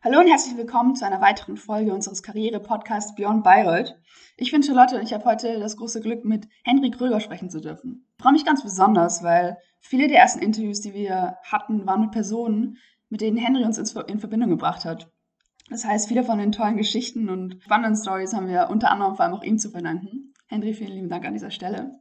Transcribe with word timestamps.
Hallo 0.00 0.20
und 0.20 0.28
herzlich 0.28 0.56
willkommen 0.56 0.94
zu 0.94 1.04
einer 1.04 1.20
weiteren 1.20 1.56
Folge 1.56 1.92
unseres 1.92 2.22
Karriere-Podcasts 2.22 3.16
Beyond 3.16 3.42
Bayreuth. 3.42 3.98
Ich 4.36 4.52
bin 4.52 4.62
Charlotte 4.62 4.94
und 4.94 5.02
ich 5.02 5.12
habe 5.12 5.24
heute 5.24 5.58
das 5.58 5.76
große 5.76 6.00
Glück, 6.00 6.24
mit 6.24 6.46
Henry 6.62 6.92
Kröger 6.92 7.18
sprechen 7.18 7.50
zu 7.50 7.60
dürfen. 7.60 8.06
Ich 8.16 8.22
freue 8.22 8.32
mich 8.32 8.44
ganz 8.44 8.62
besonders, 8.62 9.24
weil 9.24 9.58
viele 9.80 10.06
der 10.06 10.20
ersten 10.20 10.38
Interviews, 10.38 10.80
die 10.80 10.94
wir 10.94 11.38
hatten, 11.42 11.84
waren 11.84 12.02
mit 12.02 12.12
Personen, 12.12 12.78
mit 13.08 13.22
denen 13.22 13.38
Henry 13.38 13.64
uns 13.64 13.76
in 13.76 14.20
Verbindung 14.20 14.50
gebracht 14.50 14.84
hat. 14.84 15.10
Das 15.68 15.84
heißt, 15.84 16.06
viele 16.06 16.22
von 16.22 16.38
den 16.38 16.52
tollen 16.52 16.76
Geschichten 16.76 17.28
und 17.28 17.60
spannenden 17.64 18.00
Stories 18.00 18.34
haben 18.34 18.46
wir 18.46 18.70
unter 18.70 18.92
anderem 18.92 19.16
vor 19.16 19.24
allem 19.24 19.34
auch 19.34 19.42
ihm 19.42 19.58
zu 19.58 19.68
verdanken. 19.68 20.32
Henry, 20.46 20.74
vielen 20.74 20.92
lieben 20.92 21.08
Dank 21.08 21.26
an 21.26 21.32
dieser 21.32 21.50
Stelle. 21.50 21.98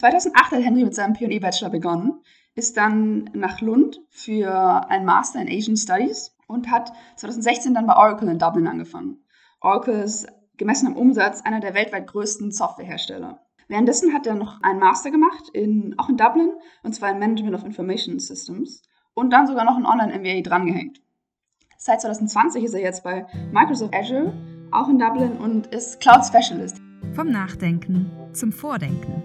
2008 0.00 0.52
hat 0.52 0.62
Henry 0.62 0.84
mit 0.84 0.94
seinem 0.94 1.12
PE-Bachelor 1.12 1.68
begonnen, 1.68 2.22
ist 2.54 2.78
dann 2.78 3.28
nach 3.34 3.60
Lund 3.60 4.00
für 4.08 4.88
ein 4.88 5.04
Master 5.04 5.42
in 5.42 5.48
Asian 5.48 5.76
Studies 5.76 6.34
und 6.48 6.70
hat 6.70 6.92
2016 7.16 7.74
dann 7.74 7.86
bei 7.86 7.96
Oracle 7.96 8.28
in 8.28 8.40
Dublin 8.40 8.66
angefangen. 8.66 9.22
Oracle 9.60 10.02
ist 10.02 10.26
gemessen 10.56 10.88
am 10.88 10.96
Umsatz 10.96 11.42
einer 11.42 11.60
der 11.60 11.74
weltweit 11.74 12.08
größten 12.08 12.50
Softwarehersteller. 12.50 13.40
Währenddessen 13.68 14.12
hat 14.14 14.26
er 14.26 14.34
noch 14.34 14.60
einen 14.62 14.80
Master 14.80 15.10
gemacht, 15.10 15.50
in, 15.52 15.94
auch 15.98 16.08
in 16.08 16.16
Dublin, 16.16 16.50
und 16.82 16.94
zwar 16.94 17.10
in 17.12 17.18
Management 17.18 17.54
of 17.54 17.64
Information 17.64 18.18
Systems 18.18 18.82
und 19.14 19.30
dann 19.30 19.46
sogar 19.46 19.64
noch 19.64 19.76
ein 19.76 19.86
Online-MBA 19.86 20.40
drangehängt. 20.40 21.00
Seit 21.76 22.00
2020 22.00 22.64
ist 22.64 22.74
er 22.74 22.80
jetzt 22.80 23.04
bei 23.04 23.26
Microsoft 23.52 23.94
Azure, 23.94 24.32
auch 24.72 24.88
in 24.88 24.98
Dublin 24.98 25.32
und 25.32 25.68
ist 25.68 26.00
Cloud 26.00 26.24
Specialist. 26.24 26.80
Vom 27.12 27.28
Nachdenken 27.28 28.10
zum 28.32 28.52
Vordenken. 28.52 29.22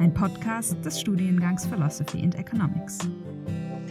Ein 0.00 0.12
Podcast 0.12 0.84
des 0.84 1.00
Studiengangs 1.00 1.64
Philosophy 1.66 2.22
and 2.22 2.34
Economics. 2.34 2.98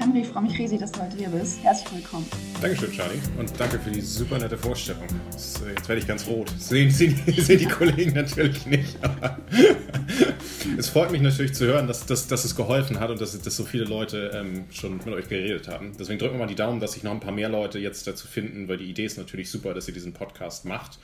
Henry, 0.04 0.20
ich 0.20 0.28
freue 0.28 0.44
mich 0.44 0.60
riesig, 0.60 0.82
dass 0.82 0.92
du 0.92 1.02
heute 1.02 1.16
hier 1.16 1.30
bist. 1.30 1.64
Herzlich 1.64 1.94
willkommen. 1.94 2.26
Dankeschön, 2.62 2.92
Charlie. 2.92 3.22
Und 3.40 3.58
danke 3.58 3.80
für 3.80 3.90
die 3.90 4.02
super 4.02 4.38
nette 4.38 4.58
Vorstellung. 4.58 5.08
Jetzt 5.32 5.62
werde 5.62 6.02
ich 6.02 6.06
ganz 6.06 6.28
rot. 6.28 6.52
Sehen, 6.60 6.92
sehen, 6.92 7.18
sehen 7.38 7.60
die 7.60 7.66
Kollegen 7.68 8.12
natürlich 8.12 8.66
nicht. 8.66 8.98
Aber 9.02 9.38
es 10.78 10.90
freut 10.90 11.10
mich 11.10 11.22
natürlich 11.22 11.54
zu 11.54 11.68
hören, 11.68 11.88
dass, 11.88 12.06
dass, 12.06 12.28
dass 12.28 12.44
es 12.44 12.54
geholfen 12.54 13.00
hat 13.00 13.12
und 13.12 13.22
dass, 13.22 13.42
dass 13.42 13.56
so 13.56 13.64
viele 13.64 13.86
Leute 13.86 14.32
ähm, 14.34 14.66
schon 14.72 14.98
mit 14.98 15.08
euch 15.08 15.30
geredet 15.30 15.70
haben. 15.70 15.94
Deswegen 15.98 16.20
drücken 16.20 16.34
wir 16.34 16.40
mal 16.40 16.48
die 16.48 16.56
Daumen, 16.56 16.82
dass 16.82 16.92
sich 16.92 17.04
noch 17.04 17.12
ein 17.12 17.22
paar 17.22 17.32
mehr 17.32 17.48
Leute 17.48 17.80
jetzt 17.80 18.06
dazu 18.06 18.28
finden, 18.28 18.68
weil 18.68 18.80
die 18.80 18.90
Idee 18.90 19.06
ist 19.06 19.18
natürlich 19.18 19.50
super, 19.50 19.74
dass 19.74 19.88
ihr 19.88 19.94
diesen 19.94 20.12
Podcast 20.12 20.66
macht. 20.66 21.00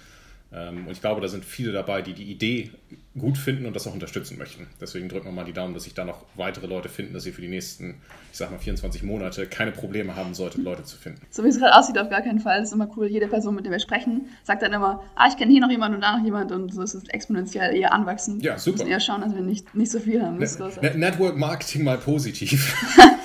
Ähm, 0.51 0.87
und 0.87 0.91
ich 0.91 1.01
glaube, 1.01 1.21
da 1.21 1.27
sind 1.27 1.45
viele 1.45 1.71
dabei, 1.71 2.01
die 2.01 2.13
die 2.13 2.31
Idee 2.31 2.71
gut 3.17 3.37
finden 3.37 3.65
und 3.65 3.75
das 3.75 3.85
auch 3.85 3.93
unterstützen 3.93 4.37
möchten. 4.37 4.67
Deswegen 4.81 5.09
drücken 5.09 5.25
wir 5.25 5.31
mal 5.31 5.45
die 5.45 5.53
Daumen, 5.53 5.73
dass 5.73 5.83
sich 5.83 5.93
da 5.93 6.05
noch 6.05 6.25
weitere 6.35 6.65
Leute 6.65 6.89
finden, 6.89 7.13
dass 7.13 7.25
ihr 7.25 7.33
für 7.33 7.41
die 7.41 7.47
nächsten, 7.47 8.01
ich 8.31 8.37
sag 8.37 8.49
mal, 8.49 8.57
24 8.57 9.03
Monate 9.03 9.45
keine 9.45 9.71
Probleme 9.71 10.15
haben 10.15 10.33
solltet, 10.33 10.63
Leute 10.63 10.83
zu 10.83 10.97
finden. 10.97 11.21
So 11.29 11.43
wie 11.43 11.49
es 11.49 11.59
gerade 11.59 11.75
aussieht, 11.75 11.99
auf 11.99 12.09
gar 12.09 12.21
keinen 12.21 12.39
Fall. 12.39 12.59
Das 12.59 12.69
ist 12.69 12.73
immer 12.73 12.89
cool. 12.97 13.07
Jede 13.07 13.27
Person, 13.27 13.55
mit 13.55 13.65
der 13.65 13.71
wir 13.71 13.79
sprechen, 13.79 14.29
sagt 14.43 14.63
dann 14.63 14.73
immer, 14.73 15.03
ah, 15.15 15.27
ich 15.27 15.37
kenne 15.37 15.51
hier 15.51 15.61
noch 15.61 15.69
jemanden 15.69 15.95
und 15.95 16.01
da 16.01 16.17
noch 16.17 16.23
jemand 16.23 16.51
und 16.51 16.73
so 16.73 16.81
ist 16.81 16.95
es 16.95 17.07
exponentiell 17.09 17.75
eher 17.75 17.93
anwachsen. 17.93 18.39
Ja, 18.39 18.57
super. 18.57 18.79
Wir 18.79 18.85
müssen 18.85 18.91
eher 18.91 18.99
schauen, 19.01 19.21
dass 19.21 19.35
wir 19.35 19.41
nicht, 19.41 19.75
nicht 19.75 19.91
so 19.91 19.99
viel 19.99 20.21
haben. 20.21 20.37
Ne 20.37 20.47
ne 20.81 20.95
Network 20.95 21.37
Marketing 21.37 21.83
mal 21.83 21.97
positiv. 21.97 22.75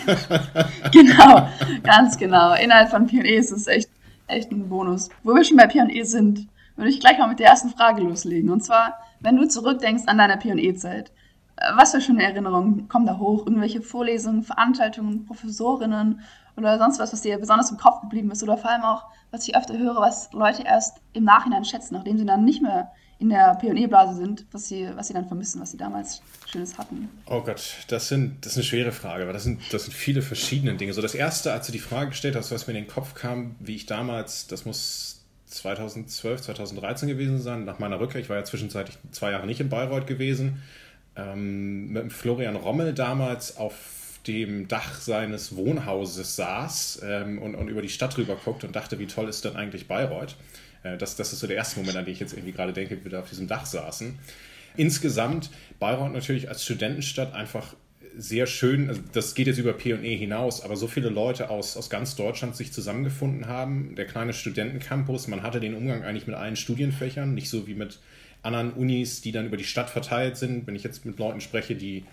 genau, 0.93 1.49
ganz 1.83 2.19
genau. 2.19 2.55
Innerhalb 2.55 2.91
von 2.91 3.07
P&E 3.07 3.37
ist 3.37 3.51
es 3.51 3.67
echt, 3.67 3.89
echt 4.27 4.51
ein 4.51 4.69
Bonus. 4.69 5.09
Wo 5.23 5.35
wir 5.35 5.45
schon 5.45 5.57
bei 5.57 5.67
P&E 5.67 6.03
sind, 6.03 6.49
würde 6.77 6.91
ich 6.91 7.01
gleich 7.01 7.19
mal 7.19 7.29
mit 7.29 7.39
der 7.39 7.49
ersten 7.49 7.71
Frage 7.71 8.03
loslegen. 8.03 8.51
Und 8.51 8.63
zwar, 8.63 8.99
wenn 9.21 9.37
du 9.37 9.47
zurückdenkst 9.47 10.05
an 10.07 10.19
deine 10.19 10.37
P&E-Zeit, 10.37 11.13
äh, 11.57 11.71
was 11.77 11.93
für 11.93 12.01
schöne 12.01 12.23
Erinnerungen 12.23 12.89
kommen 12.89 13.07
da 13.07 13.19
hoch? 13.19 13.47
Irgendwelche 13.47 13.83
Vorlesungen, 13.83 14.43
Veranstaltungen, 14.43 15.25
Professorinnen 15.27 16.21
oder 16.57 16.79
sonst 16.79 16.99
was, 16.99 17.13
was 17.13 17.23
dir 17.23 17.39
besonders 17.39 17.71
im 17.71 17.79
Kopf 17.79 18.01
geblieben 18.01 18.31
ist? 18.31 18.43
Oder 18.43 18.57
vor 18.57 18.71
allem 18.71 18.83
auch, 18.83 19.05
was 19.31 19.47
ich 19.47 19.57
öfter 19.57 19.77
höre, 19.77 19.97
was 19.97 20.33
Leute 20.33 20.63
erst 20.63 20.99
im 21.13 21.25
Nachhinein 21.25 21.65
schätzen, 21.65 21.95
nachdem 21.95 22.19
sie 22.19 22.27
dann 22.27 22.45
nicht 22.45 22.63
mehr 22.63 22.93
in 23.19 23.29
der 23.29 23.55
Pionierblase 23.55 24.17
sind, 24.17 24.45
was 24.51 24.69
sie, 24.69 24.89
was 24.97 25.09
sie 25.09 25.15
dann 25.15 25.27
vermissen, 25.27 25.61
was 25.61 25.71
sie 25.71 25.77
damals 25.77 26.21
Schönes 26.47 26.77
hatten? 26.77 27.09
Oh 27.27 27.41
Gott, 27.41 27.77
das, 27.89 28.09
sind, 28.09 28.45
das 28.45 28.53
ist 28.53 28.59
eine 28.59 28.65
schwere 28.65 28.93
Frage, 28.93 29.27
weil 29.27 29.33
das 29.33 29.45
sind, 29.45 29.61
das 29.73 29.85
sind 29.85 29.95
viele 29.95 30.21
verschiedene 30.21 30.75
Dinge. 30.75 30.93
So 30.93 31.01
das 31.01 31.15
Erste, 31.15 31.53
als 31.53 31.67
du 31.67 31.73
die 31.73 31.79
Frage 31.79 32.11
gestellt 32.11 32.37
hast, 32.37 32.51
was 32.51 32.67
mir 32.67 32.75
in 32.75 32.85
den 32.85 32.91
Kopf 32.91 33.15
kam, 33.15 33.55
wie 33.61 33.77
ich 33.77 33.87
damals, 33.87 34.47
das 34.49 34.65
muss 34.65 35.24
2012, 35.55 36.43
2013 36.43 37.09
gewesen 37.09 37.41
sein, 37.41 37.65
nach 37.65 37.79
meiner 37.79 38.01
Rückkehr. 38.01 38.21
Ich 38.21 38.29
war 38.29 38.37
ja 38.37 38.45
zwischenzeitlich 38.45 38.99
zwei 39.11 39.31
Jahre 39.31 39.47
nicht 39.47 39.61
in 39.61 39.69
Bayreuth 39.69 40.07
gewesen. 40.07 40.63
Ähm, 41.17 41.93
mit 41.93 42.13
Florian 42.13 42.57
Rommel 42.57 42.93
damals 42.93 43.57
auf 43.57 44.19
dem 44.27 44.69
Dach 44.69 45.01
seines 45.01 45.55
Wohnhauses 45.57 46.37
saß 46.37 47.03
ähm, 47.05 47.39
und, 47.39 47.55
und, 47.55 47.69
über 47.69 47.83
die 47.83 47.89
Stadt 47.89 48.17
rüber 48.17 48.37
guckt 48.43 48.65
und 48.65 48.75
dachte, 48.75 48.99
wie 48.99 49.07
toll 49.07 49.29
ist 49.29 49.45
denn 49.45 49.57
eigentlich 49.57 49.87
Bayreuth? 49.87 50.37
Äh, 50.83 50.97
das, 50.97 51.17
das 51.17 51.33
ist 51.33 51.41
so 51.41 51.47
der 51.47 51.57
erste 51.57 51.79
Moment, 51.81 51.97
an 51.97 52.05
den 52.05 52.13
ich 52.13 52.21
jetzt 52.21 52.33
irgendwie 52.33 52.53
gerade 52.53 52.73
denke, 52.73 52.99
wie 52.99 53.05
wir 53.05 53.11
da 53.13 53.21
auf 53.21 53.29
diesem 53.29 53.47
Dach 53.47 53.67
saßen. 53.67 54.19
Insgesamt 54.77 55.51
Bayreuth 55.79 56.13
natürlich 56.13 56.49
als 56.49 56.65
Studentenstadt 56.65 57.33
einfach 57.35 57.75
sehr 58.17 58.47
schön, 58.47 58.89
also 58.89 59.01
das 59.13 59.35
geht 59.35 59.47
jetzt 59.47 59.59
über 59.59 59.73
PE 59.73 59.97
hinaus, 59.97 60.63
aber 60.63 60.77
so 60.77 60.87
viele 60.87 61.09
Leute 61.09 61.51
aus, 61.51 61.77
aus 61.77 61.91
ganz 61.91 62.17
Deutschland 62.17 62.57
sich 62.57 62.73
zusammengefunden 62.73 63.47
haben. 63.47 63.95
Der 63.97 64.07
kleine 64.07 64.33
Studentencampus, 64.33 65.29
man 65.29 65.43
hatte 65.43 65.61
den 65.61 65.75
Umgang 65.75 66.05
eigentlich 66.05 66.27
mit 66.27 66.37
allen 66.37 66.57
Studienfächern, 66.57 67.35
nicht 67.35 67.49
so 67.49 67.67
wie 67.67 67.75
mit 67.75 67.99
anderen 68.43 68.73
Unis, 68.73 69.21
die 69.21 69.33
dann 69.33 69.47
über 69.47 69.57
die 69.57 69.65
Stadt 69.65 69.91
verteilt 69.91 70.37
sind. 70.37 70.67
Wenn 70.67 70.77
ich 70.77 70.85
jetzt 70.85 71.05
mit 71.05 71.19
Leuten 71.19 71.41
spreche, 71.41 71.75
die 71.75 72.05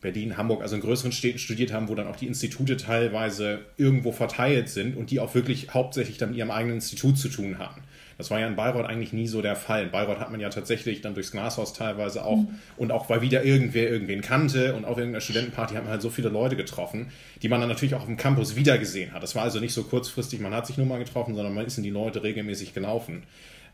Berlin, 0.00 0.36
Hamburg, 0.36 0.62
also 0.62 0.76
in 0.76 0.82
größeren 0.82 1.12
Städten 1.12 1.38
studiert 1.38 1.72
haben, 1.72 1.88
wo 1.88 1.94
dann 1.94 2.06
auch 2.06 2.16
die 2.16 2.26
Institute 2.26 2.76
teilweise 2.76 3.60
irgendwo 3.76 4.12
verteilt 4.12 4.68
sind 4.68 4.96
und 4.96 5.10
die 5.10 5.18
auch 5.18 5.34
wirklich 5.34 5.72
hauptsächlich 5.72 6.18
dann 6.18 6.30
mit 6.30 6.38
ihrem 6.38 6.50
eigenen 6.50 6.76
Institut 6.76 7.18
zu 7.18 7.28
tun 7.28 7.58
haben. 7.58 7.82
Das 8.18 8.30
war 8.30 8.40
ja 8.40 8.46
in 8.46 8.56
Bayreuth 8.56 8.86
eigentlich 8.86 9.12
nie 9.12 9.26
so 9.26 9.42
der 9.42 9.56
Fall. 9.56 9.84
In 9.84 9.90
Bayreuth 9.90 10.20
hat 10.20 10.30
man 10.30 10.40
ja 10.40 10.48
tatsächlich 10.48 11.00
dann 11.00 11.14
durchs 11.14 11.32
Glashaus 11.32 11.72
teilweise 11.72 12.24
auch 12.24 12.36
mhm. 12.36 12.48
und 12.76 12.92
auch 12.92 13.08
weil 13.08 13.22
wieder 13.22 13.44
irgendwer 13.44 13.90
irgendwen 13.90 14.20
kannte 14.20 14.74
und 14.74 14.84
auf 14.84 14.96
irgendeiner 14.96 15.20
Studentenparty 15.20 15.74
hat 15.74 15.84
man 15.84 15.92
halt 15.92 16.02
so 16.02 16.10
viele 16.10 16.28
Leute 16.28 16.56
getroffen, 16.56 17.08
die 17.42 17.48
man 17.48 17.60
dann 17.60 17.68
natürlich 17.68 17.94
auch 17.94 18.00
auf 18.00 18.06
dem 18.06 18.16
Campus 18.16 18.56
wiedergesehen 18.56 19.12
hat. 19.12 19.22
Das 19.22 19.34
war 19.34 19.42
also 19.42 19.60
nicht 19.60 19.74
so 19.74 19.84
kurzfristig, 19.84 20.40
man 20.40 20.54
hat 20.54 20.66
sich 20.66 20.76
nur 20.76 20.86
mal 20.86 20.98
getroffen, 20.98 21.34
sondern 21.34 21.54
man 21.54 21.66
ist 21.66 21.78
in 21.78 21.84
die 21.84 21.90
Leute 21.90 22.22
regelmäßig 22.22 22.74
gelaufen. 22.74 23.24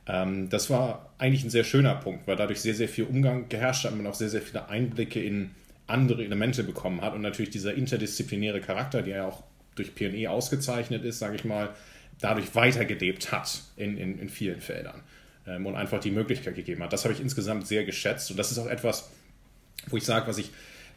Ähm, 0.07 0.49
das 0.49 0.71
war 0.71 1.11
eigentlich 1.19 1.45
ein 1.45 1.51
sehr 1.51 1.65
schöner 1.65 1.95
Punkt, 1.95 2.27
weil 2.27 2.37
dadurch 2.37 2.61
sehr, 2.61 2.75
sehr 2.75 2.89
viel 2.89 3.05
Umgang 3.05 3.49
geherrscht 3.49 3.85
hat 3.85 3.93
und 3.93 3.99
man 3.99 4.07
auch 4.07 4.15
sehr, 4.15 4.31
sehr 4.31 4.43
viele 4.43 4.69
Einblicke 4.69 5.23
in 5.23 5.51
andere 5.87 6.25
Elemente 6.25 6.65
bekommen 6.65 7.01
hat 7.01 7.15
und 7.15 7.21
natürlich 7.21 7.51
dieser 7.51 7.75
interdisziplinäre 7.75 8.61
Charakter, 8.61 9.03
der 9.03 9.17
ja 9.17 9.27
auch 9.27 9.43
durch 9.75 9.95
PE 9.95 10.31
ausgezeichnet 10.31 11.05
ist, 11.05 11.19
sage 11.19 11.37
ich 11.37 11.45
mal, 11.45 11.71
dadurch 12.21 12.55
weitergelebt 12.55 13.33
hat 13.33 13.63
in, 13.77 13.97
in, 13.97 14.19
in 14.19 14.29
vielen 14.29 14.61
Feldern 14.61 15.03
ähm, 15.47 15.67
und 15.67 15.77
einfach 15.77 16.01
die 16.01 16.11
Möglichkeit 16.11 16.55
gegeben 16.55 16.83
hat. 16.83 16.93
Das 16.93 17.05
habe 17.05 17.15
ich 17.15 17.21
insgesamt 17.21 17.67
sehr 17.67 17.85
geschätzt 17.85 18.31
und 18.31 18.37
das 18.37 18.51
ist 18.51 18.59
auch 18.59 18.67
etwas, 18.67 19.11
wo 19.89 19.97
ich 19.97 20.05
sage, 20.05 20.27
was 20.27 20.39
ich 20.39 20.51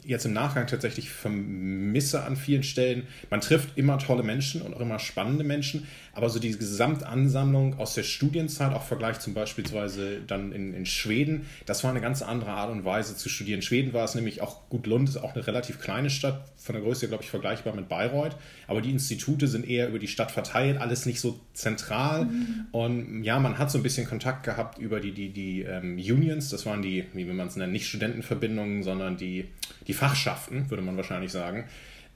jetzt 0.06 0.26
im 0.26 0.34
Nachgang 0.34 0.68
tatsächlich 0.68 1.10
vermisse 1.10 2.24
an 2.24 2.36
vielen 2.36 2.64
Stellen. 2.64 3.08
Man 3.30 3.42
trifft 3.42 3.78
immer 3.78 3.98
tolle 4.00 4.24
Menschen 4.24 4.62
und 4.62 4.74
auch 4.74 4.82
immer 4.82 5.00
spannende 5.00 5.44
Menschen, 5.44 5.88
aber 6.16 6.29
so 6.29 6.40
diese 6.40 6.59
Gesamtansammlung 6.59 7.79
aus 7.79 7.96
der 7.96 8.03
Studienzeit, 8.03 8.72
auch 8.74 8.84
Vergleich 8.84 9.19
zum 9.19 9.34
beispielsweise 9.34 10.22
dann 10.22 10.51
in, 10.51 10.74
in 10.74 10.85
Schweden, 10.85 11.47
das 11.66 11.84
war 11.84 11.90
eine 11.90 12.01
ganz 12.01 12.22
andere 12.22 12.51
Art 12.51 12.72
und 12.72 12.85
Weise 12.85 13.18
zu 13.18 13.29
studieren. 13.29 13.57
In 13.57 13.62
Schweden 13.63 13.94
war 13.94 14.06
es 14.06 14.13
nämlich 14.13 14.41
auch, 14.41 14.69
gut, 14.69 14.85
Lund 14.85 15.09
ist 15.09 15.18
auch 15.18 15.34
eine 15.34 15.46
relativ 15.46 15.79
kleine 15.79 16.12
Stadt, 16.12 16.46
von 16.56 16.74
der 16.74 16.84
Größe, 16.84 17.07
glaube 17.07 17.24
ich, 17.24 17.29
vergleichbar 17.29 17.75
mit 17.75 17.90
Bayreuth, 17.90 18.38
aber 18.68 18.81
die 18.81 18.91
Institute 18.91 19.47
sind 19.47 19.68
eher 19.68 19.90
über 19.90 20.00
die 20.00 20.07
Stadt 20.07 20.31
verteilt, 20.31 20.78
alles 20.78 21.06
nicht 21.06 21.19
so 21.19 21.40
zentral 21.53 22.25
mhm. 22.25 22.66
und 22.72 23.24
ja, 23.24 23.40
man 23.40 23.57
hat 23.57 23.69
so 23.69 23.80
ein 23.80 23.84
bisschen 23.84 24.07
Kontakt 24.07 24.44
gehabt 24.44 24.78
über 24.78 25.00
die, 25.00 25.12
die, 25.12 25.30
die 25.30 25.62
ähm, 25.63 25.95
Unions, 25.95 26.50
das 26.50 26.66
waren 26.66 26.81
die, 26.81 27.06
wie 27.13 27.28
will 27.28 27.34
man 27.34 27.47
es 27.47 27.57
nennen, 27.57 27.74
nicht 27.74 27.88
Studentenverbindungen, 27.88 28.84
sondern 28.84 29.18
die, 29.18 29.50
die 29.88 29.94
Fachschaften, 29.94 30.69
würde 30.69 30.84
man 30.84 30.95
wahrscheinlich 30.95 31.31
sagen 31.31 31.66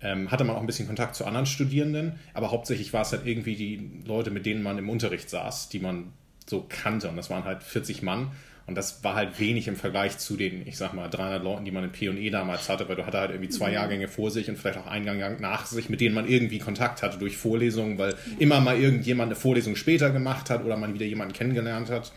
ähm, 0.01 0.29
hatte 0.29 0.43
man 0.43 0.55
auch 0.55 0.61
ein 0.61 0.67
bisschen 0.67 0.87
Kontakt 0.87 1.15
zu 1.15 1.25
anderen 1.25 1.45
Studierenden, 1.45 2.19
aber 2.33 2.51
hauptsächlich 2.51 2.93
war 2.93 3.01
es 3.01 3.11
halt 3.11 3.25
irgendwie 3.25 3.55
die 3.55 4.03
Leute, 4.05 4.31
mit 4.31 4.45
denen 4.45 4.61
man 4.61 4.77
im 4.77 4.89
Unterricht 4.89 5.29
saß, 5.29 5.69
die 5.69 5.79
man 5.79 6.13
so 6.45 6.65
kannte. 6.67 7.09
Und 7.09 7.17
das 7.17 7.29
waren 7.29 7.44
halt 7.44 7.63
40 7.63 8.03
Mann. 8.03 8.31
Und 8.67 8.75
das 8.75 9.01
war 9.01 9.15
halt 9.15 9.39
wenig 9.39 9.69
im 9.69 9.77
Vergleich 9.77 10.17
zu 10.17 10.35
den, 10.35 10.67
ich 10.67 10.75
sag 10.75 10.94
mal, 10.94 11.07
300 11.07 11.41
Leuten, 11.41 11.63
die 11.63 11.71
man 11.71 11.85
in 11.85 11.91
P&E 11.94 12.29
damals 12.29 12.67
hatte, 12.67 12.89
weil 12.89 12.97
du 12.97 13.05
hatte 13.05 13.17
halt 13.17 13.31
irgendwie 13.31 13.49
zwei 13.49 13.69
mhm. 13.69 13.75
Jahrgänge 13.75 14.07
vor 14.09 14.29
sich 14.29 14.49
und 14.49 14.57
vielleicht 14.57 14.77
auch 14.77 14.88
einen 14.88 15.05
Gang 15.05 15.39
nach 15.39 15.65
sich, 15.65 15.89
mit 15.89 16.01
denen 16.01 16.13
man 16.13 16.27
irgendwie 16.27 16.59
Kontakt 16.59 17.01
hatte 17.01 17.17
durch 17.17 17.38
Vorlesungen, 17.38 17.97
weil 17.97 18.15
immer 18.39 18.59
mal 18.59 18.77
irgendjemand 18.77 19.29
eine 19.29 19.39
Vorlesung 19.39 19.77
später 19.77 20.09
gemacht 20.09 20.50
hat 20.50 20.65
oder 20.65 20.75
man 20.75 20.93
wieder 20.93 21.05
jemanden 21.05 21.33
kennengelernt 21.33 21.89
hat. 21.89 22.11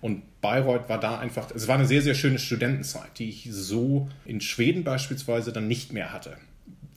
Und 0.00 0.40
Bayreuth 0.40 0.88
war 0.88 1.00
da 1.00 1.18
einfach, 1.18 1.50
es 1.52 1.66
war 1.66 1.74
eine 1.74 1.86
sehr, 1.86 2.02
sehr 2.02 2.14
schöne 2.14 2.38
Studentenzeit, 2.38 3.18
die 3.18 3.28
ich 3.28 3.48
so 3.50 4.08
in 4.24 4.40
Schweden 4.40 4.84
beispielsweise 4.84 5.52
dann 5.52 5.66
nicht 5.66 5.92
mehr 5.92 6.12
hatte 6.12 6.36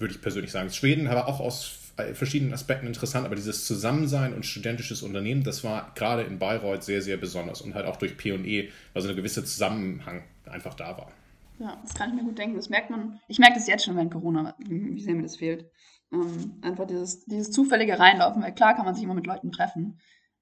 würde 0.04 0.14
ich 0.14 0.22
persönlich 0.22 0.52
sagen. 0.52 0.70
Schweden 0.70 1.10
war 1.10 1.28
auch 1.28 1.40
aus 1.40 1.80
verschiedenen 2.14 2.54
Aspekten 2.54 2.88
interessant, 2.88 3.26
aber 3.26 3.36
dieses 3.36 3.66
Zusammensein 3.66 4.34
und 4.34 4.46
studentisches 4.46 5.04
Unternehmen, 5.04 5.44
das 5.44 5.64
war 5.64 5.92
gerade 5.96 6.24
in 6.24 6.40
Bayreuth 6.40 6.84
sehr, 6.84 7.02
sehr 7.02 7.18
besonders 7.18 7.62
und 7.62 7.76
halt 7.76 7.86
auch 7.86 7.98
durch 7.98 8.18
P&E, 8.18 8.70
also 8.94 9.08
eine 9.08 9.16
gewisse 9.16 9.46
Zusammenhang 9.46 10.24
einfach 10.46 10.74
da 10.74 10.98
war. 10.98 11.12
Ja, 11.60 11.78
das 11.82 11.94
kann 11.94 12.10
ich 12.10 12.16
mir 12.16 12.24
gut 12.24 12.38
denken. 12.38 12.56
Das 12.56 12.70
merkt 12.70 12.90
man. 12.90 13.20
Ich 13.28 13.40
merke 13.40 13.56
das 13.56 13.68
jetzt 13.68 13.86
schon 13.86 13.96
während 13.96 14.12
Corona, 14.12 14.56
wie 14.58 15.00
sehr 15.00 15.14
mir 15.14 15.22
das 15.22 15.38
fehlt. 15.38 15.70
Ähm, 16.12 16.56
einfach 16.62 16.88
dieses, 16.88 17.26
dieses 17.26 17.52
zufällige 17.52 17.98
Reinlaufen, 17.98 18.42
weil 18.42 18.54
klar 18.54 18.76
kann 18.76 18.86
man 18.86 18.96
sich 18.96 19.04
immer 19.04 19.14
mit 19.14 19.28
Leuten 19.28 19.52
treffen, 19.52 20.00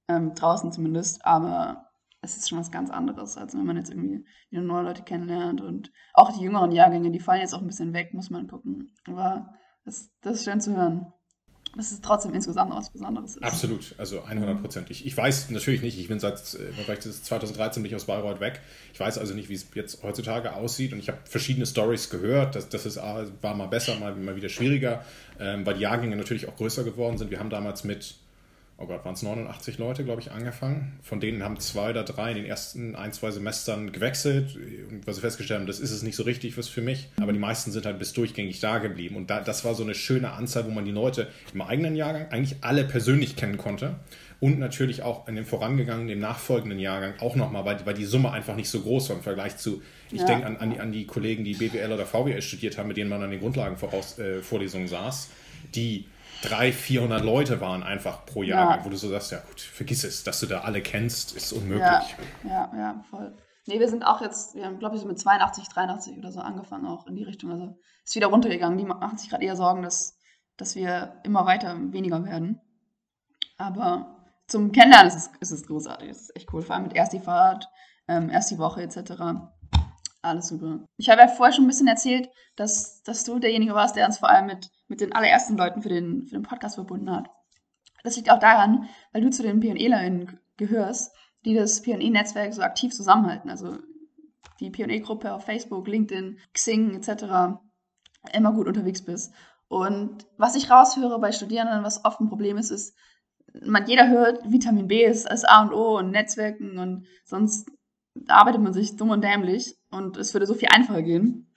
ähm, 0.08 0.34
draußen 0.34 0.72
zumindest, 0.72 1.26
aber 1.26 1.91
es 2.22 2.38
ist 2.38 2.50
schon 2.50 2.60
was 2.60 2.72
ganz 2.72 2.90
anderes, 2.90 3.38
als 3.38 3.54
wenn 3.54 3.66
man 3.66 3.78
jetzt 3.78 3.90
irgendwie 3.90 4.26
neue 4.52 4.84
Leute 4.84 5.04
kennenlernt 5.04 5.62
und 5.62 5.92
auch 6.14 6.32
die 6.38 6.44
jüngeren 6.44 6.72
Jahrgänge, 6.72 7.12
die 7.12 7.20
fallen 7.20 7.42
jetzt 7.42 7.54
auch 7.54 7.62
ein 7.62 7.68
bisschen 7.68 7.94
weg, 7.94 8.14
muss 8.14 8.30
man 8.30 8.48
gucken. 8.48 8.94
Aber 9.08 9.54
das, 9.86 10.12
das 10.22 10.36
ist 10.36 10.46
schön 10.46 10.62
zu 10.62 10.76
hören 10.76 11.12
dass 11.76 11.92
es 11.92 12.02
trotzdem 12.02 12.34
insgesamt 12.34 12.74
was 12.74 12.90
Besonderes 12.90 13.38
ist. 13.38 13.44
Absolut, 13.44 13.96
also 13.98 14.22
100 14.24 14.62
Prozent. 14.62 14.92
Ich, 14.92 15.06
ich 15.06 15.16
weiß 15.16 15.50
natürlich 15.52 15.82
nicht, 15.82 15.98
ich 15.98 16.08
bin 16.08 16.20
seit 16.20 16.36
äh, 16.36 17.00
2013 17.00 17.82
bin 17.82 17.90
ich 17.90 17.96
aus 17.96 18.06
Bayreuth 18.06 18.40
weg. 18.40 18.60
Ich 18.94 19.00
weiß 19.00 19.18
also 19.18 19.34
nicht, 19.34 19.50
wie 19.50 19.54
es 19.54 19.68
jetzt 19.74 20.04
heutzutage 20.04 20.54
aussieht 20.54 20.92
und 20.92 21.00
ich 21.00 21.08
habe 21.08 21.20
verschiedene 21.24 21.66
Stories 21.66 22.10
gehört. 22.10 22.56
Das, 22.56 22.68
das 22.68 22.86
ist, 22.86 22.98
ah, 22.98 23.26
war 23.42 23.56
mal 23.56 23.68
besser, 23.68 23.96
mal, 24.00 24.16
mal 24.16 24.36
wieder 24.36 24.50
schwieriger, 24.50 25.06
ähm, 25.40 25.66
weil 25.66 25.76
die 25.76 25.82
Jahrgänge 25.82 26.16
natürlich 26.18 26.50
auch 26.50 26.56
größer 26.58 26.84
geworden 26.84 27.18
sind. 27.18 27.32
Wir 27.32 27.40
haben 27.40 27.50
damals 27.50 27.84
mit 27.84 28.16
oh 28.78 28.88
Gott, 28.88 29.06
waren 29.06 29.14
es 29.14 29.22
89 29.22 29.78
Leute, 29.78 30.04
glaube 30.04 30.22
ich, 30.22 30.32
angefangen. 30.32 31.00
Von 31.04 31.20
denen 31.20 31.44
haben 31.44 31.60
zwei 31.60 31.92
oder 31.92 32.04
drei 32.04 32.32
in 32.32 32.38
den 32.38 32.46
ersten 32.46 32.96
ein, 32.96 33.14
zwei 33.14 33.32
Semestern 33.32 33.92
gewechselt. 33.92 34.58
Was 35.06 35.18
sie 35.18 35.22
festgestellt 35.22 35.60
haben, 35.60 35.68
das 35.68 35.80
ist 35.80 35.92
es 35.92 36.04
nicht 36.04 36.16
so 36.16 36.24
richtig 36.24 36.58
was 36.58 36.68
für 36.68 36.82
mich. 36.82 37.10
Aber 37.22 37.32
die 37.32 37.40
meisten 37.40 37.72
sind 37.72 37.86
halt 37.86 38.00
bis 38.00 38.14
durchgängig 38.14 38.60
da 38.60 38.80
geblieben. 38.80 39.16
Und 39.16 39.30
da, 39.30 39.42
das 39.42 39.64
war 39.66 39.76
so 39.76 39.84
eine 39.84 39.94
schöne 39.94 40.32
Anzahl, 40.32 40.66
wo 40.66 40.72
man 40.72 40.86
die 40.86 40.92
Leute 40.92 41.28
im 41.54 41.62
eigenen 41.62 41.96
Jahrgang 41.96 42.30
eigentlich 42.32 42.58
alle 42.62 42.84
persönlich 42.84 43.36
kennen 43.36 43.58
konnte. 43.58 43.96
Und 44.40 44.58
natürlich 44.58 45.04
auch 45.04 45.28
in 45.28 45.36
dem 45.36 45.46
vorangegangenen, 45.46 46.08
dem 46.08 46.20
nachfolgenden 46.20 46.80
Jahrgang 46.80 47.14
auch 47.20 47.36
nochmal, 47.36 47.64
weil, 47.64 47.86
weil 47.86 47.94
die 47.94 48.06
Summe 48.06 48.32
einfach 48.32 48.56
nicht 48.56 48.70
so 48.70 48.82
groß 48.82 49.10
war 49.10 49.18
im 49.18 49.22
Vergleich 49.22 49.58
zu, 49.58 49.84
ich 50.12 50.22
ja. 50.22 50.26
denke 50.26 50.48
an, 50.48 50.58
an, 50.58 50.72
die, 50.72 50.80
an 50.80 50.92
die 50.92 51.06
Kollegen, 51.06 51.44
die 51.44 51.54
BWL 51.54 51.92
oder 51.92 52.08
VWL 52.08 52.42
studiert 52.42 52.80
haben, 52.80 52.88
mit 52.88 52.98
denen 52.98 53.12
man 53.12 53.22
an 53.22 53.30
den 53.30 53.40
Grundlagenvorlesungen 53.40 54.88
äh, 54.88 54.90
saß, 54.90 55.30
die 55.76 56.06
300, 56.42 56.74
400 56.74 57.24
Leute 57.24 57.62
waren 57.62 57.84
einfach 57.84 58.26
pro 58.26 58.44
Jahr, 58.44 58.78
ja. 58.78 58.86
wo 58.86 58.90
du 58.90 58.98
so 58.98 59.10
sagst, 59.10 59.32
ja 59.32 59.40
gut, 59.40 59.62
vergiss 59.62 60.04
es, 60.04 60.24
dass 60.24 60.40
du 60.40 60.48
da 60.48 60.62
alle 60.62 60.82
kennst, 60.82 61.36
ist 61.36 61.54
unmöglich. 61.54 61.82
Ja, 61.82 62.10
ja, 62.44 62.72
ja 62.76 63.06
voll. 63.10 63.34
Nee, 63.68 63.80
wir 63.80 63.90
sind 63.90 64.04
auch 64.04 64.22
jetzt, 64.22 64.56
wir 64.56 64.66
haben, 64.66 64.80
glaube 64.80 64.96
ich, 64.96 65.02
so 65.02 65.08
mit 65.08 65.20
82, 65.20 65.70
83 65.70 66.18
oder 66.18 66.32
so 66.32 66.42
angefangen, 66.42 66.88
auch 66.88 67.06
in 67.08 67.16
die 67.16 67.24
Richtung. 67.24 67.52
Also 67.52 67.78
ist 68.04 68.16
wieder 68.16 68.28
runtergegangen. 68.28 68.78
Die 68.78 68.86
machen 68.86 69.18
sich 69.18 69.30
gerade 69.30 69.46
eher 69.46 69.56
Sorgen, 69.56 69.84
dass, 69.84 70.18
dass 70.58 70.76
wir 70.76 71.20
immer 71.24 71.46
weiter 71.46 71.78
weniger 71.92 72.26
werden. 72.26 72.60
Aber 73.58 74.18
zum 74.48 74.72
Kennenlernen 74.72 75.08
ist 75.08 75.16
es, 75.16 75.30
ist 75.40 75.52
es 75.52 75.68
großartig. 75.68 76.10
Es 76.10 76.22
ist 76.22 76.36
echt 76.36 76.52
cool. 76.54 76.64
Vor 76.64 76.76
allem 76.76 76.86
mit 76.86 76.96
erst 76.96 77.14
die 77.14 77.20
Fahrt, 77.20 77.70
ähm, 78.08 78.30
erst 78.30 78.50
die 78.50 78.58
Woche 78.58 78.82
etc. 78.82 78.98
Alles 80.22 80.50
super. 80.50 80.86
Ich 80.98 81.10
habe 81.10 81.22
ja 81.22 81.28
vorher 81.28 81.54
schon 81.54 81.66
ein 81.66 81.68
bisschen 81.70 81.88
erzählt, 81.88 82.30
dass, 82.56 83.02
dass 83.04 83.24
du 83.24 83.40
derjenige 83.40 83.74
warst, 83.74 83.96
der 83.96 84.06
uns 84.06 84.20
vor 84.20 84.30
allem 84.30 84.46
mit, 84.46 84.70
mit 84.88 85.02
den 85.02 85.14
allerersten 85.14 85.58
Leuten 85.58 85.82
für 85.82 85.90
den, 85.90 86.28
für 86.28 86.36
den 86.36 86.44
Podcast 86.44 86.76
verbunden 86.76 87.10
hat. 87.12 87.30
Das 88.04 88.16
liegt 88.18 88.30
auch 88.30 88.40
daran, 88.40 88.88
weil 89.12 89.22
du 89.22 89.30
zu 89.30 89.42
den 89.42 89.60
PLElern 89.60 90.40
gehörst, 90.58 91.16
die 91.46 91.56
das 91.56 91.82
PLE-Netzwerk 91.82 92.54
so 92.54 92.62
aktiv 92.62 92.94
zusammenhalten. 92.94 93.50
Also 93.50 93.78
die 94.60 94.70
PLE-Gruppe 94.70 95.34
auf 95.34 95.46
Facebook, 95.46 95.88
LinkedIn, 95.88 96.38
Xing 96.54 96.96
etc. 96.96 97.60
immer 98.34 98.54
gut 98.54 98.68
unterwegs 98.68 99.04
bist. 99.04 99.34
Und 99.68 100.28
was 100.38 100.56
ich 100.56 100.70
raushöre 100.70 101.20
bei 101.20 101.32
Studierenden, 101.32 101.84
was 101.84 102.06
oft 102.06 102.20
ein 102.20 102.30
Problem 102.30 102.58
ist, 102.58 102.70
ist, 102.70 102.96
man, 103.66 103.88
jeder 103.88 104.08
hört, 104.08 104.52
Vitamin 104.52 104.88
B 104.88 105.04
ist 105.04 105.30
als 105.30 105.46
A 105.46 105.64
und 105.64 105.74
O 105.74 105.98
und 105.98 106.12
Netzwerken 106.12 106.78
und 106.78 107.08
sonst 107.26 107.70
arbeitet 108.28 108.62
man 108.62 108.74
sich 108.74 108.96
dumm 108.98 109.10
und 109.10 109.24
dämlich 109.24 109.81
und 109.92 110.18
es 110.18 110.34
würde 110.34 110.46
so 110.46 110.54
viel 110.54 110.70
einfacher 110.72 111.02
gehen. 111.02 111.48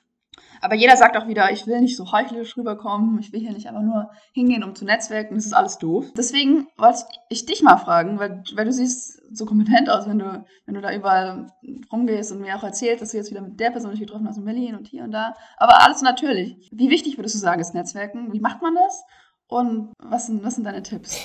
Aber 0.60 0.74
jeder 0.74 0.96
sagt 0.96 1.16
auch 1.16 1.28
wieder, 1.28 1.52
ich 1.52 1.66
will 1.66 1.80
nicht 1.80 1.96
so 1.96 2.10
heuchlerisch 2.10 2.56
rüberkommen, 2.56 3.18
ich 3.18 3.32
will 3.32 3.40
hier 3.40 3.52
nicht 3.52 3.68
einfach 3.68 3.82
nur 3.82 4.10
hingehen, 4.32 4.64
um 4.64 4.74
zu 4.74 4.84
netzwerken, 4.84 5.34
das 5.34 5.46
ist 5.46 5.52
alles 5.52 5.78
doof. 5.78 6.06
Deswegen 6.16 6.66
wollte 6.76 7.04
ich 7.28 7.46
dich 7.46 7.62
mal 7.62 7.76
fragen, 7.76 8.18
weil, 8.18 8.42
weil 8.54 8.64
du 8.64 8.72
siehst 8.72 9.20
so 9.30 9.46
kompetent 9.46 9.90
aus, 9.90 10.08
wenn 10.08 10.18
du, 10.18 10.44
wenn 10.66 10.74
du 10.74 10.80
da 10.80 10.94
überall 10.94 11.52
rumgehst 11.92 12.32
und 12.32 12.40
mir 12.40 12.56
auch 12.56 12.64
erzählst, 12.64 13.02
dass 13.02 13.10
du 13.10 13.16
jetzt 13.16 13.30
wieder 13.30 13.42
mit 13.42 13.60
der 13.60 13.70
Person 13.70 13.90
dich 13.90 14.00
getroffen 14.00 14.26
hast 14.26 14.38
in 14.38 14.44
Berlin 14.44 14.74
und 14.74 14.88
hier 14.88 15.04
und 15.04 15.12
da. 15.12 15.34
Aber 15.56 15.82
alles 15.82 16.02
natürlich. 16.02 16.70
Wie 16.72 16.90
wichtig 16.90 17.18
würdest 17.18 17.34
du 17.34 17.40
sagen, 17.40 17.60
ist 17.60 17.74
Netzwerken? 17.74 18.32
Wie 18.32 18.40
macht 18.40 18.62
man 18.62 18.74
das? 18.74 19.04
Und 19.46 19.92
was 19.98 20.26
sind, 20.26 20.42
was 20.42 20.54
sind 20.54 20.64
deine 20.64 20.82
Tipps? 20.82 21.20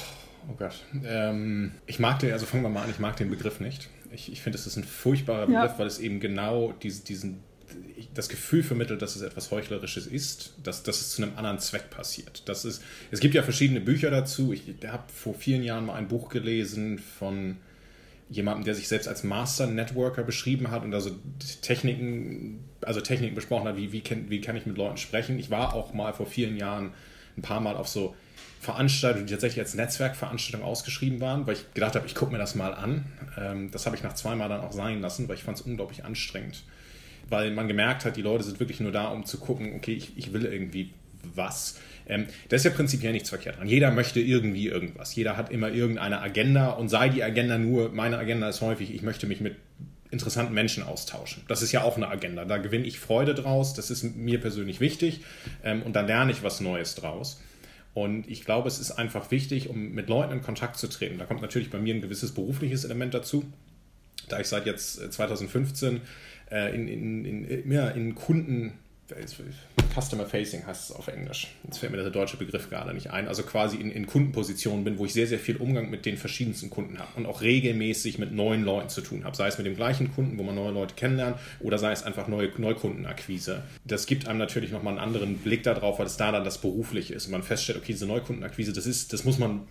Oh 0.50 0.56
Gott. 0.58 0.84
Ähm, 1.06 1.72
ich 1.86 2.00
mag 2.00 2.20
den, 2.20 2.32
also 2.32 2.46
fangen 2.46 2.64
wir 2.64 2.70
mal 2.70 2.84
an, 2.84 2.90
ich 2.90 3.00
mag 3.00 3.16
den 3.18 3.30
Begriff 3.30 3.60
nicht. 3.60 3.90
Ich, 4.12 4.32
ich 4.32 4.42
finde, 4.42 4.58
es 4.58 4.66
ist 4.66 4.78
ein 4.78 4.84
furchtbarer 4.84 5.46
Begriff, 5.46 5.72
ja. 5.72 5.80
weil 5.80 5.88
es 5.88 6.00
eben 6.00 6.20
genau 6.20 6.74
diese, 6.82 7.04
diesen, 7.04 7.44
das 8.16 8.30
Gefühl 8.30 8.64
vermittelt, 8.64 9.02
dass 9.02 9.16
es 9.16 9.22
etwas 9.22 9.52
Heuchlerisches 9.52 10.08
ist, 10.08 10.56
dass, 10.64 10.82
dass 10.84 11.00
es 11.02 11.12
zu 11.12 11.22
einem 11.22 11.38
anderen 11.38 11.60
Zweck 11.60 11.90
passiert. 11.92 12.48
Das 12.48 12.66
ist, 12.66 12.82
es 13.12 13.20
gibt 13.20 13.36
ja 13.36 13.44
verschiedene 13.44 13.82
Bücher 13.82 14.10
dazu. 14.10 14.52
Ich 14.52 14.64
habe 14.88 15.04
vor 15.14 15.36
vielen 15.36 15.64
Jahren 15.64 15.86
mal 15.86 15.96
ein 15.96 16.08
Buch 16.08 16.30
gelesen 16.30 16.98
von 16.98 17.58
jemandem, 18.30 18.66
der 18.66 18.76
sich 18.76 18.88
selbst 18.88 19.08
als 19.08 19.24
Master 19.24 19.68
Networker 19.68 20.24
beschrieben 20.24 20.72
hat 20.72 20.84
und 20.84 20.94
also 20.94 21.12
Techniken, 21.62 22.64
also 22.82 23.02
Techniken 23.02 23.36
besprochen 23.36 23.68
hat, 23.68 23.78
wie, 23.78 23.92
wie, 23.92 24.02
kann, 24.02 24.30
wie 24.30 24.42
kann 24.42 24.56
ich 24.56 24.66
mit 24.66 24.78
Leuten 24.78 24.98
sprechen. 24.98 25.40
Ich 25.40 25.50
war 25.50 25.74
auch 25.74 25.94
mal 25.94 26.14
vor 26.14 26.28
vielen 26.28 26.56
Jahren 26.56 26.92
ein 27.38 27.42
paar 27.42 27.60
Mal 27.60 27.76
auf 27.76 27.88
so 27.88 28.16
Veranstaltungen, 28.60 29.26
die 29.26 29.34
tatsächlich 29.34 29.62
als 29.62 29.74
Netzwerkveranstaltung 29.74 30.68
ausgeschrieben 30.68 31.22
waren, 31.22 31.48
weil 31.48 31.54
ich 31.54 31.74
gedacht 31.74 31.96
habe, 31.96 32.06
ich 32.06 32.16
gucke 32.16 32.32
mir 32.32 32.38
das 32.38 32.56
mal 32.56 32.74
an. 32.74 33.06
Ähm, 33.38 33.72
das 33.72 33.86
habe 33.86 33.96
ich 33.96 34.04
nach 34.04 34.14
zweimal 34.14 34.50
dann 34.50 34.62
auch 34.62 34.74
sein 34.74 35.02
lassen, 35.02 35.28
weil 35.30 35.36
ich 35.36 35.44
fand 35.44 35.58
es 35.58 35.64
unglaublich 35.64 36.04
anstrengend. 36.04 36.64
Weil 37.30 37.52
man 37.52 37.68
gemerkt 37.68 38.06
hat, 38.06 38.18
die 38.18 38.22
Leute 38.22 38.44
sind 38.44 38.60
wirklich 38.60 38.80
nur 38.80 38.92
da, 38.92 39.08
um 39.08 39.26
zu 39.26 39.38
gucken, 39.38 39.74
okay, 39.76 39.94
ich, 39.94 40.18
ich 40.18 40.34
will 40.34 40.46
irgendwie 40.46 40.92
was. 41.36 41.80
Ähm, 42.06 42.28
das 42.50 42.62
ist 42.62 42.66
ja 42.66 42.72
prinzipiell 42.72 43.14
nichts 43.14 43.30
verkehrt 43.30 43.60
dran. 43.60 43.68
Jeder 43.68 43.92
möchte 43.92 44.20
irgendwie 44.20 44.68
irgendwas. 44.68 45.16
Jeder 45.16 45.38
hat 45.38 45.52
immer 45.52 45.70
irgendeine 45.70 46.20
Agenda 46.20 46.72
und 46.72 46.90
sei 46.90 47.10
die 47.10 47.24
Agenda 47.24 47.58
nur, 47.58 47.90
meine 47.94 48.18
Agenda 48.18 48.50
ist 48.50 48.62
häufig, 48.62 48.94
ich 48.94 49.04
möchte 49.04 49.26
mich 49.26 49.40
mit 49.40 49.56
interessanten 50.12 50.54
Menschen 50.54 50.84
austauschen. 50.84 51.44
Das 51.48 51.62
ist 51.62 51.72
ja 51.72 51.84
auch 51.84 51.96
eine 51.96 52.10
Agenda. 52.10 52.44
Da 52.44 52.58
gewinne 52.58 52.86
ich 52.86 53.00
Freude 53.00 53.36
draus, 53.36 53.74
das 53.74 53.92
ist 53.92 54.04
mir 54.04 54.42
persönlich 54.42 54.80
wichtig 54.80 55.22
ähm, 55.64 55.84
und 55.84 55.94
dann 55.96 56.08
lerne 56.08 56.32
ich 56.32 56.44
was 56.44 56.60
Neues 56.60 56.96
draus. 56.96 57.40
Und 57.94 58.30
ich 58.30 58.46
glaube, 58.46 58.68
es 58.68 58.80
ist 58.80 58.92
einfach 58.92 59.32
wichtig, 59.32 59.70
um 59.70 59.92
mit 59.92 60.10
Leuten 60.10 60.34
in 60.34 60.42
Kontakt 60.42 60.78
zu 60.78 60.88
treten. 60.88 61.18
Da 61.18 61.26
kommt 61.26 61.42
natürlich 61.42 61.70
bei 61.70 61.80
mir 61.80 61.96
ein 61.96 62.02
gewisses 62.02 62.32
berufliches 62.32 62.86
Element 62.86 63.14
dazu. 63.14 63.44
Da 64.28 64.40
ich 64.40 64.48
seit 64.48 64.66
jetzt 64.66 65.12
2015 65.12 66.02
äh, 66.52 66.76
in, 66.76 66.88
in, 66.88 67.46
in, 67.46 67.72
ja, 67.72 67.90
in 67.90 68.16
Kunden 68.16 68.74
Customer 69.94 70.26
Facing 70.26 70.66
heißt 70.66 70.90
es 70.90 70.96
auf 70.96 71.08
Englisch. 71.08 71.48
Jetzt 71.64 71.80
fällt 71.80 71.92
mir 71.92 71.98
der 71.98 72.10
deutsche 72.10 72.38
Begriff 72.38 72.70
gerade 72.70 72.94
nicht 72.94 73.12
ein. 73.12 73.28
Also 73.28 73.44
quasi 73.44 73.78
in, 73.78 73.92
in 73.92 74.06
Kundenpositionen 74.06 74.84
bin, 74.84 74.98
wo 74.98 75.06
ich 75.06 75.14
sehr, 75.14 75.28
sehr 75.28 75.40
viel 75.40 75.58
Umgang 75.58 75.90
mit 75.90 76.06
den 76.06 76.18
verschiedensten 76.18 76.70
Kunden 76.70 77.00
habe 77.00 77.10
und 77.16 77.26
auch 77.26 77.42
regelmäßig 77.42 78.20
mit 78.20 78.32
neuen 78.32 78.64
Leuten 78.64 78.90
zu 78.90 79.02
tun 79.02 79.24
habe. 79.24 79.36
Sei 79.36 79.48
es 79.48 79.58
mit 79.58 79.66
dem 79.66 79.76
gleichen 79.76 80.14
Kunden, 80.14 80.38
wo 80.38 80.44
man 80.44 80.56
neue 80.56 80.72
Leute 80.72 80.96
kennenlernt, 80.96 81.38
oder 81.60 81.78
sei 81.78 81.92
es 81.92 82.04
einfach 82.04 82.28
neue 82.28 82.50
Neukundenakquise. 82.58 83.64
Das 83.86 84.06
gibt 84.06 84.28
einem 84.28 84.40
natürlich 84.40 84.72
nochmal 84.72 84.94
einen 84.94 85.04
anderen 85.04 85.38
Blick 85.38 85.64
darauf, 85.64 86.00
weil 86.00 86.06
es 86.06 86.18
da 86.18 86.32
dann 86.32 86.44
das 86.44 86.60
Berufliche 86.60 87.14
ist 87.14 87.26
und 87.26 87.32
man 87.32 87.44
feststellt, 87.44 87.80
okay, 87.80 87.94
diese 87.94 88.06
Neukundenakquise, 88.06 88.74
das 88.74 88.86
ist, 88.86 89.14
das 89.14 89.24
muss 89.24 89.40
man 89.40 89.62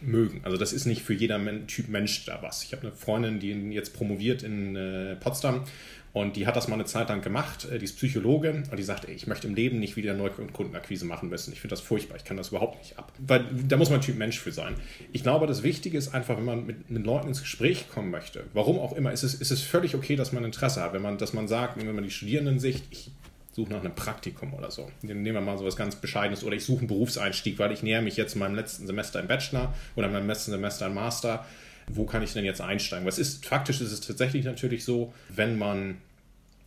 mögen. 0.00 0.40
Also 0.44 0.56
das 0.56 0.72
ist 0.72 0.86
nicht 0.86 1.02
für 1.02 1.14
jeder 1.14 1.38
Typ 1.66 1.88
Mensch 1.88 2.24
da 2.24 2.40
was. 2.42 2.64
Ich 2.64 2.72
habe 2.72 2.82
eine 2.82 2.92
Freundin, 2.92 3.40
die 3.40 3.52
jetzt 3.72 3.94
promoviert 3.94 4.42
in 4.42 4.76
äh, 4.76 5.16
Potsdam 5.16 5.64
und 6.12 6.36
die 6.36 6.46
hat 6.46 6.56
das 6.56 6.68
mal 6.68 6.74
eine 6.74 6.84
Zeit 6.84 7.08
lang 7.08 7.20
gemacht, 7.20 7.66
äh, 7.70 7.78
die 7.78 7.84
ist 7.84 7.96
Psychologin 7.96 8.64
und 8.70 8.76
die 8.76 8.82
sagt, 8.82 9.06
ey, 9.06 9.14
ich 9.14 9.26
möchte 9.26 9.46
im 9.46 9.54
Leben 9.54 9.78
nicht 9.78 9.96
wieder 9.96 10.14
Neukundenakquise 10.14 11.04
machen 11.04 11.28
müssen. 11.28 11.52
Ich 11.52 11.60
finde 11.60 11.74
das 11.74 11.80
furchtbar, 11.80 12.16
ich 12.16 12.24
kann 12.24 12.36
das 12.36 12.48
überhaupt 12.48 12.78
nicht 12.78 12.98
ab. 12.98 13.12
Weil 13.18 13.44
da 13.66 13.76
muss 13.76 13.90
man 13.90 14.00
Typ 14.00 14.16
Mensch 14.16 14.38
für 14.38 14.52
sein. 14.52 14.74
Ich 15.12 15.22
glaube, 15.22 15.46
das 15.46 15.62
Wichtige 15.62 15.98
ist 15.98 16.14
einfach, 16.14 16.36
wenn 16.36 16.44
man 16.44 16.66
mit, 16.66 16.90
mit 16.90 17.04
Leuten 17.04 17.28
ins 17.28 17.40
Gespräch 17.40 17.88
kommen 17.88 18.10
möchte, 18.10 18.44
warum 18.54 18.78
auch 18.78 18.94
immer, 18.94 19.12
ist 19.12 19.22
es, 19.22 19.34
ist 19.34 19.50
es 19.50 19.62
völlig 19.62 19.94
okay, 19.94 20.16
dass 20.16 20.32
man 20.32 20.44
Interesse 20.44 20.82
hat. 20.82 20.92
Wenn 20.92 21.02
man, 21.02 21.18
dass 21.18 21.32
man 21.32 21.48
sagt, 21.48 21.78
wenn 21.78 21.94
man 21.94 22.04
die 22.04 22.10
Studierenden-Sicht, 22.10 22.84
ich 22.90 23.10
suche 23.58 23.72
nach 23.72 23.80
einem 23.80 23.94
Praktikum 23.94 24.54
oder 24.54 24.70
so. 24.70 24.88
Nehmen 25.02 25.24
wir 25.24 25.40
mal 25.40 25.58
so 25.58 25.64
was 25.64 25.74
ganz 25.74 25.96
Bescheidenes 25.96 26.44
oder 26.44 26.54
ich 26.54 26.64
suche 26.64 26.80
einen 26.80 26.88
Berufseinstieg, 26.88 27.58
weil 27.58 27.72
ich 27.72 27.82
näher 27.82 28.02
mich 28.02 28.16
jetzt 28.16 28.36
meinem 28.36 28.54
letzten 28.54 28.86
Semester 28.86 29.18
im 29.18 29.26
Bachelor 29.26 29.74
oder 29.96 30.08
meinem 30.08 30.28
letzten 30.28 30.52
Semester 30.52 30.86
im 30.86 30.94
Master. 30.94 31.44
Wo 31.90 32.04
kann 32.04 32.22
ich 32.22 32.32
denn 32.32 32.44
jetzt 32.44 32.60
einsteigen? 32.60 33.06
Was 33.06 33.18
ist, 33.18 33.46
faktisch 33.46 33.80
ist 33.80 33.92
es 33.92 34.00
tatsächlich 34.00 34.44
natürlich 34.44 34.84
so, 34.84 35.12
wenn 35.28 35.58
man 35.58 35.96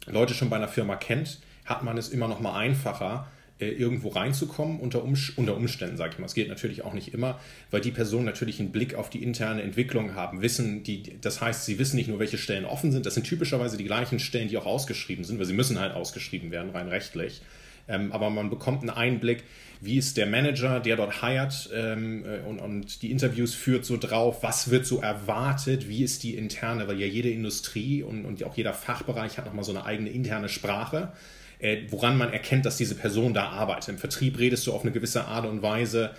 Leute 0.07 0.33
schon 0.33 0.49
bei 0.49 0.55
einer 0.55 0.67
Firma 0.67 0.95
kennt, 0.95 1.39
hat 1.65 1.83
man 1.83 1.97
es 1.97 2.09
immer 2.09 2.27
noch 2.27 2.39
mal 2.39 2.57
einfacher, 2.57 3.27
äh, 3.61 3.69
irgendwo 3.69 4.09
reinzukommen 4.09 4.79
unter, 4.79 5.03
um, 5.03 5.15
Umständen, 5.37 5.95
sage 5.95 6.13
ich 6.13 6.19
mal. 6.19 6.25
Es 6.25 6.33
geht 6.33 6.49
natürlich 6.49 6.83
auch 6.83 6.93
nicht 6.93 7.13
immer, 7.13 7.39
weil 7.69 7.81
die 7.81 7.91
Personen 7.91 8.25
natürlich 8.25 8.59
einen 8.59 8.71
Blick 8.71 8.95
auf 8.95 9.09
die 9.09 9.21
interne 9.21 9.61
Entwicklung 9.61 10.15
haben, 10.15 10.41
wissen, 10.41 10.83
die, 10.83 11.19
das 11.21 11.41
heißt, 11.41 11.65
sie 11.65 11.77
wissen 11.77 11.95
nicht 11.95 12.09
nur, 12.09 12.17
welche 12.17 12.39
Stellen 12.39 12.65
offen 12.65 12.91
sind, 12.91 13.05
das 13.05 13.13
sind 13.13 13.25
typischerweise 13.25 13.77
die 13.77 13.83
gleichen 13.83 14.19
Stellen, 14.19 14.47
die 14.47 14.57
auch 14.57 14.65
ausgeschrieben 14.65 15.23
sind, 15.23 15.37
weil 15.37 15.45
sie 15.45 15.53
müssen 15.53 15.79
halt 15.79 15.93
ausgeschrieben 15.93 16.49
werden, 16.49 16.71
rein 16.71 16.87
rechtlich. 16.87 17.41
Ähm, 17.91 18.11
aber 18.11 18.29
man 18.29 18.49
bekommt 18.49 18.81
einen 18.81 18.89
Einblick, 18.89 19.43
wie 19.81 19.97
ist 19.97 20.15
der 20.15 20.27
Manager, 20.27 20.79
der 20.79 20.95
dort 20.95 21.21
hired 21.21 21.69
ähm, 21.73 22.23
äh, 22.25 22.47
und, 22.47 22.59
und, 22.59 23.01
die 23.01 23.11
Interviews 23.11 23.53
führt 23.53 23.83
so 23.83 23.97
drauf, 23.97 24.43
was 24.43 24.69
wird 24.69 24.85
so 24.85 25.01
erwartet, 25.01 25.89
wie 25.89 26.03
ist 26.03 26.23
die 26.23 26.35
interne, 26.35 26.87
weil 26.87 26.99
ja 26.99 27.07
jede 27.07 27.29
Industrie 27.29 28.03
und, 28.03 28.25
und 28.25 28.43
auch 28.43 28.55
jeder 28.55 28.73
Fachbereich 28.73 29.37
hat 29.37 29.45
nochmal 29.45 29.63
so 29.63 29.71
eine 29.71 29.85
eigene 29.85 30.09
interne 30.09 30.49
Sprache. 30.49 31.11
äh, 31.59 31.83
woran 31.89 32.17
man 32.17 32.33
erkennt, 32.33 32.65
dass 32.65 32.77
diese 32.77 32.95
Person 32.95 33.33
da 33.33 33.49
arbeitet. 33.49 33.89
Im 33.89 33.97
Vertrieb 33.97 34.39
redest 34.39 34.65
du 34.65 34.73
auf 34.73 34.81
eine 34.81 34.91
gewisse 34.91 35.25
Art 35.25 35.45
und 35.45 35.61
Weise 35.61 36.11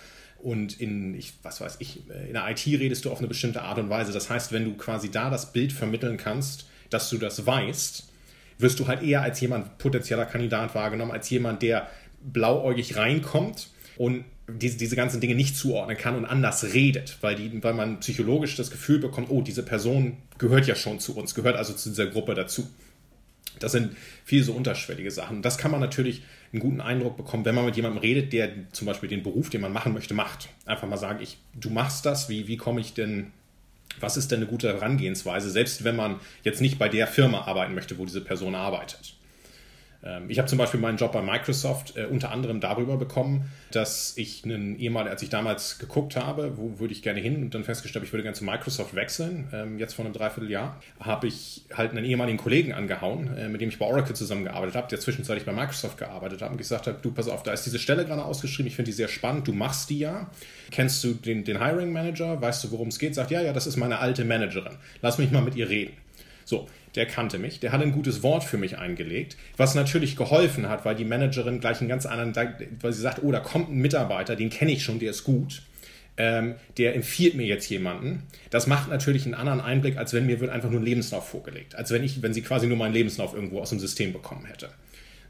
und 0.43 0.79
in, 0.79 1.15
ich, 1.15 1.33
was 1.41 1.61
weiß 1.61 1.77
ich, 1.79 2.01
äh, 2.09 2.27
in 2.27 2.33
der 2.33 2.49
IT 2.49 2.65
redest 2.67 3.05
du 3.05 3.11
auf 3.11 3.19
eine 3.19 3.27
bestimmte 3.27 3.61
Art 3.61 3.79
und 3.79 3.89
Weise. 3.89 4.11
Das 4.11 4.29
heißt, 4.29 4.51
wenn 4.51 4.65
du 4.65 4.75
quasi 4.75 5.09
da 5.09 5.29
das 5.29 5.53
Bild 5.53 5.71
vermitteln 5.71 6.17
kannst, 6.17 6.67
dass 6.89 7.09
du 7.09 7.17
das 7.17 7.45
weißt, 7.45 8.12
wirst 8.57 8.79
du 8.79 8.87
halt 8.87 9.03
eher 9.03 9.21
als 9.21 9.39
jemand 9.41 9.77
potenzieller 9.77 10.25
Kandidat 10.25 10.75
wahrgenommen, 10.75 11.11
als 11.11 11.29
jemand, 11.29 11.61
der 11.61 11.87
blauäugig 12.21 12.97
reinkommt 12.97 13.69
und 13.97 14.25
diese, 14.47 14.77
diese 14.77 14.95
ganzen 14.95 15.21
Dinge 15.21 15.35
nicht 15.35 15.55
zuordnen 15.55 15.97
kann 15.97 16.15
und 16.15 16.25
anders 16.25 16.73
redet, 16.73 17.17
weil, 17.21 17.35
die, 17.35 17.63
weil 17.63 17.73
man 17.73 17.99
psychologisch 17.99 18.55
das 18.55 18.71
Gefühl 18.71 18.99
bekommt, 18.99 19.29
oh, 19.29 19.41
diese 19.41 19.63
Person 19.63 20.17
gehört 20.37 20.67
ja 20.67 20.75
schon 20.75 20.99
zu 20.99 21.15
uns, 21.15 21.35
gehört 21.35 21.55
also 21.55 21.73
zu 21.73 21.89
dieser 21.89 22.07
Gruppe 22.07 22.33
dazu. 22.33 22.69
Das 23.59 23.71
sind 23.71 23.95
viele 24.25 24.43
so 24.43 24.53
unterschwellige 24.53 25.11
Sachen. 25.11 25.41
Das 25.41 25.57
kann 25.57 25.71
man 25.71 25.79
natürlich 25.79 26.23
einen 26.51 26.61
guten 26.61 26.81
Eindruck 26.81 27.17
bekommen, 27.17 27.45
wenn 27.45 27.55
man 27.55 27.65
mit 27.65 27.75
jemandem 27.75 28.01
redet, 28.01 28.33
der 28.33 28.49
zum 28.71 28.87
Beispiel 28.87 29.09
den 29.09 29.23
Beruf, 29.23 29.49
den 29.49 29.61
man 29.61 29.71
machen 29.71 29.93
möchte, 29.93 30.13
macht. 30.13 30.49
Einfach 30.65 30.87
mal 30.87 30.97
sagen, 30.97 31.19
ich, 31.21 31.37
du 31.53 31.69
machst 31.69 32.05
das, 32.05 32.29
wie, 32.29 32.47
wie 32.47 32.57
komme 32.57 32.81
ich 32.81 32.93
denn, 32.93 33.31
was 33.99 34.17
ist 34.17 34.31
denn 34.31 34.39
eine 34.39 34.47
gute 34.47 34.67
Herangehensweise, 34.67 35.49
selbst 35.49 35.83
wenn 35.83 35.95
man 35.95 36.19
jetzt 36.43 36.61
nicht 36.61 36.79
bei 36.79 36.89
der 36.89 37.07
Firma 37.07 37.41
arbeiten 37.41 37.73
möchte, 37.75 37.97
wo 37.97 38.05
diese 38.05 38.21
Person 38.21 38.55
arbeitet. 38.55 39.15
Ähm, 40.03 40.29
ich 40.29 40.37
habe 40.37 40.47
zum 40.47 40.57
Beispiel 40.57 40.79
meinen 40.79 40.97
Job 40.97 41.11
bei 41.11 41.21
Microsoft 41.21 41.95
äh, 41.97 42.05
unter 42.05 42.31
anderem 42.31 42.59
darüber 42.59 42.97
bekommen, 42.97 43.49
dass 43.71 44.17
ich 44.17 44.43
einen 44.43 44.77
ehemaligen, 44.77 45.11
als 45.11 45.21
ich 45.21 45.29
damals 45.29 45.79
geguckt 45.79 46.15
habe, 46.15 46.57
wo 46.57 46.79
würde 46.79 46.93
ich 46.93 47.01
gerne 47.01 47.19
hin 47.19 47.41
und 47.41 47.55
dann 47.55 47.63
festgestellt, 47.63 48.01
habe, 48.01 48.05
ich 48.05 48.13
würde 48.13 48.23
gerne 48.23 48.35
zu 48.35 48.43
Microsoft 48.43 48.95
wechseln, 48.95 49.47
ähm, 49.53 49.79
jetzt 49.79 49.93
vor 49.93 50.05
einem 50.05 50.13
Dreivierteljahr, 50.13 50.81
habe 50.99 51.27
ich 51.27 51.63
halt 51.73 51.91
einen 51.91 52.05
ehemaligen 52.05 52.37
Kollegen 52.37 52.73
angehauen, 52.73 53.35
äh, 53.37 53.47
mit 53.47 53.61
dem 53.61 53.69
ich 53.69 53.79
bei 53.79 53.85
Oracle 53.85 54.15
zusammengearbeitet 54.15 54.75
habe, 54.75 54.87
der 54.89 54.99
zwischenzeitlich 54.99 55.45
bei 55.45 55.53
Microsoft 55.53 55.97
gearbeitet 55.97 56.41
hat 56.41 56.51
und 56.51 56.57
gesagt 56.57 56.87
hat, 56.87 57.03
du 57.03 57.11
pass 57.11 57.27
auf, 57.27 57.43
da 57.43 57.53
ist 57.53 57.65
diese 57.65 57.79
Stelle 57.79 58.05
gerade 58.05 58.23
ausgeschrieben, 58.23 58.67
ich 58.67 58.75
finde 58.75 58.89
die 58.89 58.95
sehr 58.95 59.07
spannend, 59.07 59.47
du 59.47 59.53
machst 59.53 59.89
die 59.89 59.99
ja. 59.99 60.29
Kennst 60.71 61.03
du 61.03 61.13
den, 61.13 61.43
den 61.43 61.63
Hiring 61.63 61.91
Manager? 61.91 62.41
Weißt 62.41 62.63
du, 62.63 62.71
worum 62.71 62.87
es 62.87 62.99
geht? 62.99 63.15
Sagt, 63.15 63.31
ja, 63.31 63.41
ja, 63.41 63.53
das 63.53 63.67
ist 63.67 63.77
meine 63.77 63.99
alte 63.99 64.25
Managerin. 64.25 64.73
Lass 65.01 65.17
mich 65.17 65.31
mal 65.31 65.41
mit 65.41 65.55
ihr 65.55 65.69
reden. 65.69 65.93
So, 66.45 66.67
der 66.95 67.07
kannte 67.07 67.39
mich, 67.39 67.59
der 67.59 67.71
hat 67.71 67.81
ein 67.81 67.91
gutes 67.91 68.23
Wort 68.23 68.43
für 68.43 68.57
mich 68.57 68.77
eingelegt, 68.77 69.37
was 69.57 69.75
natürlich 69.75 70.15
geholfen 70.15 70.69
hat, 70.69 70.85
weil 70.85 70.95
die 70.95 71.05
Managerin 71.05 71.59
gleich 71.59 71.79
einen 71.79 71.89
ganz 71.89 72.05
anderen, 72.05 72.33
weil 72.81 72.93
sie 72.93 73.01
sagt, 73.01 73.23
oh, 73.23 73.31
da 73.31 73.39
kommt 73.39 73.69
ein 73.69 73.77
Mitarbeiter, 73.77 74.35
den 74.35 74.49
kenne 74.49 74.71
ich 74.71 74.83
schon, 74.83 74.99
der 74.99 75.11
ist 75.11 75.23
gut. 75.23 75.63
Ähm, 76.15 76.55
der 76.77 76.93
empfiehlt 76.93 77.33
mir 77.33 77.47
jetzt 77.47 77.67
jemanden. 77.69 78.21
Das 78.51 78.67
macht 78.67 78.87
natürlich 78.89 79.25
einen 79.25 79.33
anderen 79.33 79.61
Einblick, 79.61 79.97
als 79.97 80.13
wenn 80.13 80.27
mir 80.27 80.39
wird 80.39 80.51
einfach 80.51 80.69
nur 80.69 80.79
ein 80.79 80.85
Lebenslauf 80.85 81.27
vorgelegt. 81.27 81.73
Als 81.73 81.89
wenn 81.89 82.03
ich, 82.03 82.21
wenn 82.21 82.35
sie 82.35 82.43
quasi 82.43 82.67
nur 82.67 82.77
meinen 82.77 82.93
Lebenslauf 82.93 83.33
irgendwo 83.33 83.59
aus 83.59 83.71
dem 83.71 83.79
System 83.79 84.13
bekommen 84.13 84.45
hätte. 84.45 84.69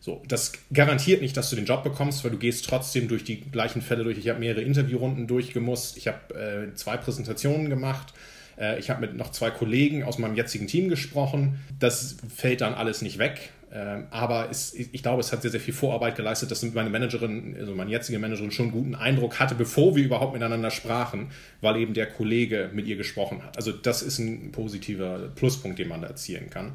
So, 0.02 0.22
das 0.28 0.52
garantiert 0.74 1.22
nicht, 1.22 1.38
dass 1.38 1.50
du 1.50 1.56
den 1.56 1.64
Job 1.64 1.84
bekommst, 1.86 2.26
weil 2.26 2.32
du 2.32 2.38
gehst 2.38 2.66
trotzdem 2.66 3.08
durch 3.08 3.24
die 3.24 3.40
gleichen 3.40 3.82
Fälle 3.82 4.04
durch. 4.04 4.18
Ich 4.18 4.28
habe 4.28 4.42
mehrere 4.42 4.62
Interviewrunden 4.62 5.26
durchgemusst, 5.28 5.96
ich 5.96 6.10
habe 6.10 6.36
äh, 6.36 6.76
zwei 6.76 6.98
Präsentationen 6.98 7.70
gemacht 7.70 8.14
äh, 8.60 8.80
ich 8.80 8.90
habe 8.90 9.02
mit 9.02 9.16
noch 9.16 9.32
zwei 9.32 9.50
Kollegen 9.50 10.04
aus 10.04 10.18
meinem 10.18 10.36
jetzigen 10.36 10.68
Team 10.68 10.90
gesprochen. 10.90 11.60
Das 11.80 12.18
fällt 12.34 12.62
dann 12.62 12.74
alles 12.74 13.02
nicht 13.02 13.18
weg. 13.18 13.52
Ähm, 13.76 14.06
aber 14.12 14.50
es, 14.52 14.76
ich 14.76 15.02
glaube, 15.02 15.22
es 15.22 15.32
hat 15.32 15.42
sehr, 15.42 15.50
sehr 15.50 15.60
viel 15.60 15.74
Vorarbeit 15.74 16.16
geleistet, 16.16 16.52
dass 16.52 16.62
meine 16.62 16.92
Managerin, 16.92 17.56
also 17.60 17.74
meine 17.74 17.90
jetzige 17.90 18.20
Managerin, 18.20 18.52
schon 18.52 18.68
einen 18.68 18.74
guten 18.74 18.96
Eindruck 18.96 19.40
hatte, 19.40 19.56
bevor 19.56 19.96
wir 19.96 20.04
überhaupt 20.04 20.34
miteinander 20.34 20.70
sprachen, 20.70 21.32
weil 21.60 21.78
eben 21.78 21.96
der 21.96 22.06
Kollege 22.06 22.70
mit 22.72 22.86
ihr 22.86 22.98
gesprochen 22.98 23.44
hat. 23.44 23.58
Also 23.58 23.72
das 23.72 24.04
ist 24.04 24.20
ein 24.20 24.52
positiver 24.52 25.32
Pluspunkt, 25.34 25.80
den 25.80 25.88
man 25.88 26.02
da 26.02 26.08
erzielen 26.08 26.52
kann. 26.52 26.74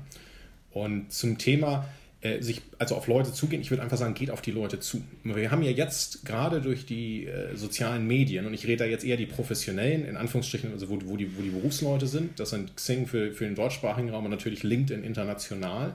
Und 0.73 1.13
zum 1.13 1.39
Thema 1.39 1.87
äh, 2.21 2.43
sich 2.43 2.63
also 2.79 2.97
auf 2.97 3.07
Leute 3.07 3.33
zugehen. 3.33 3.63
Ich 3.63 3.71
würde 3.71 3.83
einfach 3.83 3.97
sagen, 3.97 4.15
geht 4.15 4.33
auf 4.33 4.43
die 4.43 4.51
Leute 4.51 4.81
zu. 4.81 5.03
Wir 5.23 5.53
haben 5.53 5.63
ja 5.63 5.71
jetzt 5.71 6.25
gerade 6.25 6.61
durch 6.61 6.85
die 6.85 7.27
äh, 7.27 7.55
sozialen 7.55 8.09
Medien, 8.09 8.45
und 8.45 8.55
ich 8.55 8.67
rede 8.67 8.79
da 8.79 8.85
jetzt 8.87 9.05
eher 9.05 9.17
die 9.17 9.27
professionellen, 9.27 10.05
in 10.05 10.17
Anführungsstrichen, 10.17 10.73
also 10.73 10.89
wo, 10.89 10.99
wo, 11.05 11.17
die, 11.17 11.39
wo 11.39 11.43
die 11.43 11.51
Berufsleute 11.51 12.09
sind, 12.09 12.41
das 12.41 12.51
sind 12.51 12.75
Xing 12.75 13.07
für, 13.07 13.33
für 13.33 13.45
den 13.45 13.55
deutschsprachigen 13.55 14.11
Raum 14.11 14.25
und 14.25 14.33
natürlich 14.33 14.65
LinkedIn 14.65 15.05
international, 15.05 15.95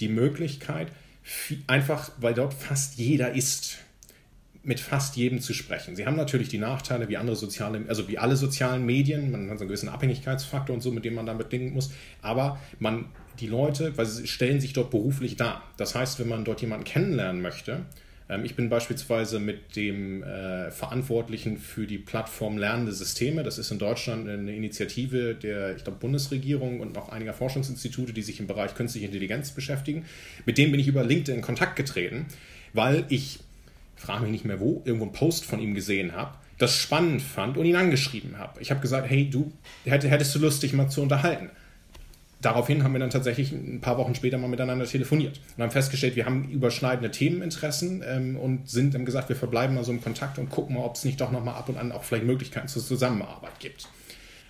die 0.00 0.08
Möglichkeit, 0.08 0.88
einfach, 1.66 2.10
weil 2.18 2.34
dort 2.34 2.52
fast 2.52 2.98
jeder 2.98 3.32
ist, 3.32 3.78
mit 4.64 4.80
fast 4.80 5.16
jedem 5.16 5.40
zu 5.40 5.54
sprechen. 5.54 5.96
Sie 5.96 6.04
haben 6.04 6.16
natürlich 6.16 6.48
die 6.48 6.58
Nachteile 6.58 7.08
wie 7.08 7.16
andere 7.16 7.36
soziale, 7.36 7.84
also 7.88 8.08
wie 8.08 8.18
alle 8.18 8.36
sozialen 8.36 8.84
Medien, 8.84 9.30
man 9.30 9.48
hat 9.48 9.58
so 9.58 9.62
einen 9.62 9.68
gewissen 9.68 9.88
Abhängigkeitsfaktor 9.88 10.74
und 10.74 10.82
so, 10.82 10.90
mit 10.90 11.06
dem 11.06 11.14
man 11.14 11.24
damit 11.24 11.52
dingen 11.52 11.72
muss, 11.72 11.90
aber 12.20 12.58
man 12.78 13.06
die 13.40 13.46
Leute, 13.46 13.92
sie 14.04 14.26
stellen 14.26 14.60
sich 14.60 14.72
dort 14.72 14.90
beruflich 14.90 15.36
dar. 15.36 15.62
Das 15.76 15.94
heißt, 15.94 16.18
wenn 16.20 16.28
man 16.28 16.44
dort 16.44 16.60
jemanden 16.60 16.84
kennenlernen 16.84 17.42
möchte, 17.42 17.84
ähm, 18.28 18.44
ich 18.44 18.56
bin 18.56 18.68
beispielsweise 18.68 19.38
mit 19.38 19.76
dem 19.76 20.22
äh, 20.22 20.70
Verantwortlichen 20.70 21.58
für 21.58 21.86
die 21.86 21.98
Plattform 21.98 22.58
Lernende 22.58 22.92
Systeme. 22.92 23.42
Das 23.42 23.58
ist 23.58 23.70
in 23.70 23.78
Deutschland 23.78 24.28
eine 24.28 24.54
Initiative 24.54 25.34
der, 25.34 25.76
ich 25.76 25.84
glaube, 25.84 25.98
Bundesregierung 25.98 26.80
und 26.80 26.94
noch 26.94 27.10
einiger 27.10 27.32
Forschungsinstitute, 27.32 28.12
die 28.12 28.22
sich 28.22 28.40
im 28.40 28.46
Bereich 28.46 28.74
künstliche 28.74 29.06
Intelligenz 29.06 29.50
beschäftigen. 29.50 30.04
Mit 30.46 30.58
dem 30.58 30.70
bin 30.70 30.80
ich 30.80 30.88
über 30.88 31.04
LinkedIn 31.04 31.36
in 31.36 31.42
Kontakt 31.42 31.76
getreten, 31.76 32.26
weil 32.72 33.04
ich, 33.08 33.40
frage 33.96 34.22
mich 34.22 34.30
nicht 34.30 34.44
mehr 34.44 34.60
wo, 34.60 34.82
irgendwo 34.84 35.04
einen 35.04 35.12
Post 35.12 35.44
von 35.44 35.60
ihm 35.60 35.74
gesehen 35.74 36.12
habe, 36.12 36.36
das 36.58 36.76
spannend 36.76 37.20
fand 37.20 37.56
und 37.56 37.66
ihn 37.66 37.76
angeschrieben 37.76 38.38
habe. 38.38 38.60
Ich 38.60 38.70
habe 38.70 38.80
gesagt, 38.80 39.10
hey, 39.10 39.28
du 39.28 39.52
hättest 39.84 40.34
du 40.34 40.38
Lust, 40.38 40.62
dich 40.62 40.72
mal 40.72 40.88
zu 40.88 41.02
unterhalten 41.02 41.50
daraufhin 42.44 42.84
haben 42.84 42.92
wir 42.92 43.00
dann 43.00 43.10
tatsächlich 43.10 43.52
ein 43.52 43.80
paar 43.80 43.98
Wochen 43.98 44.14
später 44.14 44.38
mal 44.38 44.48
miteinander 44.48 44.84
telefoniert 44.86 45.40
und 45.56 45.62
haben 45.62 45.70
festgestellt, 45.70 46.16
wir 46.16 46.26
haben 46.26 46.48
überschneidende 46.48 47.10
Themeninteressen 47.10 48.04
ähm, 48.06 48.36
und 48.36 48.68
sind 48.68 48.94
dann 48.94 49.04
gesagt, 49.04 49.28
wir 49.28 49.36
verbleiben 49.36 49.74
mal 49.74 49.84
so 49.84 49.92
im 49.92 50.02
Kontakt 50.02 50.38
und 50.38 50.50
gucken 50.50 50.76
mal, 50.76 50.84
ob 50.84 50.96
es 50.96 51.04
nicht 51.04 51.20
doch 51.20 51.30
nochmal 51.30 51.54
ab 51.54 51.68
und 51.68 51.78
an 51.78 51.92
auch 51.92 52.04
vielleicht 52.04 52.26
Möglichkeiten 52.26 52.68
zur 52.68 52.82
Zusammenarbeit 52.82 53.58
gibt. 53.60 53.88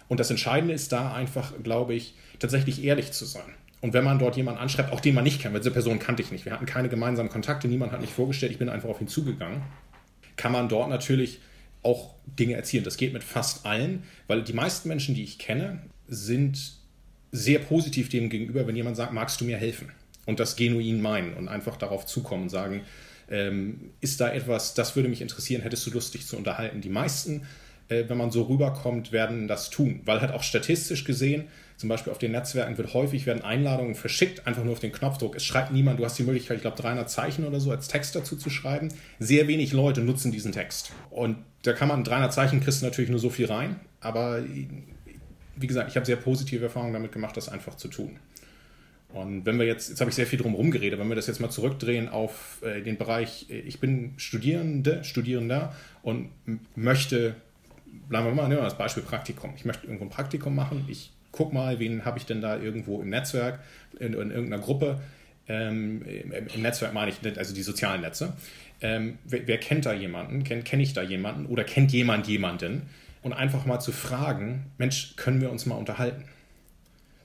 Und 0.09 0.21
das 0.21 0.31
Entscheidende 0.31 0.75
ist 0.75 0.93
da 0.93 1.13
einfach, 1.13 1.53
glaube 1.63 1.95
ich, 1.95 2.15
tatsächlich 2.39 2.85
ehrlich 2.85 3.13
zu 3.13 3.25
sein. 3.25 3.55
Und 3.81 3.93
wenn 3.93 4.05
man 4.05 4.19
dort 4.19 4.37
jemanden 4.37 4.61
anschreibt, 4.61 4.93
auch 4.93 5.01
den 5.01 5.15
man 5.15 5.25
nicht 5.25 5.41
kennt, 5.41 5.53
weil 5.53 5.61
diese 5.61 5.71
Person 5.71 5.99
kannte 5.99 6.23
ich 6.23 6.33
nicht, 6.33 6.45
wir 6.45 6.53
hatten 6.53 6.67
keine 6.67 6.89
gemeinsamen 6.89 7.29
Kontakte, 7.29 7.69
niemand 7.69 7.93
hat 7.93 8.01
mich 8.01 8.11
vorgestellt, 8.11 8.53
ich 8.53 8.59
bin 8.59 8.69
einfach 8.69 8.89
auf 8.89 9.01
ihn 9.01 9.09
zugegangen, 9.09 9.63
kann 10.37 10.53
man 10.53 10.69
dort 10.69 10.89
natürlich 10.89 11.41
auch 11.83 12.15
Dinge 12.27 12.55
erzielen. 12.55 12.83
Das 12.83 12.97
geht 12.97 13.13
mit 13.13 13.23
fast 13.23 13.67
allen, 13.67 14.05
weil 14.27 14.43
die 14.43 14.55
meisten 14.55 14.89
Menschen, 14.89 15.15
die 15.15 15.23
ich 15.23 15.39
kenne, 15.39 15.83
sind 16.09 16.84
sehr 17.35 17.59
positiv 17.59 18.09
dem 18.09 18.31
gegenüber, 18.31 18.65
wenn 18.67 18.77
jemand 18.77 18.97
sagt, 18.97 19.13
magst 19.13 19.41
du 19.41 19.45
mir 19.45 19.57
helfen? 19.57 19.91
Und 20.25 20.39
das 20.39 20.55
genuin 20.55 21.03
meinen 21.03 21.35
und 21.35 21.49
einfach 21.49 21.77
darauf 21.77 22.07
zukommen 22.07 22.45
und 22.45 22.49
sagen, 22.49 22.83
ähm, 23.29 23.91
ist 24.01 24.21
da 24.21 24.33
etwas, 24.33 24.75
das 24.75 24.95
würde 24.95 25.09
mich 25.09 25.21
interessieren, 25.21 25.61
hättest 25.61 25.85
du 25.87 25.91
Lust, 25.91 26.15
dich 26.15 26.27
zu 26.27 26.37
unterhalten? 26.37 26.81
Die 26.81 26.89
meisten, 26.89 27.43
äh, 27.89 28.05
wenn 28.07 28.17
man 28.17 28.31
so 28.31 28.43
rüberkommt, 28.43 29.11
werden 29.11 29.49
das 29.49 29.69
tun, 29.69 30.01
weil 30.05 30.21
halt 30.21 30.33
auch 30.33 30.45
statistisch 30.45 31.05
gesehen, 31.05 31.45
zum 31.77 31.89
Beispiel 31.89 32.13
auf 32.13 32.19
den 32.19 32.31
Netzwerken 32.31 32.79
wird 32.79 32.95
häufig 32.95 33.27
werden 33.27 33.43
Einladungen 33.43 33.97
verschickt, 33.97 34.47
einfach 34.47 34.63
nur 34.63 34.75
auf 34.75 34.81
den 34.81 34.93
Knopfdruck. 34.93 35.35
Es 35.35 35.45
schreibt 35.45 35.73
niemand, 35.73 35.99
du 35.99 36.05
hast 36.05 36.17
die 36.17 36.23
Möglichkeit, 36.23 36.59
ich 36.59 36.63
glaube 36.63 36.81
300 36.81 37.11
Zeichen 37.11 37.45
oder 37.45 37.59
so 37.59 37.73
als 37.73 37.89
Text 37.89 38.15
dazu 38.15 38.37
zu 38.37 38.49
schreiben. 38.49 38.91
Sehr 39.19 39.49
wenig 39.49 39.73
Leute 39.73 40.01
nutzen 40.01 40.31
diesen 40.31 40.53
Text. 40.53 40.93
Und 41.11 41.39
da 41.63 41.73
kann 41.73 41.89
man 41.89 42.05
300 42.05 42.33
Zeichen 42.33 42.61
kriegst 42.61 42.85
natürlich 42.85 43.11
nur 43.11 43.19
so 43.19 43.29
viel 43.29 43.47
rein, 43.47 43.81
aber 44.01 44.45
wie 45.57 45.67
gesagt, 45.67 45.91
ich 45.91 45.97
habe 45.97 46.07
sehr 46.07 46.17
positive 46.17 46.65
Erfahrungen 46.65 46.93
damit 46.93 47.13
gemacht, 47.13 47.37
das 47.37 47.49
einfach 47.49 47.77
zu 47.77 47.89
tun. 47.89 48.19
Und 49.15 49.47
wenn 49.47 49.61
wir 49.61 49.67
jetzt, 49.67 49.91
jetzt 49.91 50.01
habe 50.01 50.11
ich 50.11 50.17
sehr 50.17 50.27
viel 50.27 50.41
drum 50.41 50.71
geredet, 50.73 50.99
wenn 50.99 51.09
wir 51.09 51.15
das 51.15 51.29
jetzt 51.29 51.41
mal 51.41 51.51
zurückdrehen 51.51 52.09
auf 52.09 52.59
äh, 52.63 52.83
den 52.83 52.99
Bereich, 52.99 53.47
äh, 53.49 53.61
ich 53.61 53.79
bin 53.79 54.15
Studierende, 54.17 55.05
Studierender 55.05 55.73
und 56.03 56.31
möchte, 56.75 57.37
bleiben 58.09 58.27
wir 58.27 58.35
mal, 58.35 58.49
nehmen 58.49 58.61
wir 58.61 58.65
das 58.65 58.77
Beispiel 58.77 59.05
Praktikum. 59.05 59.53
Ich 59.57 59.65
möchte 59.65 59.87
irgendwo 59.87 60.05
ein 60.05 60.11
Praktikum 60.11 60.57
machen. 60.57 60.85
Ich 60.89 61.13
gucke 61.31 61.55
mal, 61.55 61.79
wen 61.79 62.05
habe 62.05 62.19
ich 62.19 62.27
denn 62.27 62.41
da 62.41 62.59
irgendwo 62.59 63.01
im 63.01 63.11
Netzwerk, 63.11 63.61
in, 64.01 64.15
in 64.15 64.33
irgendeiner 64.33 64.61
Gruppe. 64.61 65.01
Ähm, 65.47 66.03
im, 66.03 66.33
im, 66.33 66.63
Netzwerk 66.63 66.93
meine 66.93 67.13
ich, 67.13 67.39
also 67.39 67.55
die 67.55 67.63
sozialen 67.63 68.01
Netze. 68.01 68.33
Ähm, 68.81 69.19
wer, 69.25 69.47
wer, 69.47 69.59
kennt 69.59 69.87
da 69.87 69.93
jemanden? 69.93 70.43
Kenne 70.43 70.63
kenn 70.63 70.81
ich 70.81 70.93
da 70.93 71.03
jemanden? 71.03 71.47
Oder 71.47 71.63
kennt 71.63 71.93
jemand 71.93 72.27
jemanden? 72.27 72.83
Und 73.25 73.33
einfach 73.33 73.67
mal 73.67 73.81
zu 73.81 73.91
fragen, 73.91 74.67
Mensch, 74.79 75.17
können 75.17 75.41
wir 75.41 75.51
uns 75.51 75.67
mal 75.67 75.75
unterhalten? 75.75 76.25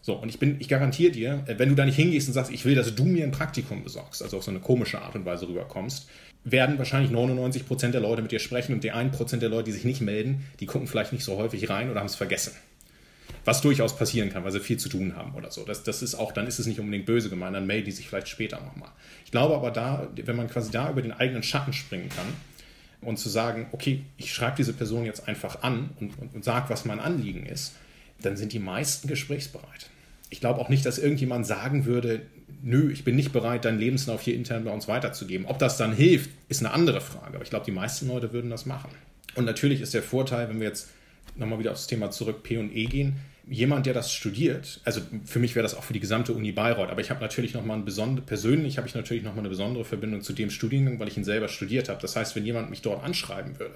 So, 0.01 0.15
und 0.15 0.29
ich 0.29 0.39
bin, 0.39 0.55
ich 0.59 0.69
garantiere 0.69 1.11
dir, 1.11 1.43
äh, 1.45 1.59
wenn 1.59 1.69
du 1.69 1.75
da 1.75 1.85
nicht 1.85 1.97
hingehst 1.97 2.27
und 2.27 2.33
sagst, 2.33 2.51
ich 2.51 2.65
will, 2.65 2.73
dass 2.73 2.95
du 2.95 3.03
mir 3.03 3.23
ein 3.23 3.31
Praktikum 3.31 3.83
besorgst, 3.83 4.23
also 4.23 4.37
auf 4.37 4.43
so 4.43 4.49
eine 4.49 4.61
komische 4.61 5.01
Art 5.01 5.13
und 5.15 5.25
Weise 5.25 5.47
rüberkommst, 5.47 6.09
werden 6.45 6.77
wahrscheinlich 6.77 7.11
99% 7.11 7.89
der 7.89 7.99
Leute 7.99 8.21
mit 8.21 8.31
dir 8.31 8.39
sprechen 8.39 8.73
und 8.73 8.83
die 8.83 8.93
1% 8.93 9.37
der 9.37 9.49
Leute, 9.49 9.65
die 9.65 9.71
sich 9.73 9.83
nicht 9.83 10.01
melden, 10.01 10.45
die 10.61 10.65
gucken 10.65 10.87
vielleicht 10.87 11.11
nicht 11.11 11.25
so 11.25 11.37
häufig 11.37 11.69
rein 11.69 11.91
oder 11.91 11.99
haben 11.99 12.07
es 12.07 12.15
vergessen. 12.15 12.53
Was 13.43 13.61
durchaus 13.61 13.97
passieren 13.97 14.29
kann, 14.29 14.45
weil 14.45 14.51
sie 14.51 14.61
viel 14.61 14.77
zu 14.77 14.87
tun 14.87 15.15
haben 15.17 15.35
oder 15.35 15.51
so. 15.51 15.65
Das, 15.65 15.83
das 15.83 16.01
ist 16.01 16.15
auch, 16.15 16.31
dann 16.31 16.47
ist 16.47 16.59
es 16.59 16.65
nicht 16.65 16.79
unbedingt 16.79 17.05
böse 17.05 17.29
gemeint, 17.29 17.55
dann 17.55 17.67
melden 17.67 17.85
die 17.85 17.91
sich 17.91 18.07
vielleicht 18.07 18.29
später 18.29 18.61
nochmal. 18.61 18.89
Ich 19.25 19.31
glaube 19.31 19.53
aber 19.53 19.71
da, 19.71 20.07
wenn 20.15 20.35
man 20.35 20.47
quasi 20.47 20.71
da 20.71 20.89
über 20.89 21.01
den 21.01 21.11
eigenen 21.11 21.43
Schatten 21.43 21.73
springen 21.73 22.07
kann, 22.09 22.27
und 23.01 23.17
zu 23.17 23.29
sagen, 23.29 23.67
okay, 23.71 24.03
ich 24.17 24.33
schreibe 24.33 24.57
diese 24.57 24.73
Person 24.73 25.05
jetzt 25.05 25.27
einfach 25.27 25.61
an 25.63 25.91
und, 25.99 26.17
und, 26.19 26.35
und 26.35 26.43
sage, 26.43 26.69
was 26.69 26.85
mein 26.85 26.99
Anliegen 26.99 27.45
ist, 27.45 27.73
dann 28.21 28.35
sind 28.35 28.53
die 28.53 28.59
meisten 28.59 29.07
gesprächsbereit. 29.07 29.89
ich 30.29 30.39
glaube 30.39 30.59
auch 30.59 30.69
nicht, 30.69 30.85
dass 30.85 30.99
irgendjemand 30.99 31.47
sagen 31.47 31.85
würde, 31.85 32.21
nö, 32.61 32.91
ich 32.91 33.03
bin 33.03 33.15
nicht 33.15 33.31
bereit, 33.31 33.65
deinen 33.65 33.79
Lebenslauf 33.79 34.21
hier 34.21 34.35
intern 34.35 34.65
bei 34.65 34.71
uns 34.71 34.87
weiterzugeben. 34.87 35.45
Ob 35.47 35.59
das 35.59 35.77
dann 35.77 35.93
hilft, 35.93 36.29
ist 36.49 36.61
eine 36.61 36.73
andere 36.73 37.01
Frage. 37.01 37.35
Aber 37.35 37.43
ich 37.43 37.49
glaube, 37.49 37.65
die 37.65 37.71
meisten 37.71 38.07
Leute 38.07 38.33
würden 38.33 38.49
das 38.49 38.65
machen. 38.65 38.89
Und 39.35 39.45
natürlich 39.45 39.81
ist 39.81 39.93
der 39.93 40.03
Vorteil, 40.03 40.49
wenn 40.49 40.59
wir 40.59 40.67
jetzt 40.67 40.89
nochmal 41.35 41.59
wieder 41.59 41.71
aufs 41.71 41.87
Thema 41.87 42.11
zurück 42.11 42.43
P 42.43 42.57
und 42.57 42.75
E 42.75 42.85
gehen, 42.85 43.17
jemand, 43.49 43.85
der 43.85 43.93
das 43.93 44.13
studiert, 44.13 44.79
also 44.85 45.01
für 45.25 45.39
mich 45.39 45.55
wäre 45.55 45.63
das 45.63 45.75
auch 45.75 45.83
für 45.83 45.93
die 45.93 45.99
gesamte 45.99 46.33
Uni 46.33 46.51
Bayreuth, 46.51 46.89
aber 46.89 47.01
ich 47.01 47.09
habe 47.09 47.19
natürlich 47.19 47.53
nochmal 47.53 47.77
ein 47.77 47.85
besondere, 47.85 48.25
persönlich 48.25 48.77
habe 48.77 48.87
ich 48.87 48.95
natürlich 48.95 49.23
nochmal 49.23 49.39
eine 49.39 49.49
besondere 49.49 49.85
Verbindung 49.85 50.21
zu 50.21 50.33
dem 50.33 50.49
Studiengang, 50.49 50.99
weil 50.99 51.07
ich 51.07 51.17
ihn 51.17 51.23
selber 51.23 51.47
studiert 51.47 51.89
habe. 51.89 52.01
Das 52.01 52.15
heißt, 52.15 52.35
wenn 52.35 52.45
jemand 52.45 52.69
mich 52.69 52.81
dort 52.81 53.03
anschreiben 53.03 53.59
würde, 53.59 53.75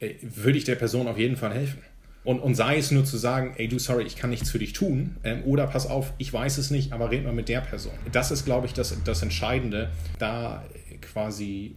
äh, 0.00 0.14
würde 0.22 0.58
ich 0.58 0.64
der 0.64 0.74
Person 0.74 1.08
auf 1.08 1.18
jeden 1.18 1.36
Fall 1.36 1.52
helfen. 1.52 1.82
Und, 2.24 2.40
und 2.40 2.54
sei 2.56 2.76
es 2.76 2.90
nur 2.90 3.04
zu 3.04 3.16
sagen, 3.16 3.54
ey 3.56 3.68
du, 3.68 3.78
sorry, 3.78 4.04
ich 4.04 4.16
kann 4.16 4.30
nichts 4.30 4.50
für 4.50 4.58
dich 4.58 4.74
tun, 4.74 5.16
ähm, 5.24 5.44
oder 5.44 5.66
pass 5.66 5.86
auf, 5.86 6.12
ich 6.18 6.32
weiß 6.32 6.58
es 6.58 6.70
nicht, 6.70 6.92
aber 6.92 7.10
red 7.10 7.24
mal 7.24 7.32
mit 7.32 7.48
der 7.48 7.60
Person. 7.60 7.94
Das 8.12 8.30
ist, 8.30 8.44
glaube 8.44 8.66
ich, 8.66 8.74
das, 8.74 8.94
das 9.04 9.22
Entscheidende, 9.22 9.90
da 10.18 10.64
quasi 11.00 11.76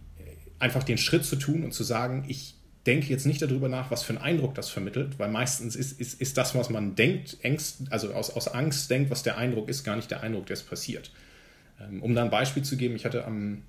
einfach 0.58 0.82
den 0.82 0.98
Schritt 0.98 1.24
zu 1.24 1.36
tun 1.36 1.64
und 1.64 1.72
zu 1.72 1.84
sagen, 1.84 2.24
ich 2.28 2.54
denke 2.86 3.06
jetzt 3.08 3.26
nicht 3.26 3.40
darüber 3.40 3.68
nach, 3.68 3.90
was 3.90 4.02
für 4.02 4.10
einen 4.10 4.22
Eindruck 4.22 4.54
das 4.54 4.68
vermittelt, 4.68 5.18
weil 5.18 5.30
meistens 5.30 5.76
ist, 5.76 6.00
ist, 6.00 6.20
ist 6.20 6.36
das, 6.36 6.54
was 6.54 6.68
man 6.70 6.94
denkt, 6.94 7.36
Ängst, 7.42 7.82
also 7.90 8.12
aus, 8.12 8.30
aus 8.30 8.48
Angst 8.48 8.90
denkt, 8.90 9.10
was 9.10 9.22
der 9.22 9.38
Eindruck 9.38 9.68
ist, 9.68 9.84
gar 9.84 9.96
nicht 9.96 10.10
der 10.10 10.22
Eindruck, 10.22 10.46
der 10.46 10.54
es 10.54 10.62
passiert. 10.62 11.12
Ähm, 11.80 12.02
um 12.02 12.14
da 12.14 12.24
ein 12.24 12.30
Beispiel 12.30 12.62
zu 12.62 12.76
geben, 12.76 12.96
ich 12.96 13.04
hatte 13.04 13.24
am, 13.24 13.62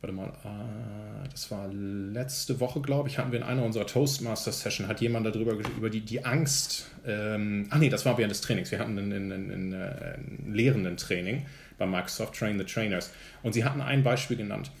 warte 0.00 0.12
mal, 0.12 0.28
äh, 0.44 1.28
das 1.30 1.50
war 1.52 1.68
letzte 1.68 2.58
Woche, 2.58 2.80
glaube 2.80 3.08
ich, 3.08 3.18
hatten 3.18 3.30
wir 3.30 3.38
in 3.38 3.44
einer 3.44 3.64
unserer 3.64 3.86
Toastmaster-Session, 3.86 4.88
hat 4.88 5.00
jemand 5.00 5.26
darüber, 5.26 5.52
über 5.52 5.88
die, 5.88 6.00
die 6.00 6.24
Angst, 6.24 6.90
ähm, 7.06 7.68
ach 7.70 7.78
nee, 7.78 7.90
das 7.90 8.04
war 8.04 8.18
während 8.18 8.32
des 8.32 8.40
Trainings, 8.40 8.72
wir 8.72 8.80
hatten 8.80 8.98
ein, 8.98 9.12
ein, 9.12 9.32
ein, 9.32 9.72
ein 9.72 10.52
Lehrenden-Training 10.52 11.46
bei 11.78 11.86
Microsoft 11.86 12.34
Train 12.34 12.58
the 12.58 12.64
Trainers. 12.64 13.12
Und 13.42 13.52
sie 13.52 13.64
hatten 13.64 13.80
ein 13.80 14.02
Beispiel 14.02 14.36
genannt 14.36 14.72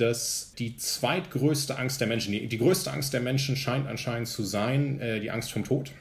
dass 0.00 0.52
die 0.58 0.76
zweitgrößte 0.76 1.78
Angst 1.78 2.00
der 2.00 2.08
Menschen, 2.08 2.32
die, 2.32 2.46
die 2.46 2.58
größte 2.58 2.92
Angst 2.92 3.12
der 3.12 3.20
Menschen 3.20 3.56
scheint 3.56 3.86
anscheinend 3.86 4.28
zu 4.28 4.44
sein, 4.44 5.00
äh, 5.00 5.20
die 5.20 5.30
Angst 5.30 5.52
vom 5.52 5.64
Tod. 5.64 5.92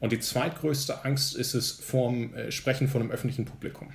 Und 0.00 0.12
die 0.12 0.20
zweitgrößte 0.20 1.04
Angst 1.04 1.36
ist 1.36 1.54
es 1.54 1.70
vorm 1.70 2.34
äh, 2.34 2.50
Sprechen 2.50 2.88
vor 2.88 3.00
einem 3.00 3.10
öffentlichen 3.10 3.44
Publikum. 3.44 3.88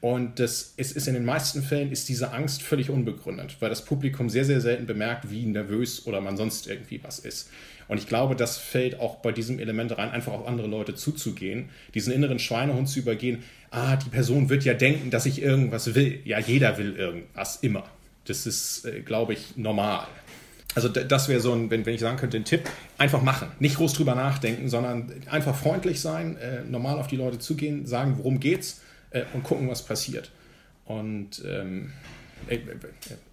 Und 0.00 0.38
das 0.38 0.74
ist, 0.76 0.94
ist 0.94 1.08
in 1.08 1.14
den 1.14 1.24
meisten 1.24 1.62
Fällen 1.62 1.90
ist 1.90 2.08
diese 2.08 2.32
Angst 2.32 2.62
völlig 2.62 2.90
unbegründet, 2.90 3.56
weil 3.60 3.70
das 3.70 3.84
Publikum 3.84 4.28
sehr, 4.28 4.44
sehr 4.44 4.60
selten 4.60 4.86
bemerkt, 4.86 5.30
wie 5.30 5.46
nervös 5.46 6.06
oder 6.06 6.20
man 6.20 6.36
sonst 6.36 6.68
irgendwie 6.68 7.02
was 7.02 7.18
ist. 7.18 7.48
Und 7.88 7.98
ich 7.98 8.06
glaube, 8.06 8.36
das 8.36 8.58
fällt 8.58 9.00
auch 9.00 9.16
bei 9.16 9.32
diesem 9.32 9.58
Element 9.58 9.96
rein, 9.96 10.10
einfach 10.10 10.32
auf 10.32 10.46
andere 10.46 10.66
Leute 10.66 10.94
zuzugehen, 10.94 11.70
diesen 11.94 12.12
inneren 12.12 12.38
Schweinehund 12.38 12.88
zu 12.88 12.98
übergehen. 12.98 13.42
Ah, 13.70 13.96
die 13.96 14.10
Person 14.10 14.48
wird 14.48 14.64
ja 14.64 14.74
denken, 14.74 15.10
dass 15.10 15.26
ich 15.26 15.40
irgendwas 15.40 15.94
will. 15.94 16.20
Ja, 16.24 16.38
jeder 16.38 16.78
will 16.78 16.94
irgendwas, 16.96 17.56
immer. 17.56 17.84
Das 18.26 18.46
ist, 18.46 18.84
äh, 18.84 19.00
glaube 19.00 19.32
ich, 19.32 19.56
normal. 19.56 20.06
Also 20.74 20.88
das 20.88 21.28
wäre 21.28 21.40
so 21.40 21.52
ein, 21.52 21.70
wenn, 21.70 21.86
wenn 21.86 21.94
ich 21.94 22.00
sagen 22.00 22.18
könnte, 22.18 22.36
ein 22.36 22.44
Tipp, 22.44 22.68
einfach 22.98 23.22
machen. 23.22 23.48
Nicht 23.60 23.76
groß 23.76 23.94
drüber 23.94 24.14
nachdenken, 24.14 24.68
sondern 24.68 25.10
einfach 25.30 25.54
freundlich 25.56 26.02
sein, 26.02 26.36
äh, 26.36 26.64
normal 26.64 26.98
auf 26.98 27.06
die 27.06 27.16
Leute 27.16 27.38
zugehen, 27.38 27.86
sagen, 27.86 28.18
worum 28.18 28.40
geht's 28.40 28.82
äh, 29.10 29.22
und 29.32 29.42
gucken, 29.42 29.70
was 29.70 29.82
passiert. 29.82 30.30
Und 30.84 31.42
ähm, 31.46 31.92
äh, 32.48 32.58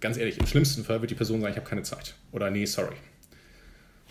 ganz 0.00 0.16
ehrlich, 0.16 0.38
im 0.38 0.46
schlimmsten 0.46 0.84
Fall 0.84 1.02
wird 1.02 1.10
die 1.10 1.14
Person 1.14 1.42
sagen, 1.42 1.52
ich 1.52 1.58
habe 1.58 1.68
keine 1.68 1.82
Zeit. 1.82 2.14
Oder 2.32 2.50
nee, 2.50 2.64
sorry. 2.64 2.96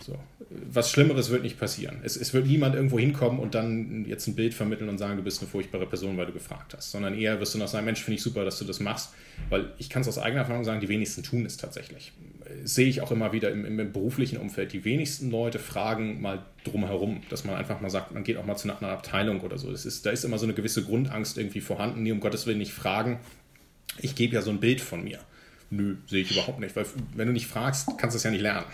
So. 0.00 0.18
Was 0.50 0.90
Schlimmeres 0.90 1.30
wird 1.30 1.42
nicht 1.42 1.58
passieren. 1.58 2.00
Es, 2.02 2.16
es, 2.16 2.34
wird 2.34 2.46
niemand 2.46 2.74
irgendwo 2.74 2.98
hinkommen 2.98 3.38
und 3.38 3.54
dann 3.54 4.04
jetzt 4.06 4.26
ein 4.26 4.34
Bild 4.34 4.52
vermitteln 4.52 4.88
und 4.88 4.98
sagen, 4.98 5.16
du 5.16 5.22
bist 5.22 5.40
eine 5.40 5.50
furchtbare 5.50 5.86
Person, 5.86 6.16
weil 6.16 6.26
du 6.26 6.32
gefragt 6.32 6.74
hast. 6.76 6.90
Sondern 6.90 7.16
eher 7.16 7.40
wirst 7.40 7.54
du 7.54 7.58
noch 7.58 7.68
sagen, 7.68 7.86
Mensch, 7.86 8.02
finde 8.02 8.16
ich 8.16 8.22
super, 8.22 8.44
dass 8.44 8.58
du 8.58 8.64
das 8.64 8.80
machst. 8.80 9.14
Weil 9.48 9.72
ich 9.78 9.88
kann 9.88 10.02
es 10.02 10.08
aus 10.08 10.18
eigener 10.18 10.42
Erfahrung 10.42 10.64
sagen, 10.64 10.80
die 10.80 10.88
wenigsten 10.88 11.22
tun 11.22 11.46
es 11.46 11.56
tatsächlich. 11.56 12.12
Sehe 12.64 12.86
ich 12.86 13.00
auch 13.00 13.10
immer 13.10 13.32
wieder 13.32 13.50
im, 13.50 13.64
im, 13.64 13.92
beruflichen 13.92 14.36
Umfeld. 14.36 14.72
Die 14.72 14.84
wenigsten 14.84 15.30
Leute 15.30 15.58
fragen 15.58 16.20
mal 16.20 16.44
drumherum, 16.64 17.22
dass 17.30 17.44
man 17.44 17.56
einfach 17.56 17.80
mal 17.80 17.90
sagt, 17.90 18.12
man 18.12 18.24
geht 18.24 18.36
auch 18.36 18.44
mal 18.44 18.56
zu 18.56 18.68
einer 18.68 18.88
Abteilung 18.90 19.40
oder 19.40 19.58
so. 19.58 19.70
Das 19.70 19.86
ist, 19.86 20.04
da 20.04 20.10
ist 20.10 20.24
immer 20.24 20.38
so 20.38 20.44
eine 20.44 20.54
gewisse 20.54 20.84
Grundangst 20.84 21.38
irgendwie 21.38 21.60
vorhanden. 21.60 22.02
Nee, 22.02 22.12
um 22.12 22.20
Gottes 22.20 22.46
Willen 22.46 22.58
nicht 22.58 22.72
fragen. 22.72 23.20
Ich 24.00 24.14
gebe 24.14 24.34
ja 24.34 24.42
so 24.42 24.50
ein 24.50 24.60
Bild 24.60 24.80
von 24.80 25.02
mir. 25.02 25.20
Nö, 25.70 25.96
sehe 26.06 26.22
ich 26.22 26.32
überhaupt 26.32 26.60
nicht. 26.60 26.76
Weil 26.76 26.84
wenn 27.16 27.26
du 27.26 27.32
nicht 27.32 27.46
fragst, 27.46 27.88
kannst 27.96 28.14
du 28.14 28.18
es 28.18 28.24
ja 28.24 28.30
nicht 28.30 28.42
lernen 28.42 28.66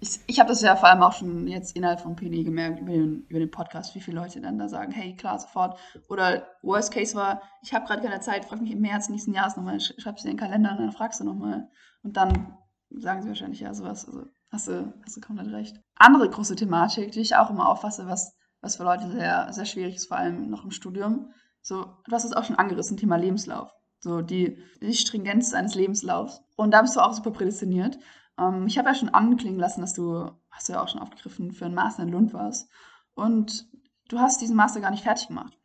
ich, 0.00 0.20
ich 0.26 0.40
habe 0.40 0.48
das 0.48 0.62
ja 0.62 0.76
vor 0.76 0.88
allem 0.88 1.02
auch 1.02 1.12
schon 1.12 1.46
jetzt 1.46 1.76
innerhalb 1.76 2.00
von 2.00 2.16
PNI 2.16 2.44
gemerkt 2.44 2.80
über 2.80 2.92
den, 2.92 3.24
über 3.28 3.38
den 3.38 3.50
Podcast, 3.50 3.94
wie 3.94 4.00
viele 4.00 4.20
Leute 4.20 4.40
dann 4.40 4.58
da 4.58 4.68
sagen, 4.68 4.92
hey, 4.92 5.16
klar, 5.16 5.38
sofort. 5.38 5.78
Oder 6.08 6.46
Worst 6.62 6.92
Case 6.92 7.14
war, 7.14 7.42
ich 7.62 7.72
habe 7.72 7.86
gerade 7.86 8.02
keine 8.02 8.20
Zeit, 8.20 8.44
frag 8.44 8.60
mich 8.60 8.72
im 8.72 8.80
März 8.80 9.08
nächsten 9.08 9.32
Jahres 9.32 9.56
nochmal, 9.56 9.80
schreibst 9.80 10.24
du 10.24 10.28
den 10.28 10.36
Kalender 10.36 10.72
und 10.72 10.78
dann 10.78 10.92
fragst 10.92 11.20
du 11.20 11.24
nochmal. 11.24 11.68
Und 12.02 12.16
dann 12.16 12.56
sagen 12.90 13.22
sie 13.22 13.28
wahrscheinlich, 13.28 13.60
ja, 13.60 13.74
sowas, 13.74 14.06
also 14.06 14.24
hast 14.50 14.68
du, 14.68 14.92
hast 15.04 15.16
du 15.16 15.20
komplett 15.20 15.52
recht. 15.52 15.80
Andere 15.96 16.28
große 16.28 16.56
Thematik, 16.56 17.12
die 17.12 17.20
ich 17.20 17.36
auch 17.36 17.50
immer 17.50 17.68
auffasse, 17.68 18.06
was, 18.06 18.36
was 18.60 18.76
für 18.76 18.84
Leute 18.84 19.10
sehr, 19.10 19.52
sehr 19.52 19.64
schwierig 19.64 19.96
ist, 19.96 20.08
vor 20.08 20.16
allem 20.16 20.50
noch 20.50 20.64
im 20.64 20.70
Studium. 20.70 21.32
So, 21.62 21.84
du 22.04 22.12
hast 22.12 22.24
es 22.24 22.34
auch 22.34 22.44
schon 22.44 22.56
angerissen, 22.56 22.96
Thema 22.96 23.16
Lebenslauf. 23.16 23.72
So 24.00 24.20
die, 24.20 24.58
die 24.82 24.92
Stringenz 24.92 25.54
eines 25.54 25.74
Lebenslaufs. 25.74 26.42
Und 26.56 26.72
da 26.72 26.82
bist 26.82 26.94
du 26.94 27.00
auch 27.00 27.14
super 27.14 27.30
prädestiniert. 27.30 27.98
Ähm, 28.38 28.66
ich 28.66 28.78
habe 28.78 28.88
ja 28.88 28.94
schon 28.94 29.10
anklingen 29.10 29.58
lassen, 29.58 29.80
dass 29.80 29.94
du, 29.94 30.30
hast 30.50 30.68
du 30.68 30.72
ja 30.72 30.82
auch 30.82 30.88
schon 30.88 31.00
aufgegriffen, 31.00 31.52
für 31.52 31.66
einen 31.66 31.74
Master 31.74 32.02
in 32.02 32.10
Lund 32.10 32.32
warst. 32.32 32.68
Und 33.14 33.66
du 34.08 34.18
hast 34.18 34.40
diesen 34.40 34.56
Master 34.56 34.80
gar 34.80 34.90
nicht 34.90 35.04
fertig 35.04 35.28
gemacht. 35.28 35.58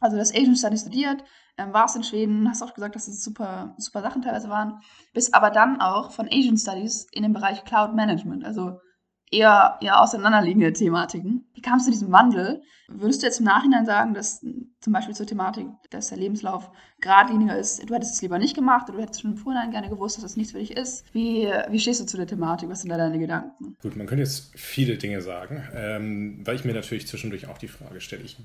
Also 0.00 0.16
du 0.16 0.20
hast 0.20 0.34
Asian 0.34 0.56
Studies 0.56 0.80
studiert, 0.80 1.22
ähm, 1.58 1.72
warst 1.74 1.94
in 1.94 2.02
Schweden, 2.02 2.48
hast 2.48 2.62
auch 2.62 2.74
gesagt, 2.74 2.94
dass 2.94 3.06
es 3.06 3.22
super, 3.22 3.74
super 3.76 4.00
Sachen 4.00 4.22
teilweise 4.22 4.48
waren, 4.48 4.80
bist 5.12 5.34
aber 5.34 5.50
dann 5.50 5.80
auch 5.80 6.10
von 6.10 6.26
Asian 6.30 6.56
Studies 6.56 7.06
in 7.12 7.22
den 7.22 7.34
Bereich 7.34 7.64
Cloud 7.64 7.94
Management, 7.94 8.44
also 8.44 8.80
eher, 9.30 9.78
eher 9.80 10.00
auseinanderliegende 10.00 10.72
Thematiken. 10.72 11.44
Wie 11.54 11.60
kamst 11.60 11.86
du 11.86 11.92
zu 11.92 11.98
diesem 11.98 12.12
Wandel? 12.12 12.62
Würdest 12.88 13.22
du 13.22 13.26
jetzt 13.26 13.38
im 13.38 13.46
Nachhinein 13.46 13.86
sagen, 13.86 14.14
dass 14.14 14.44
zum 14.80 14.92
Beispiel 14.92 15.14
zur 15.14 15.26
Thematik, 15.26 15.66
dass 15.90 16.08
der 16.08 16.18
Lebenslauf 16.18 16.70
geradliniger 17.00 17.56
ist, 17.56 17.88
du 17.88 17.94
hättest 17.94 18.14
es 18.14 18.22
lieber 18.22 18.38
nicht 18.38 18.56
gemacht 18.56 18.88
oder 18.88 18.98
du 18.98 19.02
hättest 19.04 19.22
schon 19.22 19.32
im 19.32 19.36
Vorhinein 19.36 19.70
gerne 19.70 19.88
gewusst, 19.88 20.16
dass 20.16 20.22
das 20.22 20.36
nichts 20.36 20.52
für 20.52 20.58
dich 20.58 20.76
ist? 20.76 21.04
Wie, 21.12 21.48
wie 21.68 21.78
stehst 21.78 22.00
du 22.00 22.06
zu 22.06 22.16
der 22.16 22.26
Thematik? 22.26 22.68
Was 22.68 22.80
sind 22.80 22.90
da 22.90 22.96
deine 22.96 23.18
Gedanken? 23.18 23.76
Gut, 23.82 23.96
man 23.96 24.06
könnte 24.06 24.24
jetzt 24.24 24.50
viele 24.56 24.96
Dinge 24.96 25.22
sagen, 25.22 25.62
ähm, 25.74 26.40
weil 26.44 26.56
ich 26.56 26.64
mir 26.64 26.74
natürlich 26.74 27.06
zwischendurch 27.06 27.46
auch 27.46 27.58
die 27.58 27.68
Frage 27.68 28.00
stelle. 28.00 28.22
Ich, 28.22 28.38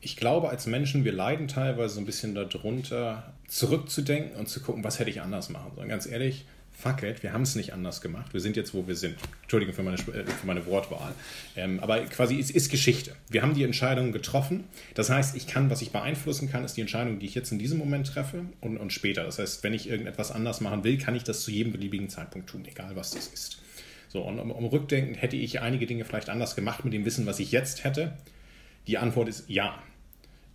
ich 0.00 0.16
glaube, 0.16 0.48
als 0.48 0.66
Menschen, 0.66 1.04
wir 1.04 1.12
leiden 1.12 1.48
teilweise 1.48 1.94
so 1.94 2.00
ein 2.00 2.06
bisschen 2.06 2.34
darunter, 2.34 3.34
zurückzudenken 3.48 4.38
und 4.38 4.48
zu 4.48 4.62
gucken, 4.62 4.84
was 4.84 4.98
hätte 4.98 5.10
ich 5.10 5.20
anders 5.20 5.50
machen 5.50 5.72
sollen. 5.74 5.88
Ganz 5.88 6.06
ehrlich, 6.06 6.46
fuck 6.74 7.02
it, 7.02 7.22
wir 7.22 7.32
haben 7.32 7.42
es 7.42 7.54
nicht 7.54 7.72
anders 7.72 8.00
gemacht. 8.00 8.32
Wir 8.32 8.40
sind 8.40 8.56
jetzt, 8.56 8.74
wo 8.74 8.86
wir 8.86 8.96
sind. 8.96 9.16
Entschuldigung 9.42 9.74
für 9.74 9.82
meine, 9.82 9.96
äh, 9.96 10.26
für 10.26 10.46
meine 10.46 10.66
Wortwahl. 10.66 11.12
Ähm, 11.56 11.80
aber 11.80 12.00
quasi, 12.06 12.38
es 12.38 12.50
ist 12.50 12.70
Geschichte. 12.70 13.14
Wir 13.30 13.42
haben 13.42 13.54
die 13.54 13.62
Entscheidung 13.62 14.12
getroffen. 14.12 14.64
Das 14.94 15.08
heißt, 15.08 15.36
ich 15.36 15.46
kann, 15.46 15.70
was 15.70 15.80
ich 15.82 15.92
beeinflussen 15.92 16.50
kann, 16.50 16.64
ist 16.64 16.76
die 16.76 16.80
Entscheidung, 16.80 17.18
die 17.18 17.26
ich 17.26 17.34
jetzt 17.34 17.52
in 17.52 17.58
diesem 17.58 17.78
Moment 17.78 18.08
treffe 18.08 18.44
und, 18.60 18.76
und 18.76 18.92
später. 18.92 19.24
Das 19.24 19.38
heißt, 19.38 19.62
wenn 19.62 19.72
ich 19.72 19.88
irgendetwas 19.88 20.30
anders 20.30 20.60
machen 20.60 20.84
will, 20.84 20.98
kann 20.98 21.14
ich 21.14 21.24
das 21.24 21.42
zu 21.42 21.50
jedem 21.50 21.72
beliebigen 21.72 22.08
Zeitpunkt 22.08 22.50
tun, 22.50 22.64
egal 22.66 22.96
was 22.96 23.12
das 23.12 23.28
ist. 23.28 23.62
So, 24.08 24.22
und 24.22 24.38
um, 24.38 24.50
um 24.50 24.64
Rückdenken 24.66 25.14
hätte 25.14 25.36
ich 25.36 25.60
einige 25.60 25.86
Dinge 25.86 26.04
vielleicht 26.04 26.28
anders 26.28 26.54
gemacht 26.54 26.84
mit 26.84 26.92
dem 26.92 27.04
Wissen, 27.04 27.26
was 27.26 27.40
ich 27.40 27.52
jetzt 27.52 27.84
hätte. 27.84 28.16
Die 28.86 28.98
Antwort 28.98 29.28
ist 29.28 29.44
ja. 29.48 29.82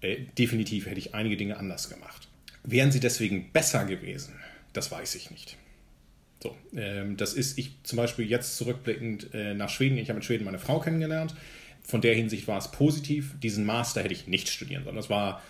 Äh, 0.02 0.18
definitiv 0.38 0.86
hätte 0.86 1.00
ich 1.00 1.14
einige 1.16 1.36
Dinge 1.38 1.58
anders 1.58 1.90
gemacht. 1.90 2.28
Wären 2.64 2.92
sie 2.92 3.00
deswegen 3.00 3.52
besser 3.52 3.86
gewesen? 3.86 4.36
Das 4.74 4.92
weiß 4.92 5.16
ich 5.16 5.32
nicht. 5.32 5.58
So, 6.42 6.56
ähm, 6.76 7.18
das 7.18 7.34
ist 7.34 7.58
ich 7.58 7.72
zum 7.84 7.98
Beispiel 7.98 8.26
jetzt 8.26 8.58
zurückblickend 8.58 9.34
äh, 9.34 9.54
nach 9.54 9.70
Schweden. 9.70 9.98
Ich 9.98 10.10
habe 10.10 10.20
in 10.20 10.24
Schweden 10.24 10.46
meine 10.46 10.60
Frau 10.60 10.80
kennengelernt. 10.80 11.36
Von 11.84 12.02
der 12.02 12.16
Hinsicht 12.16 12.48
war 12.48 12.58
es 12.58 12.72
positiv. 12.72 13.36
Diesen 13.42 13.66
Master 13.66 14.04
hätte 14.04 14.14
ich 14.14 14.28
nicht 14.28 14.48
studieren 14.48 14.84
sollen. 14.84 14.96
Das 14.96 15.10
war 15.10 15.42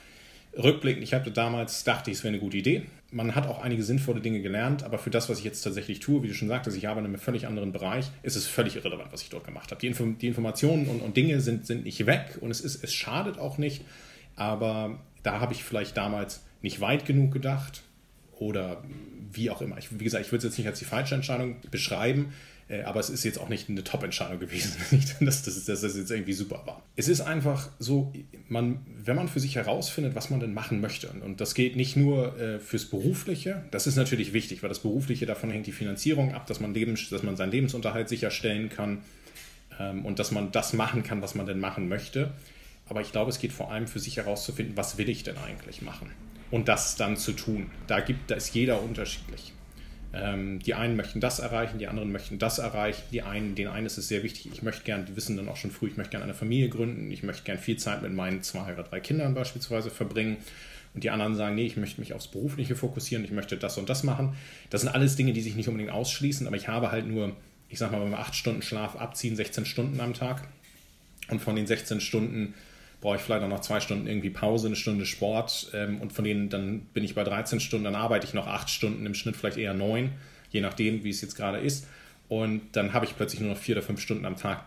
rückblickend. 0.58 1.04
Ich 1.04 1.14
hatte 1.14 1.32
damals, 1.32 1.84
dachte 1.84 2.10
ich, 2.10 2.18
es 2.18 2.24
wäre 2.24 2.34
eine 2.34 2.42
gute 2.42 2.58
Idee. 2.58 2.84
Man 3.12 3.36
hat 3.36 3.48
auch 3.48 3.62
einige 3.62 3.84
sinnvolle 3.84 4.22
Dinge 4.22 4.42
gelernt, 4.42 4.84
aber 4.84 4.98
für 4.98 5.10
das, 5.10 5.30
was 5.30 5.40
ich 5.40 5.46
jetzt 5.46 5.62
tatsächlich 5.62 6.00
tue, 6.00 6.24
wie 6.24 6.28
du 6.28 6.34
schon 6.34 6.48
sagtest, 6.48 6.78
ich 6.78 6.88
arbeite 6.88 7.08
in 7.08 7.14
einem 7.14 7.22
völlig 7.22 7.46
anderen 7.46 7.72
Bereich, 7.72 8.06
ist 8.24 8.36
es 8.36 8.48
völlig 8.48 8.76
irrelevant, 8.76 9.12
was 9.12 9.22
ich 9.22 9.30
dort 9.30 9.46
gemacht 9.46 9.72
habe. 9.72 9.82
Die, 9.82 9.88
Info 9.88 10.06
die 10.06 10.28
Informationen 10.28 10.88
und, 10.88 11.02
und, 11.02 11.18
Dinge 11.18 11.42
sind, 11.42 11.66
sind 11.66 11.86
nicht 11.86 12.06
weg 12.06 12.38
und 12.40 12.52
es, 12.52 12.62
ist, 12.62 12.84
es 12.84 12.94
schadet 12.94 13.38
auch 13.40 13.58
nicht, 13.58 13.84
aber 14.36 15.00
da 15.24 15.40
habe 15.40 15.54
ich 15.54 15.64
vielleicht 15.64 15.98
damals 15.98 16.44
nicht 16.62 16.82
weit 16.82 17.06
genug 17.06 17.32
gedacht 17.32 17.84
oder 18.40 18.84
wie 19.32 19.50
auch 19.50 19.62
immer. 19.62 19.78
Ich, 19.78 20.00
wie 20.00 20.04
gesagt, 20.04 20.26
ich 20.26 20.32
würde 20.32 20.40
es 20.40 20.52
jetzt 20.52 20.58
nicht 20.58 20.68
als 20.68 20.80
die 20.80 20.86
falsche 20.86 21.16
Entscheidung 21.16 21.58
beschreiben, 21.70 22.34
äh, 22.70 22.84
aber 22.84 23.00
es 23.00 23.10
ist 23.10 23.24
jetzt 23.24 23.40
auch 23.40 23.50
nicht 23.50 23.70
eine 23.70 23.84
Top-Entscheidung 23.84 24.40
gewesen, 24.40 24.78
dass, 25.20 25.44
das, 25.44 25.66
dass 25.66 25.82
das 25.82 25.98
jetzt 25.98 26.10
irgendwie 26.10 26.34
super 26.34 26.64
war. 26.66 26.84
Es 26.96 27.08
ist 27.08 27.22
einfach 27.22 27.70
so, 27.80 28.14
man, 28.48 28.80
wenn 29.04 29.16
man 29.16 29.28
für 29.28 29.40
sich 29.40 29.56
herausfindet, 29.56 30.16
was 30.16 30.30
man 30.30 30.40
denn 30.40 30.54
machen 30.54 30.80
möchte, 30.80 31.10
und 31.10 31.42
das 31.42 31.54
geht 31.54 31.76
nicht 31.76 31.96
nur 31.96 32.40
äh, 32.40 32.60
fürs 32.60 32.86
Berufliche, 32.86 33.64
das 33.72 33.88
ist 33.88 33.96
natürlich 33.96 34.34
wichtig, 34.34 34.64
weil 34.64 34.70
das 34.70 34.80
Berufliche 34.80 35.26
davon 35.26 35.52
hängt 35.52 35.68
die 35.68 35.72
Finanzierung 35.72 36.34
ab, 36.34 36.48
dass 36.48 36.60
man, 36.60 36.74
Lebens, 36.74 37.10
dass 37.10 37.24
man 37.24 37.36
seinen 37.36 37.52
Lebensunterhalt 37.52 38.08
sicherstellen 38.08 38.70
kann 38.70 39.00
ähm, 39.80 40.06
und 40.06 40.20
dass 40.20 40.32
man 40.32 40.52
das 40.52 40.74
machen 40.74 41.04
kann, 41.04 41.22
was 41.22 41.36
man 41.36 41.46
denn 41.46 41.60
machen 41.60 41.90
möchte. 41.90 42.32
Aber 42.88 43.02
ich 43.02 43.12
glaube, 43.12 43.30
es 43.30 43.40
geht 43.40 43.52
vor 43.52 43.72
allem 43.72 43.88
für 43.88 44.00
sich 44.00 44.18
herauszufinden, 44.18 44.76
was 44.76 44.98
will 44.98 45.10
ich 45.10 45.24
denn 45.24 45.38
eigentlich 45.38 45.82
machen? 45.82 46.10
Und 46.52 46.68
das 46.68 46.96
dann 46.96 47.16
zu 47.16 47.34
tun. 47.34 47.70
Da, 47.88 48.00
gibt, 48.00 48.32
da 48.32 48.36
ist 48.36 48.54
jeder 48.56 48.82
unterschiedlich. 48.82 49.54
Ähm, 50.12 50.60
die 50.60 50.74
einen 50.74 50.96
möchten 50.96 51.20
das 51.20 51.38
erreichen, 51.38 51.78
die 51.78 51.88
anderen 51.88 52.12
möchten 52.12 52.40
das 52.40 52.58
erreichen. 52.58 53.04
Die 53.12 53.22
einen, 53.22 53.54
den 53.54 53.68
einen 53.68 53.86
ist 53.86 53.98
es 53.98 54.08
sehr 54.08 54.24
wichtig, 54.24 54.50
ich 54.52 54.64
möchte 54.64 54.84
gerne, 54.84 55.06
die 55.06 55.16
wissen 55.16 55.38
dann 55.38 55.48
auch 55.48 55.58
schon 55.58 55.70
früh, 55.70 55.88
ich 55.88 55.98
möchte 55.98 56.12
gerne 56.12 56.24
eine 56.24 56.34
Familie 56.34 56.70
gründen, 56.70 57.12
ich 57.12 57.22
möchte 57.22 57.44
gerne 57.44 57.62
viel 57.62 57.78
Zeit 57.78 58.02
mit 58.02 58.14
meinen 58.14 58.42
zwei 58.42 58.74
oder 58.74 58.84
drei 58.84 59.00
Kindern 59.00 59.36
beispielsweise 59.36 59.92
verbringen. 59.92 60.38
Und 60.96 61.04
die 61.04 61.12
anderen 61.12 61.36
sagen, 61.36 61.54
nee, 61.54 61.68
ich 61.68 61.78
möchte 61.78 62.02
mich 62.02 62.14
aufs 62.14 62.28
Berufliche 62.28 62.76
fokussieren, 62.76 63.24
ich 63.24 63.30
möchte 63.30 63.56
das 63.56 63.78
und 63.78 63.88
das 63.90 64.02
machen. 64.02 64.36
Das 64.72 64.82
sind 64.82 64.90
alles 64.90 65.16
Dinge, 65.16 65.34
die 65.34 65.42
sich 65.42 65.56
nicht 65.56 65.68
unbedingt 65.68 65.92
ausschließen, 65.92 66.48
aber 66.48 66.56
ich 66.56 66.68
habe 66.68 66.92
halt 66.92 67.06
nur, 67.06 67.36
ich 67.70 67.78
sag 67.78 67.92
mal, 67.92 68.02
wenn 68.02 68.10
wir 68.10 68.18
acht 68.18 68.36
Stunden 68.36 68.64
Schlaf 68.64 68.96
abziehen, 68.96 69.36
16 69.36 69.66
Stunden 69.66 70.00
am 70.00 70.16
Tag. 70.16 70.48
Und 71.30 71.40
von 71.40 71.56
den 71.56 71.68
16 71.68 72.02
Stunden 72.02 72.56
brauche 73.02 73.16
ich 73.16 73.22
vielleicht 73.22 73.44
auch 73.44 73.50
noch 73.50 73.62
zwei 73.62 73.80
Stunden 73.80 74.08
irgendwie 74.08 74.30
Pause, 74.30 74.68
eine 74.68 74.76
Stunde 74.76 75.06
Sport 75.06 75.70
ähm, 75.74 76.02
und 76.02 76.12
von 76.12 76.26
denen 76.26 76.50
dann 76.50 76.82
bin 76.94 77.04
ich 77.04 77.16
bei 77.16 77.24
13 77.24 77.60
Stunden, 77.60 77.86
dann 77.86 77.96
arbeite 77.96 78.28
ich 78.28 78.34
noch 78.34 78.48
acht 78.48 78.70
Stunden, 78.70 79.06
im 79.06 79.14
Schnitt 79.14 79.36
vielleicht 79.38 79.58
eher 79.58 79.74
neun, 79.74 80.12
je 80.52 80.62
nachdem, 80.62 81.04
wie 81.04 81.10
es 81.10 81.22
jetzt 81.22 81.36
gerade 81.36 81.60
ist. 81.60 81.88
Und 82.28 82.62
dann 82.74 82.94
habe 82.94 83.06
ich 83.06 83.16
plötzlich 83.16 83.42
nur 83.42 83.52
noch 83.52 83.58
vier 83.58 83.76
oder 83.76 83.86
fünf 83.86 84.02
Stunden 84.02 84.26
am 84.26 84.36
Tag, 84.36 84.64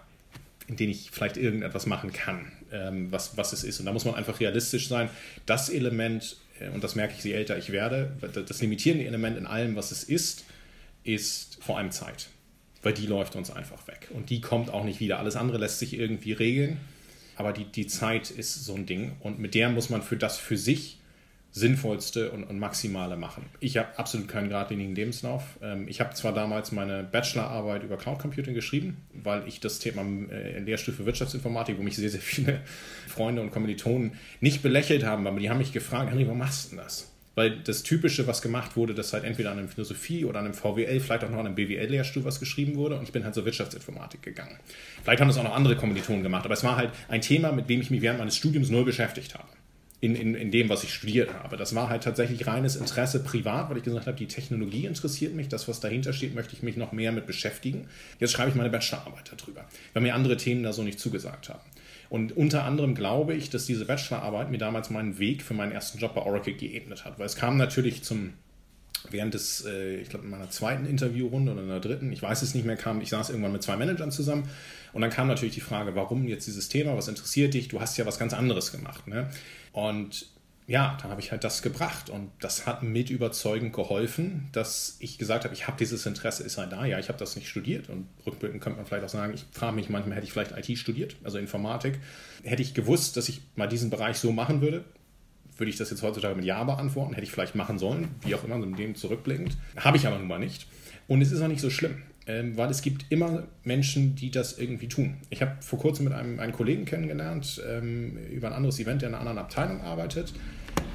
in 0.67 0.77
denen 0.77 0.93
ich 0.93 1.11
vielleicht 1.13 1.37
irgendetwas 1.37 1.87
machen 1.87 2.13
kann, 2.13 2.51
ähm, 2.73 3.13
was, 3.13 3.37
was 3.37 3.53
es 3.53 3.65
ist. 3.65 3.81
Und 3.81 3.87
da 3.87 3.93
muss 3.93 4.05
man 4.05 4.15
einfach 4.15 4.41
realistisch 4.41 4.89
sein. 4.89 5.11
Das 5.47 5.69
Element, 5.69 6.39
äh, 6.59 6.71
und 6.71 6.83
das 6.83 6.95
merke 6.95 7.15
ich, 7.17 7.23
je 7.23 7.33
älter 7.33 7.59
ich 7.59 7.71
werde, 7.71 8.17
das 8.33 8.61
limitierende 8.61 9.07
Element 9.07 9.37
in 9.37 9.47
allem, 9.47 9.77
was 9.77 9.93
es 9.93 10.05
ist, 10.05 10.45
ist 11.05 11.59
vor 11.61 11.79
allem 11.79 11.91
Zeit. 11.91 12.29
Weil 12.83 12.95
die 12.95 13.07
läuft 13.07 13.37
uns 13.37 13.51
einfach 13.51 13.87
weg. 13.87 14.09
Und 14.13 14.31
die 14.31 14.41
kommt 14.41 14.71
auch 14.71 14.85
nicht 14.85 14.99
wieder. 14.99 15.21
Alles 15.21 15.37
andere 15.37 15.59
lässt 15.59 15.79
sich 15.79 15.97
irgendwie 15.97 16.33
regeln 16.33 16.81
aber 17.43 17.53
die, 17.53 17.65
die 17.65 17.89
Zeit 17.89 18.31
ist 18.31 18.65
so 18.65 18.75
ein 18.75 18.87
Ding 18.87 19.17
und 19.19 19.41
mit 19.41 19.55
der 19.55 19.69
muss 19.69 19.91
man 19.91 20.01
für 20.01 20.17
das 20.17 20.39
für 20.39 20.57
sich 20.57 20.99
Sinnvollste 21.55 22.31
und, 22.31 22.45
und 22.45 22.59
Maximale 22.59 23.17
machen. 23.17 23.45
Ich 23.61 23.77
habe 23.77 23.99
absolut 23.99 24.27
keinen 24.27 24.49
geradlinigen 24.49 24.95
Lebenslauf. 24.95 25.43
Ähm, 25.61 25.87
ich 25.87 26.01
habe 26.01 26.15
zwar 26.15 26.33
damals 26.33 26.73
meine 26.73 27.03
Bachelorarbeit 27.03 27.83
über 27.83 27.99
Cloud 27.99 28.21
Computing 28.21 28.55
geschrieben, 28.55 28.97
weil 29.13 29.47
ich 29.47 29.61
das 29.61 29.79
Thema 29.79 30.03
äh, 30.31 30.61
Lehrstuhl 30.61 30.95
für 30.95 31.05
Wirtschaftsinformatik, 31.05 31.77
wo 31.79 31.83
mich 31.83 31.97
sehr, 31.97 32.09
sehr 32.09 32.23
viele 32.23 32.61
Freunde 33.09 33.43
und 33.43 33.51
Kommilitonen 33.51 34.13
nicht 34.41 34.63
belächelt 34.63 35.05
haben, 35.05 35.27
aber 35.27 35.41
die 35.41 35.51
haben 35.51 35.59
mich 35.59 35.73
gefragt, 35.73 36.11
Henry, 36.11 36.25
warum 36.25 36.39
machst 36.39 36.67
du 36.67 36.77
denn 36.77 36.85
das? 36.85 37.12
Weil 37.35 37.61
das 37.61 37.83
Typische, 37.83 38.27
was 38.27 38.43
gemacht 38.43 38.77
wurde, 38.77 38.95
dass 38.95 39.13
halt 39.13 39.25
entweder 39.25 39.53
an 39.53 39.59
einem 39.59 39.69
Philosophie 39.69 40.25
oder 40.25 40.41
an 40.41 40.47
einem 40.47 40.55
VWL, 40.55 41.01
vielleicht 41.01 41.25
auch 41.25 41.31
noch 41.31 41.39
an 41.39 41.47
einem 41.47 41.55
BWL-Lehrstuhl 41.55 42.25
was 42.25 42.41
geschrieben 42.41 42.77
wurde 42.77 42.97
und 42.97 43.05
ich 43.05 43.13
bin 43.13 43.25
halt 43.25 43.35
zur 43.35 43.47
Wirtschaftsinformatik 43.47 44.23
gegangen. 44.23 44.59
Vielleicht 45.03 45.21
haben 45.21 45.29
das 45.29 45.39
auch 45.39 45.45
noch 45.45 45.55
andere 45.55 45.77
Kommilitonen 45.77 46.23
gemacht, 46.23 46.45
aber 46.45 46.55
es 46.55 46.63
war 46.63 46.77
halt 46.77 46.91
ein 47.09 47.23
Thema, 47.23 47.53
mit 47.53 47.71
dem 47.71 47.81
ich 47.81 47.91
mich 47.91 48.03
während 48.03 48.19
meines 48.19 48.37
Studiums 48.37 48.69
null 48.69 48.85
beschäftigt 48.85 49.35
habe. 49.35 49.49
In, 50.03 50.17
in, 50.17 50.35
in 50.35 50.51
dem, 50.51 50.69
was 50.69 50.83
ich 50.83 50.93
studiert 50.93 51.33
habe. 51.33 51.57
Das 51.57 51.77
war 51.77 51.89
halt 51.89 52.03
tatsächlich 52.03 52.49
reines 52.49 52.75
Interesse 52.75 53.23
privat, 53.23 53.71
weil 53.71 53.77
ich 53.77 53.85
gesagt 53.85 54.09
habe, 54.09 54.17
die 54.17 54.27
Technologie 54.27 54.87
interessiert 54.87 55.33
mich, 55.33 55.47
das, 55.47 55.69
was 55.69 55.79
dahinter 55.79 56.13
steht, 56.13 56.35
möchte 56.35 56.55
ich 56.57 56.65
mich 56.65 56.77
noch 56.77 56.91
mehr 56.91 57.13
mit 57.13 57.25
beschäftigen. 57.25 57.87
Jetzt 58.19 58.33
schreibe 58.33 58.51
ich 58.51 58.57
meine 58.57 58.69
Bachelorarbeit 58.69 59.31
darüber, 59.31 59.65
weil 59.93 60.03
mir 60.03 60.17
andere 60.17 60.37
Themen 60.37 60.65
da 60.65 60.73
so 60.73 60.83
nicht 60.83 60.99
zugesagt 60.99 61.51
haben. 61.51 61.63
Und 62.13 62.37
unter 62.37 62.65
anderem 62.65 62.95
glaube 62.95 63.33
ich, 63.33 63.49
dass 63.49 63.65
diese 63.65 63.87
Bachelorarbeit 63.87 64.51
mir 64.51 64.59
damals 64.59 64.91
meinen 64.91 65.19
Weg 65.19 65.41
für 65.41 65.55
meinen 65.55 65.73
ersten 65.73 65.97
Job 65.97 66.15
bei 66.15 66.21
Oracle 66.21 66.53
geebnet 66.53 67.07
hat, 67.07 67.19
weil 67.19 67.25
es 67.25 67.37
kam 67.37 67.57
natürlich 67.57 68.05
zum 68.05 68.35
während 69.09 69.33
des, 69.33 69.65
äh, 69.65 69.97
ich 69.97 70.11
glaube, 70.11 70.27
in 70.27 70.31
meiner 70.31 70.51
zweiten 70.51 70.85
Interviewrunde 70.85 71.53
oder 71.53 71.63
in 71.63 71.69
der 71.69 71.81
dritten, 71.81 72.13
ich 72.13 72.21
weiß 72.21 72.43
es 72.43 72.55
nicht 72.55 72.67
mehr, 72.67 72.77
kam, 72.77 73.01
ich 73.01 73.09
saß 73.09 73.31
irgendwann 73.31 73.53
mit 73.53 73.63
zwei 73.63 73.79
Managern 73.79 74.13
zusammen 74.13 74.47
und 74.93 75.01
dann 75.01 75.09
kam 75.09 75.27
natürlich 75.27 75.55
die 75.55 75.63
Frage, 75.63 75.95
warum 75.95 76.29
jetzt 76.29 76.47
dieses 76.47 76.69
Thema, 76.69 76.95
was 76.99 77.09
interessiert 77.09 77.55
dich? 77.55 77.69
Du 77.69 77.81
hast 77.81 77.97
ja 77.97 78.05
was 78.05 78.19
ganz 78.19 78.35
anderes 78.35 78.73
gemacht. 78.73 79.09
Ne? 79.09 79.31
Und 79.73 80.27
ja, 80.73 80.97
da 81.03 81.11
habe 81.11 81.21
ich 81.21 81.31
halt 81.33 81.45
das 81.45 81.61
gebracht 81.61 82.09
und 82.09 82.31
das 82.41 82.67
hat 82.67 82.83
mit 82.83 83.11
überzeugend 83.11 83.75
geholfen, 83.75 84.49
dass 84.53 84.97
ich 85.01 85.19
gesagt 85.19 85.45
habe, 85.45 85.53
ich 85.53 85.69
habe 85.69 85.77
dieses 85.77 86.07
Interesse, 86.07 86.45
ist 86.45 86.57
halt 86.57 86.73
da. 86.73 86.87
Ja, 86.87 86.99
ich 86.99 87.09
habe 87.09 87.19
das 87.19 87.37
nicht 87.37 87.47
studiert 87.47 87.91
und 87.91 88.09
rückblickend 88.27 88.63
könnte 88.63 88.79
man 88.79 88.87
vielleicht 88.87 89.05
auch 89.05 89.11
sagen, 89.11 89.35
ich 89.35 89.45
frage 89.53 89.77
mich 89.77 89.91
manchmal, 89.91 90.17
hätte 90.17 90.27
ich 90.27 90.33
vielleicht 90.33 90.57
IT 90.57 90.79
studiert, 90.79 91.17
also 91.25 91.37
Informatik. 91.37 92.01
Hätte 92.43 92.63
ich 92.63 92.73
gewusst, 92.73 93.19
dass 93.19 93.29
ich 93.29 93.43
mal 93.55 93.69
diesen 93.69 93.91
Bereich 93.91 94.17
so 94.17 94.33
machen 94.33 94.63
würde, 94.63 94.83
würde 95.59 95.69
ich 95.69 95.77
das 95.77 95.91
jetzt 95.91 96.03
heutzutage 96.03 96.35
mit 96.35 96.47
Ja 96.47 96.65
beantworten, 96.65 97.13
hätte 97.13 97.25
ich 97.25 97.33
vielleicht 97.33 97.55
machen 97.55 97.79
sollen, 97.79 98.09
wie 98.23 98.35
auch 98.35 98.43
immer, 98.43 98.57
mit 98.57 98.79
dem 98.79 98.95
zurückblickend. 98.95 99.59
Habe 99.77 99.99
ich 99.99 100.07
aber 100.07 100.17
nun 100.17 100.27
mal 100.27 100.39
nicht. 100.39 100.69
Und 101.07 101.21
es 101.21 101.33
ist 101.33 101.43
auch 101.43 101.49
nicht 101.49 101.61
so 101.61 101.69
schlimm 101.69 102.01
ähm, 102.27 102.57
weil 102.57 102.71
es 102.71 102.83
gibt 102.83 103.07
immer 103.11 103.49
Menschen, 103.65 104.15
die 104.15 104.31
das 104.31 104.59
irgendwie 104.59 104.89
tun. 104.89 105.17
Ich 105.31 105.43
habe 105.43 105.57
vor 105.61 105.79
kurzem 105.79 106.05
mit 106.05 106.15
einem, 106.15 106.39
einem 106.39 106.53
Kollegen 106.53 106.85
kennengelernt 106.85 107.61
ähm, 107.69 108.17
über 108.31 108.49
ein 108.49 108.53
anderes 108.53 108.79
Event, 108.79 109.03
der 109.03 109.09
in 109.09 109.15
einer 109.15 109.21
anderen 109.21 109.39
Abteilung 109.39 109.81
arbeitet. 109.81 110.33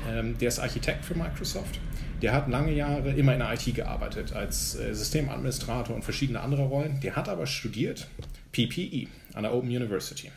Ähm, 0.08 0.38
der 0.38 0.48
ist 0.48 0.60
Architekt 0.60 1.06
für 1.06 1.15
Microsoft. 1.15 1.80
Der 2.22 2.34
hat 2.34 2.50
lange 2.50 2.74
Jahre 2.74 3.12
immer 3.12 3.34
in 3.34 3.39
der 3.39 3.54
IT 3.54 3.76
gearbeitet, 3.76 4.34
als 4.34 4.76
äh, 4.76 4.93
Systemadministrator 4.93 5.96
und 5.96 6.04
verschiedene 6.04 6.39
andere 6.39 6.63
Rollen. 6.63 7.00
Der 7.02 7.15
hat 7.15 7.30
aber 7.30 7.46
studiert 7.46 8.08
PPE 8.52 9.08
an 9.34 9.43
der 9.43 9.54
Open 9.54 9.70
University. 9.70 10.32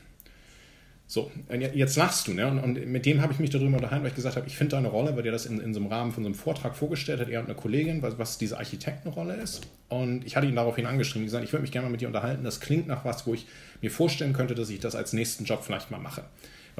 So, 1.06 1.28
jetzt 1.50 1.96
lachst 1.96 2.28
du, 2.28 2.34
ne? 2.34 2.46
Und, 2.46 2.86
mit 2.86 3.04
dem 3.04 3.20
habe 3.20 3.32
ich 3.32 3.40
mich 3.40 3.50
darüber 3.50 3.78
unterhalten, 3.78 4.04
weil 4.04 4.10
ich 4.10 4.14
gesagt 4.14 4.36
habe, 4.36 4.46
ich 4.46 4.56
finde 4.56 4.76
deine 4.76 4.86
Rolle, 4.86 5.16
weil 5.16 5.24
der 5.24 5.32
das 5.32 5.44
in, 5.44 5.58
in 5.58 5.74
so 5.74 5.80
einem 5.80 5.88
Rahmen 5.88 6.12
von 6.12 6.22
so 6.22 6.28
einem 6.28 6.36
Vortrag 6.36 6.76
vorgestellt 6.76 7.18
hat, 7.18 7.28
er 7.28 7.40
und 7.40 7.46
eine 7.46 7.56
Kollegin, 7.56 8.00
was, 8.00 8.16
was 8.16 8.38
diese 8.38 8.58
Architektenrolle 8.58 9.34
ist. 9.34 9.62
Und 9.88 10.24
ich 10.24 10.36
hatte 10.36 10.46
ihn 10.46 10.54
daraufhin 10.54 10.86
angeschrieben, 10.86 11.24
gesagt, 11.24 11.42
ich 11.42 11.52
würde 11.52 11.62
mich 11.62 11.72
gerne 11.72 11.88
mal 11.88 11.90
mit 11.90 12.00
dir 12.00 12.06
unterhalten. 12.06 12.44
Das 12.44 12.60
klingt 12.60 12.86
nach 12.86 13.04
was, 13.04 13.26
wo 13.26 13.34
ich 13.34 13.46
mir 13.80 13.90
vorstellen 13.90 14.32
könnte, 14.34 14.54
dass 14.54 14.70
ich 14.70 14.78
das 14.78 14.94
als 14.94 15.12
nächsten 15.12 15.44
Job 15.44 15.64
vielleicht 15.64 15.90
mal 15.90 15.98
mache. 15.98 16.22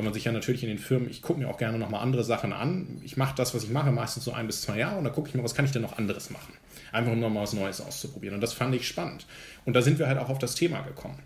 Weil 0.01 0.05
man 0.07 0.15
sich 0.15 0.25
ja 0.25 0.33
natürlich 0.33 0.63
in 0.63 0.71
den 0.71 0.79
Firmen, 0.79 1.11
ich 1.11 1.21
gucke 1.21 1.39
mir 1.39 1.51
auch 1.51 1.59
gerne 1.59 1.77
nochmal 1.77 2.01
andere 2.01 2.25
Sachen 2.25 2.55
an. 2.55 3.03
Ich 3.05 3.19
mache 3.19 3.35
das, 3.37 3.55
was 3.55 3.65
ich 3.65 3.69
mache, 3.69 3.93
meistens 3.93 4.25
so 4.25 4.33
ein 4.33 4.47
bis 4.47 4.63
zwei 4.63 4.79
Jahre 4.79 4.97
und 4.97 5.05
dann 5.05 5.13
gucke 5.13 5.29
ich 5.29 5.35
mir, 5.35 5.45
was 5.45 5.55
kann 5.55 5.67
ich 5.67 5.73
denn 5.73 5.83
noch 5.83 5.99
anderes 5.99 6.31
machen? 6.31 6.55
Einfach 6.91 7.13
um 7.13 7.21
nochmal 7.21 7.43
was 7.43 7.53
Neues 7.53 7.83
auszuprobieren. 7.83 8.35
Und 8.35 8.41
das 8.41 8.55
fand 8.55 8.75
ich 8.75 8.89
spannend. 8.89 9.27
Und 9.67 9.75
da 9.77 9.83
sind 9.83 9.99
wir 9.99 10.07
halt 10.07 10.17
auch 10.17 10.31
auf 10.31 10.39
das 10.39 10.55
Thema 10.55 10.81
gekommen. 10.81 11.19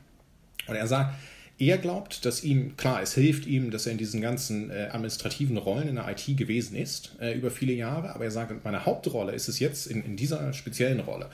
Und 0.66 0.74
er 0.74 0.88
sagt, 0.88 1.14
er 1.56 1.78
glaubt, 1.78 2.24
dass 2.24 2.42
ihm, 2.42 2.76
klar, 2.76 3.00
es 3.00 3.14
hilft 3.14 3.46
ihm, 3.46 3.70
dass 3.70 3.86
er 3.86 3.92
in 3.92 3.98
diesen 3.98 4.20
ganzen 4.20 4.72
äh, 4.72 4.88
administrativen 4.90 5.56
Rollen 5.56 5.86
in 5.86 5.94
der 5.94 6.08
IT 6.08 6.36
gewesen 6.36 6.74
ist, 6.74 7.14
äh, 7.20 7.32
über 7.38 7.52
viele 7.52 7.74
Jahre, 7.74 8.12
aber 8.12 8.24
er 8.24 8.32
sagt, 8.32 8.64
meine 8.64 8.84
Hauptrolle 8.84 9.30
ist 9.30 9.46
es 9.46 9.60
jetzt 9.60 9.86
in, 9.86 10.04
in 10.04 10.16
dieser 10.16 10.52
speziellen 10.52 10.98
Rolle, 10.98 11.30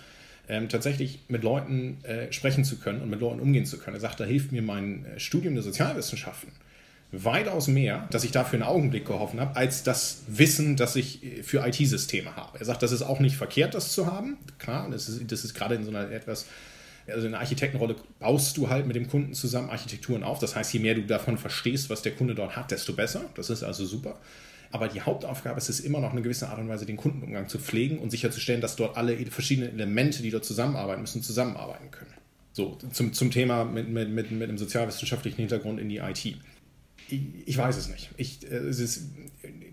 ähm, 0.46 0.68
tatsächlich 0.68 1.20
mit 1.28 1.42
Leuten 1.42 2.04
äh, 2.04 2.30
sprechen 2.34 2.64
zu 2.64 2.76
können 2.76 3.00
und 3.00 3.08
mit 3.08 3.20
Leuten 3.20 3.40
umgehen 3.40 3.64
zu 3.64 3.78
können. 3.78 3.96
Er 3.96 4.00
sagt, 4.00 4.20
da 4.20 4.24
hilft 4.24 4.52
mir 4.52 4.60
mein 4.60 5.06
äh, 5.06 5.18
Studium 5.18 5.54
der 5.54 5.62
Sozialwissenschaften 5.62 6.52
weitaus 7.12 7.66
mehr, 7.66 8.06
dass 8.10 8.24
ich 8.24 8.30
dafür 8.30 8.58
einen 8.58 8.68
Augenblick 8.68 9.06
geholfen 9.06 9.40
habe, 9.40 9.56
als 9.56 9.82
das 9.82 10.22
Wissen, 10.28 10.76
das 10.76 10.96
ich 10.96 11.20
für 11.42 11.66
IT-Systeme 11.66 12.36
habe. 12.36 12.58
Er 12.58 12.64
sagt, 12.64 12.82
das 12.82 12.92
ist 12.92 13.02
auch 13.02 13.20
nicht 13.20 13.36
verkehrt, 13.36 13.74
das 13.74 13.92
zu 13.92 14.06
haben. 14.06 14.38
Klar, 14.58 14.88
das 14.90 15.08
ist, 15.08 15.30
das 15.30 15.44
ist 15.44 15.54
gerade 15.54 15.74
in 15.74 15.84
so 15.84 15.90
einer 15.90 16.10
etwas 16.10 16.46
also 17.12 17.26
in 17.26 17.32
der 17.32 17.40
Architektenrolle 17.40 17.96
baust 18.18 18.56
du 18.56 18.68
halt 18.68 18.86
mit 18.86 18.96
dem 18.96 19.08
Kunden 19.08 19.34
zusammen 19.34 19.70
Architekturen 19.70 20.22
auf. 20.22 20.38
Das 20.38 20.56
heißt, 20.56 20.72
je 20.72 20.80
mehr 20.80 20.94
du 20.94 21.02
davon 21.02 21.38
verstehst, 21.38 21.90
was 21.90 22.02
der 22.02 22.12
Kunde 22.12 22.34
dort 22.34 22.56
hat, 22.56 22.70
desto 22.70 22.92
besser. 22.92 23.24
Das 23.34 23.50
ist 23.50 23.62
also 23.62 23.84
super. 23.84 24.18
Aber 24.72 24.86
die 24.86 25.00
Hauptaufgabe 25.00 25.58
ist 25.58 25.68
es 25.68 25.80
immer 25.80 26.00
noch 26.00 26.12
eine 26.12 26.22
gewisse 26.22 26.48
Art 26.48 26.58
und 26.58 26.68
Weise, 26.68 26.86
den 26.86 26.96
Kundenumgang 26.96 27.48
zu 27.48 27.58
pflegen 27.58 27.98
und 27.98 28.10
sicherzustellen, 28.10 28.60
dass 28.60 28.76
dort 28.76 28.96
alle 28.96 29.16
verschiedenen 29.26 29.72
Elemente, 29.72 30.22
die 30.22 30.30
dort 30.30 30.44
zusammenarbeiten 30.44 31.00
müssen, 31.00 31.22
zusammenarbeiten 31.22 31.90
können. 31.90 32.14
So, 32.52 32.78
zum, 32.92 33.12
zum 33.12 33.30
Thema 33.30 33.64
mit, 33.64 33.88
mit, 33.88 34.10
mit, 34.10 34.30
mit 34.30 34.48
einem 34.48 34.58
sozialwissenschaftlichen 34.58 35.38
Hintergrund 35.38 35.80
in 35.80 35.88
die 35.88 35.98
IT. 35.98 36.36
Ich, 37.10 37.56
weiß 37.56 37.76
es 37.76 37.88
nicht. 37.88 38.10
Ich, 38.16 38.50
äh, 38.50 38.56
es 38.56 38.78
ist, 38.78 39.08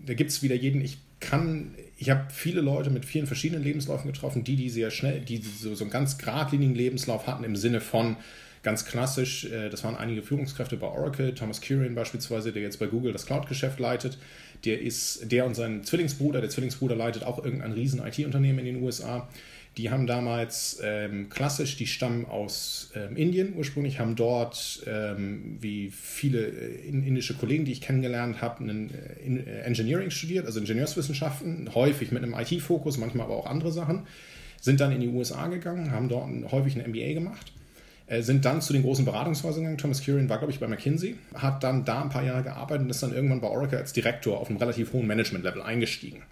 da 0.06 0.14
gibt 0.14 0.30
es 0.30 0.42
wieder 0.42 0.54
jeden, 0.54 0.80
ich 0.80 0.98
kann, 1.20 1.74
ich 1.96 2.10
habe 2.10 2.26
viele 2.30 2.60
Leute 2.60 2.90
mit 2.90 3.04
vielen 3.04 3.26
verschiedenen 3.26 3.62
Lebensläufen 3.62 4.10
getroffen, 4.12 4.44
die, 4.44 4.56
die 4.56 4.70
sehr 4.70 4.90
schnell, 4.90 5.20
die 5.20 5.38
so, 5.38 5.74
so 5.74 5.84
einen 5.84 5.90
ganz 5.90 6.18
geradlinigen 6.18 6.74
Lebenslauf 6.74 7.26
hatten 7.26 7.44
im 7.44 7.56
Sinne 7.56 7.80
von 7.80 8.16
ganz 8.62 8.84
klassisch, 8.84 9.44
äh, 9.46 9.70
das 9.70 9.84
waren 9.84 9.96
einige 9.96 10.22
Führungskräfte 10.22 10.76
bei 10.76 10.86
Oracle, 10.86 11.34
Thomas 11.34 11.60
Kurian 11.60 11.94
beispielsweise, 11.94 12.52
der 12.52 12.62
jetzt 12.62 12.78
bei 12.78 12.86
Google 12.86 13.12
das 13.12 13.26
Cloud-Geschäft 13.26 13.78
leitet, 13.80 14.18
der 14.64 14.80
ist, 14.80 15.30
der 15.30 15.46
und 15.46 15.54
sein 15.54 15.84
Zwillingsbruder, 15.84 16.40
der 16.40 16.50
Zwillingsbruder 16.50 16.96
leitet 16.96 17.24
auch 17.24 17.42
irgendein 17.42 17.72
riesen 17.72 18.04
IT-Unternehmen 18.04 18.58
in 18.60 18.64
den 18.66 18.82
USA. 18.82 19.28
Die 19.78 19.90
haben 19.90 20.08
damals 20.08 20.80
ähm, 20.82 21.28
klassisch, 21.28 21.76
die 21.76 21.86
stammen 21.86 22.26
aus 22.26 22.90
ähm, 22.96 23.16
Indien 23.16 23.54
ursprünglich, 23.56 24.00
haben 24.00 24.16
dort, 24.16 24.82
ähm, 24.88 25.56
wie 25.60 25.90
viele 25.90 26.48
äh, 26.48 26.88
indische 26.88 27.34
Kollegen, 27.34 27.64
die 27.64 27.70
ich 27.70 27.80
kennengelernt 27.80 28.42
habe, 28.42 28.64
einen, 28.64 28.90
äh, 28.90 29.50
äh, 29.50 29.60
Engineering 29.60 30.10
studiert, 30.10 30.46
also 30.46 30.58
Ingenieurswissenschaften, 30.58 31.72
häufig 31.76 32.10
mit 32.10 32.24
einem 32.24 32.34
IT-Fokus, 32.34 32.98
manchmal 32.98 33.26
aber 33.26 33.36
auch 33.36 33.46
andere 33.46 33.70
Sachen, 33.70 34.08
sind 34.60 34.80
dann 34.80 34.90
in 34.90 35.00
die 35.00 35.08
USA 35.08 35.46
gegangen, 35.46 35.92
haben 35.92 36.08
dort 36.08 36.28
häufig 36.50 36.74
ein 36.76 36.90
MBA 36.90 37.14
gemacht 37.14 37.52
sind 38.20 38.46
dann 38.46 38.62
zu 38.62 38.72
den 38.72 38.84
großen 38.84 39.04
Beratungshäusern 39.04 39.60
gegangen. 39.60 39.76
Thomas 39.76 40.02
Kurian 40.02 40.30
war, 40.30 40.38
glaube 40.38 40.50
ich, 40.50 40.58
bei 40.58 40.66
McKinsey, 40.66 41.16
hat 41.34 41.62
dann 41.62 41.84
da 41.84 42.00
ein 42.00 42.08
paar 42.08 42.24
Jahre 42.24 42.42
gearbeitet 42.42 42.84
und 42.84 42.88
ist 42.90 43.02
dann 43.02 43.12
irgendwann 43.12 43.42
bei 43.42 43.48
Oracle 43.48 43.76
als 43.76 43.92
Direktor 43.92 44.40
auf 44.40 44.48
einem 44.48 44.56
relativ 44.56 44.94
hohen 44.94 45.06
Management-Level 45.06 45.60
eingestiegen 45.60 46.22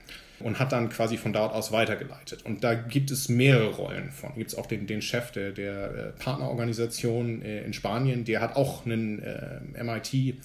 und 0.40 0.59
hat 0.59 0.72
dann 0.72 0.88
quasi 0.88 1.16
von 1.16 1.33
dort 1.33 1.55
aus 1.55 1.72
weitergeleitet. 1.72 2.44
Und 2.44 2.62
da 2.62 2.75
gibt 2.75 3.11
es 3.11 3.29
mehrere 3.29 3.70
Rollen 3.70 4.11
von. 4.11 4.31
Da 4.31 4.37
gibt 4.37 4.51
es 4.51 4.57
auch 4.57 4.66
den, 4.66 4.87
den 4.87 5.03
Chef 5.03 5.33
der, 5.33 5.53
der 5.53 5.94
äh, 5.94 6.22
Partnerorganisation 6.22 7.42
äh, 7.42 7.62
in 7.62 7.72
Spanien, 7.72 8.25
der 8.25 8.40
hat 8.40 8.57
auch 8.57 8.85
einen 8.85 9.22
äh, 9.22 9.83
MIT 9.83 10.37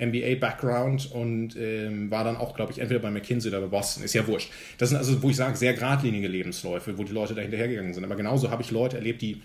MBA-Background 0.00 1.12
und 1.12 1.56
ähm, 1.56 2.10
war 2.10 2.24
dann 2.24 2.36
auch, 2.36 2.54
glaube 2.54 2.72
ich, 2.72 2.78
entweder 2.78 3.00
bei 3.00 3.10
McKinsey 3.10 3.50
oder 3.50 3.60
bei 3.60 3.66
Boston. 3.66 4.02
Ist 4.02 4.14
ja 4.14 4.26
wurscht. 4.26 4.50
Das 4.78 4.88
sind 4.88 4.98
also, 4.98 5.22
wo 5.22 5.28
ich 5.28 5.36
sage, 5.36 5.56
sehr 5.56 5.74
geradlinige 5.74 6.26
Lebensläufe, 6.26 6.96
wo 6.96 7.04
die 7.04 7.12
Leute 7.12 7.34
da 7.34 7.42
hinterhergegangen 7.42 7.92
sind. 7.92 8.04
Aber 8.04 8.16
genauso 8.16 8.50
habe 8.50 8.62
ich 8.62 8.70
Leute 8.70 8.96
erlebt, 8.96 9.20
die 9.20 9.42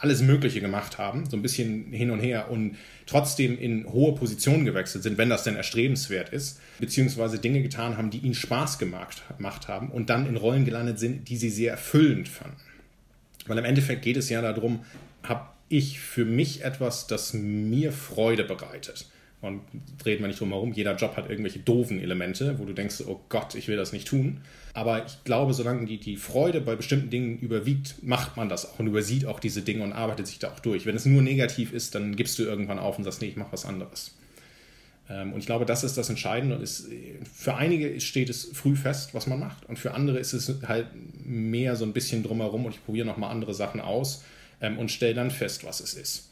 alles 0.00 0.22
Mögliche 0.22 0.60
gemacht 0.60 0.98
haben, 0.98 1.28
so 1.28 1.36
ein 1.36 1.42
bisschen 1.42 1.92
hin 1.92 2.10
und 2.10 2.20
her 2.20 2.50
und 2.50 2.76
trotzdem 3.06 3.58
in 3.58 3.86
hohe 3.90 4.14
Positionen 4.14 4.64
gewechselt 4.64 5.02
sind, 5.02 5.18
wenn 5.18 5.28
das 5.28 5.44
denn 5.44 5.56
erstrebenswert 5.56 6.30
ist, 6.30 6.60
beziehungsweise 6.78 7.38
Dinge 7.38 7.62
getan 7.62 7.96
haben, 7.96 8.10
die 8.10 8.18
ihnen 8.18 8.34
Spaß 8.34 8.78
gemacht, 8.78 9.22
gemacht 9.36 9.68
haben 9.68 9.90
und 9.90 10.10
dann 10.10 10.26
in 10.26 10.36
Rollen 10.36 10.64
gelandet 10.64 10.98
sind, 10.98 11.28
die 11.28 11.36
sie 11.36 11.50
sehr 11.50 11.72
erfüllend 11.72 12.28
fanden. 12.28 12.56
Weil 13.46 13.58
im 13.58 13.64
Endeffekt 13.64 14.02
geht 14.02 14.16
es 14.16 14.28
ja 14.28 14.40
darum, 14.40 14.84
habe 15.22 15.48
ich 15.68 16.00
für 16.00 16.24
mich 16.24 16.64
etwas, 16.64 17.06
das 17.06 17.34
mir 17.34 17.92
Freude 17.92 18.44
bereitet. 18.44 19.06
Und 19.40 19.60
dreht 19.98 20.20
man 20.20 20.28
nicht 20.28 20.40
drum 20.40 20.48
herum, 20.48 20.72
jeder 20.72 20.96
Job 20.96 21.16
hat 21.16 21.30
irgendwelche 21.30 21.60
doofen 21.60 22.00
Elemente, 22.00 22.58
wo 22.58 22.64
du 22.64 22.72
denkst, 22.72 23.04
oh 23.06 23.20
Gott, 23.28 23.54
ich 23.54 23.68
will 23.68 23.76
das 23.76 23.92
nicht 23.92 24.08
tun. 24.08 24.40
Aber 24.74 25.06
ich 25.06 25.22
glaube, 25.22 25.54
solange 25.54 25.86
die, 25.86 25.98
die 25.98 26.16
Freude 26.16 26.60
bei 26.60 26.74
bestimmten 26.74 27.08
Dingen 27.08 27.38
überwiegt, 27.38 28.02
macht 28.02 28.36
man 28.36 28.48
das 28.48 28.66
auch 28.66 28.80
und 28.80 28.88
übersieht 28.88 29.26
auch 29.26 29.38
diese 29.38 29.62
Dinge 29.62 29.84
und 29.84 29.92
arbeitet 29.92 30.26
sich 30.26 30.40
da 30.40 30.48
auch 30.48 30.58
durch. 30.58 30.86
Wenn 30.86 30.96
es 30.96 31.06
nur 31.06 31.22
negativ 31.22 31.72
ist, 31.72 31.94
dann 31.94 32.16
gibst 32.16 32.38
du 32.40 32.42
irgendwann 32.42 32.80
auf 32.80 32.98
und 32.98 33.04
sagst, 33.04 33.22
nee, 33.22 33.28
ich 33.28 33.36
mache 33.36 33.52
was 33.52 33.64
anderes. 33.64 34.16
Ähm, 35.08 35.32
und 35.32 35.38
ich 35.40 35.46
glaube, 35.46 35.66
das 35.66 35.84
ist 35.84 35.96
das 35.96 36.10
Entscheidende. 36.10 36.56
Und 36.56 36.62
es, 36.62 36.88
für 37.32 37.54
einige 37.54 38.00
steht 38.00 38.28
es 38.30 38.50
früh 38.52 38.76
fest, 38.76 39.14
was 39.14 39.26
man 39.26 39.38
macht. 39.38 39.68
Und 39.68 39.78
für 39.78 39.94
andere 39.94 40.18
ist 40.18 40.32
es 40.32 40.52
halt 40.66 40.88
mehr 41.24 41.76
so 41.76 41.84
ein 41.84 41.92
bisschen 41.92 42.22
drumherum 42.22 42.66
und 42.66 42.74
ich 42.74 42.84
probiere 42.84 43.06
nochmal 43.06 43.30
andere 43.30 43.54
Sachen 43.54 43.80
aus 43.80 44.24
ähm, 44.60 44.78
und 44.78 44.90
stelle 44.90 45.14
dann 45.14 45.30
fest, 45.30 45.64
was 45.64 45.80
es 45.80 45.94
ist. 45.94 46.27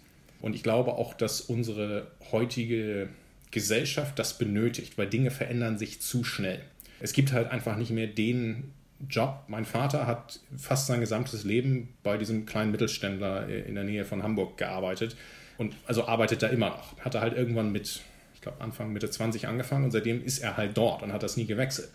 Und 0.46 0.54
ich 0.54 0.62
glaube 0.62 0.92
auch, 0.92 1.12
dass 1.12 1.40
unsere 1.40 2.06
heutige 2.30 3.08
Gesellschaft 3.50 4.16
das 4.16 4.38
benötigt, 4.38 4.96
weil 4.96 5.08
Dinge 5.08 5.32
verändern 5.32 5.76
sich 5.76 6.00
zu 6.00 6.22
schnell. 6.22 6.62
Es 7.00 7.12
gibt 7.12 7.32
halt 7.32 7.50
einfach 7.50 7.76
nicht 7.76 7.90
mehr 7.90 8.06
den 8.06 8.70
Job. 9.10 9.42
Mein 9.48 9.64
Vater 9.64 10.06
hat 10.06 10.38
fast 10.56 10.86
sein 10.86 11.00
gesamtes 11.00 11.42
Leben 11.42 11.88
bei 12.04 12.16
diesem 12.16 12.46
kleinen 12.46 12.70
Mittelständler 12.70 13.48
in 13.48 13.74
der 13.74 13.82
Nähe 13.82 14.04
von 14.04 14.22
Hamburg 14.22 14.56
gearbeitet 14.56 15.16
und 15.58 15.74
also 15.84 16.06
arbeitet 16.06 16.44
da 16.44 16.46
immer 16.46 16.68
noch. 16.68 16.96
Hat 17.00 17.16
er 17.16 17.22
halt 17.22 17.36
irgendwann 17.36 17.72
mit, 17.72 18.02
ich 18.36 18.40
glaube 18.40 18.60
Anfang 18.60 18.92
Mitte 18.92 19.10
20 19.10 19.48
angefangen 19.48 19.82
und 19.86 19.90
seitdem 19.90 20.22
ist 20.22 20.38
er 20.38 20.56
halt 20.56 20.78
dort 20.78 21.02
und 21.02 21.12
hat 21.12 21.24
das 21.24 21.36
nie 21.36 21.46
gewechselt. 21.46 21.88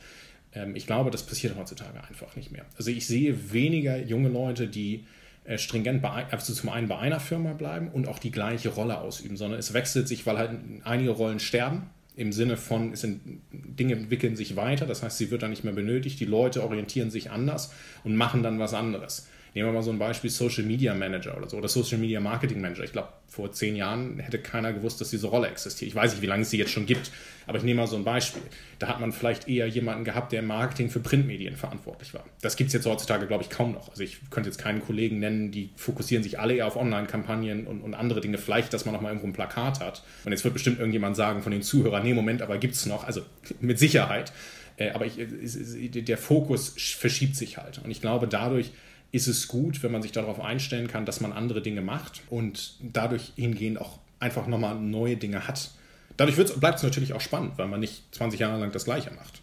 Ähm, 0.54 0.76
ich 0.76 0.88
glaube, 0.88 1.10
das 1.10 1.26
passiert 1.26 1.56
heutzutage 1.56 2.04
einfach 2.04 2.36
nicht 2.36 2.52
mehr. 2.52 2.66
Also 2.78 2.92
ich 2.92 3.08
sehe 3.08 3.54
weniger 3.54 3.98
junge 3.98 4.28
Leute, 4.28 4.68
die 4.68 4.96
äh, 4.96 5.21
stringent 5.58 6.02
bei, 6.02 6.26
also 6.30 6.54
zum 6.54 6.70
einen 6.70 6.88
bei 6.88 6.98
einer 6.98 7.20
Firma 7.20 7.54
bleiben 7.54 7.90
und 7.90 8.08
auch 8.08 8.20
die 8.20 8.32
gleiche 8.32 8.70
Rolle 8.70 9.00
ausüben, 9.00 9.38
sondern 9.38 9.60
es 9.60 9.74
wechselt 9.74 10.08
sich, 10.08 10.26
weil 10.26 10.38
halt 10.38 10.52
einige 10.84 11.12
Rollen 11.12 11.40
sterben. 11.40 11.90
Im 12.16 12.34
Sinne 12.34 12.58
von, 12.58 12.94
sind, 12.96 13.22
Dinge 13.52 13.94
entwickeln 13.94 14.36
sich 14.36 14.56
weiter, 14.56 14.86
das 14.86 15.02
heißt, 15.02 15.18
sie 15.18 15.32
wird 15.32 15.44
dann 15.44 15.50
nicht 15.50 15.64
mehr 15.64 15.74
benötigt, 15.74 16.20
die 16.20 16.26
Leute 16.26 16.62
orientieren 16.62 17.10
sich 17.10 17.32
anders 17.32 17.74
und 18.04 18.16
machen 18.16 18.44
dann 18.44 18.60
was 18.60 18.74
anderes. 18.74 19.30
Nehmen 19.54 19.68
wir 19.68 19.74
mal 19.74 19.84
so 19.84 19.92
ein 19.92 20.00
Beispiel 20.00 20.30
Social 20.30 20.64
Media 20.64 20.94
Manager 20.94 21.36
oder 21.36 21.50
so 21.50 21.58
oder 21.58 21.68
Social 21.68 21.98
Media 21.98 22.22
Marketing 22.22 22.62
Manager. 22.62 22.86
Ich 22.86 22.94
glaube, 22.94 23.10
vor 23.28 23.52
zehn 23.52 23.76
Jahren 23.76 24.20
hätte 24.20 24.40
keiner 24.40 24.72
gewusst, 24.72 25.02
dass 25.02 25.10
diese 25.10 25.28
Rolle 25.28 25.48
existiert. 25.50 25.90
Ich 25.90 25.96
weiß 25.96 26.14
nicht, 26.14 26.22
wie 26.22 26.28
lange 26.28 26.44
es 26.44 26.50
sie 26.50 26.58
jetzt 26.58 26.72
schon 26.72 26.86
gibt, 26.86 27.12
aber 27.48 27.58
ich 27.58 27.64
nehme 27.66 27.82
mal 27.82 27.88
so 27.88 27.98
ein 27.98 28.06
Beispiel. 28.06 28.42
Da 28.80 28.88
hat 28.88 29.02
man 29.02 29.12
vielleicht 29.12 29.50
eher 29.50 29.68
jemanden 29.68 30.06
gehabt, 30.06 30.32
der 30.32 30.40
im 30.40 30.48
Marketing 30.48 30.90
für 30.90 31.02
Printmedien 31.02 31.58
verantwortlich 31.58 32.14
war. 32.14 32.24
Das 32.42 32.56
gibt 32.56 32.68
es 32.70 32.74
jetzt 32.74 32.86
heutzutage, 32.86 33.28
glaube 33.28 33.44
ich, 33.44 33.50
kaum 33.50 33.74
noch. 33.74 33.90
Also 33.90 34.04
ich 34.04 34.20
könnte 34.30 34.50
jetzt 34.50 34.58
keinen 34.58 34.82
Kollegen 34.82 35.20
nennen, 35.20 35.52
die 35.52 35.72
fokussieren 35.76 36.24
sich 36.24 36.40
alle 36.40 36.56
eher 36.56 36.68
auf 36.68 36.78
Online-Kampagnen 36.78 37.68
und, 37.68 37.82
und 37.82 37.94
andere 37.94 38.22
Dinge. 38.22 38.38
Vielleicht, 38.38 38.74
dass 38.74 38.86
man 38.86 38.94
noch 38.94 39.02
mal 39.02 39.10
irgendwo 39.10 39.28
ein 39.28 39.34
Plakat 39.34 39.82
hat. 39.82 40.04
Und 40.24 40.32
jetzt 40.32 40.46
wird 40.46 40.54
bestimmt 40.54 40.80
irgendjemand 40.80 41.18
sagen 41.18 41.42
von 41.42 41.52
den 41.52 41.62
Zuhörern, 41.62 42.04
nee, 42.04 42.14
Moment, 42.14 42.42
aber 42.42 42.58
gibt 42.58 42.76
es 42.76 42.86
noch. 42.86 43.04
Also 43.04 43.22
mit 43.60 43.80
Sicherheit. 43.80 44.32
Äh, 44.78 44.92
aber 44.92 45.06
ich, 45.06 45.16
der 45.18 46.18
Fokus 46.18 46.74
verschiebt 46.98 47.36
sich 47.36 47.58
halt. 47.58 47.82
Und 47.84 47.92
ich 47.92 48.00
glaube, 48.00 48.28
dadurch 48.28 48.72
ist 49.12 49.28
es 49.28 49.48
gut, 49.48 49.84
wenn 49.84 49.92
man 49.92 50.02
sich 50.02 50.12
darauf 50.12 50.40
einstellen 50.40 50.88
kann, 50.88 51.06
dass 51.06 51.22
man 51.22 51.34
andere 51.34 51.62
Dinge 51.62 51.82
macht 51.82 52.22
und 52.30 52.76
dadurch 52.82 53.34
hingehend 53.36 53.80
auch 53.80 54.00
einfach 54.20 54.48
nochmal 54.48 54.76
neue 54.76 55.18
Dinge 55.18 55.48
hat. 55.48 55.72
Dadurch 56.18 56.38
bleibt 56.60 56.78
es 56.78 56.84
natürlich 56.84 57.14
auch 57.14 57.22
spannend, 57.22 57.58
weil 57.58 57.68
man 57.68 57.80
nicht 57.80 58.14
20 58.16 58.40
Jahre 58.40 58.60
lang 58.60 58.72
das 58.72 58.86
Gleiche 58.86 59.12
macht. 59.12 59.42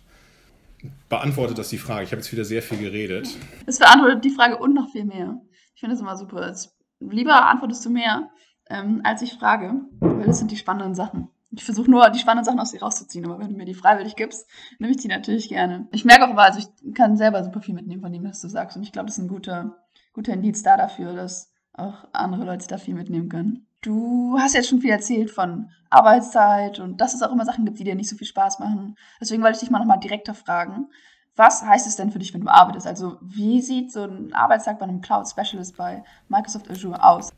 Beantwortet 1.08 1.58
das 1.58 1.70
die 1.70 1.78
Frage? 1.78 2.04
Ich 2.04 2.12
habe 2.12 2.20
jetzt 2.20 2.30
wieder 2.32 2.44
sehr 2.44 2.62
viel 2.62 2.78
geredet. 2.78 3.28
Es 3.66 3.78
beantwortet 3.78 4.24
die 4.24 4.30
Frage 4.30 4.58
und 4.58 4.74
noch 4.74 4.90
viel 4.90 5.04
mehr. 5.04 5.40
Ich 5.74 5.80
finde 5.80 5.94
das 5.94 6.00
immer 6.00 6.16
super. 6.16 6.54
Lieber 7.00 7.48
antwortest 7.48 7.84
du 7.84 7.90
mehr, 7.90 8.30
ähm, 8.70 9.00
als 9.04 9.22
ich 9.22 9.32
frage, 9.34 9.72
weil 10.00 10.26
das 10.26 10.38
sind 10.38 10.50
die 10.50 10.56
spannenden 10.56 10.94
Sachen. 10.94 11.28
Ich 11.50 11.64
versuche 11.64 11.90
nur, 11.90 12.10
die 12.10 12.18
spannenden 12.18 12.44
Sachen 12.44 12.60
aus 12.60 12.72
dir 12.72 12.82
rauszuziehen, 12.82 13.24
aber 13.24 13.38
wenn 13.38 13.48
du 13.48 13.56
mir 13.56 13.64
die 13.64 13.74
freiwillig 13.74 14.16
gibst, 14.16 14.46
nehme 14.78 14.92
ich 14.92 14.98
die 14.98 15.08
natürlich 15.08 15.48
gerne. 15.48 15.88
Ich 15.92 16.04
merke 16.04 16.26
auch 16.26 16.30
aber, 16.30 16.42
also 16.42 16.58
ich 16.58 16.94
kann 16.94 17.16
selber 17.16 17.42
super 17.42 17.62
viel 17.62 17.74
mitnehmen 17.74 18.02
von 18.02 18.12
dem, 18.12 18.24
was 18.24 18.40
du 18.40 18.48
sagst. 18.48 18.76
Und 18.76 18.82
ich 18.82 18.92
glaube, 18.92 19.06
das 19.06 19.16
ist 19.16 19.24
ein 19.24 19.28
guter, 19.28 19.76
guter 20.12 20.34
Indiz 20.34 20.62
da 20.62 20.76
dafür, 20.76 21.14
dass 21.14 21.52
auch 21.72 22.06
andere 22.12 22.44
Leute 22.44 22.66
da 22.68 22.76
viel 22.76 22.94
mitnehmen 22.94 23.28
können. 23.28 23.66
Du 23.80 24.36
hast 24.38 24.54
jetzt 24.54 24.68
schon 24.68 24.80
viel 24.80 24.90
erzählt 24.90 25.30
von 25.30 25.70
Arbeitszeit 25.88 26.80
und 26.80 27.00
dass 27.00 27.14
es 27.14 27.22
auch 27.22 27.32
immer 27.32 27.44
Sachen 27.44 27.64
gibt, 27.64 27.78
die 27.78 27.84
dir 27.84 27.94
nicht 27.94 28.08
so 28.08 28.16
viel 28.16 28.26
Spaß 28.26 28.58
machen. 28.58 28.96
Deswegen 29.20 29.42
wollte 29.42 29.54
ich 29.54 29.60
dich 29.60 29.70
mal 29.70 29.78
nochmal 29.78 30.00
direkter 30.00 30.34
fragen. 30.34 30.88
Was 31.36 31.64
heißt 31.64 31.86
es 31.86 31.94
denn 31.94 32.10
für 32.10 32.18
dich, 32.18 32.34
wenn 32.34 32.40
du 32.40 32.48
arbeitest? 32.48 32.86
Also, 32.86 33.16
wie 33.22 33.62
sieht 33.62 33.92
so 33.92 34.02
ein 34.02 34.34
Arbeitstag 34.34 34.80
bei 34.80 34.86
einem 34.86 35.00
Cloud 35.00 35.28
Specialist 35.28 35.76
bei 35.76 36.02
Microsoft 36.28 36.68
Azure 36.68 37.02
aus? 37.02 37.32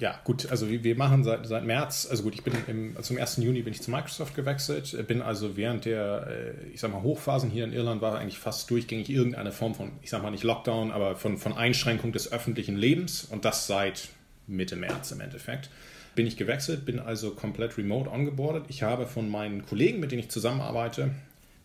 Ja, 0.00 0.18
gut, 0.24 0.50
also 0.50 0.68
wir 0.68 0.96
machen 0.96 1.24
seit, 1.24 1.46
seit 1.46 1.64
März, 1.64 2.08
also 2.10 2.22
gut, 2.22 2.34
ich 2.34 2.42
bin 2.42 2.54
im, 2.66 3.02
zum 3.02 3.18
1. 3.18 3.36
Juni 3.36 3.60
bin 3.60 3.74
ich 3.74 3.82
zu 3.82 3.90
Microsoft 3.90 4.34
gewechselt, 4.34 5.06
bin 5.06 5.20
also 5.20 5.58
während 5.58 5.84
der, 5.84 6.26
äh, 6.26 6.68
ich 6.72 6.80
sag 6.80 6.90
mal, 6.90 7.02
Hochphasen 7.02 7.50
hier 7.50 7.64
in 7.64 7.72
Irland 7.72 8.00
war 8.00 8.18
eigentlich 8.18 8.38
fast 8.38 8.70
durchgängig 8.70 9.10
irgendeine 9.10 9.52
Form 9.52 9.74
von, 9.74 9.92
ich 10.02 10.08
sag 10.08 10.22
mal 10.22 10.30
nicht 10.30 10.42
Lockdown, 10.42 10.90
aber 10.90 11.16
von, 11.16 11.36
von 11.36 11.52
Einschränkung 11.52 12.12
des 12.12 12.32
öffentlichen 12.32 12.76
Lebens 12.76 13.24
und 13.24 13.44
das 13.44 13.66
seit 13.66 14.08
Mitte 14.46 14.74
März 14.74 15.12
im 15.12 15.20
Endeffekt. 15.20 15.68
Bin 16.14 16.26
ich 16.26 16.38
gewechselt, 16.38 16.86
bin 16.86 16.98
also 16.98 17.32
komplett 17.32 17.76
remote 17.76 18.10
ongeboardet. 18.10 18.64
Ich 18.68 18.82
habe 18.82 19.06
von 19.06 19.28
meinen 19.28 19.66
Kollegen, 19.66 20.00
mit 20.00 20.12
denen 20.12 20.20
ich 20.20 20.30
zusammenarbeite, 20.30 21.10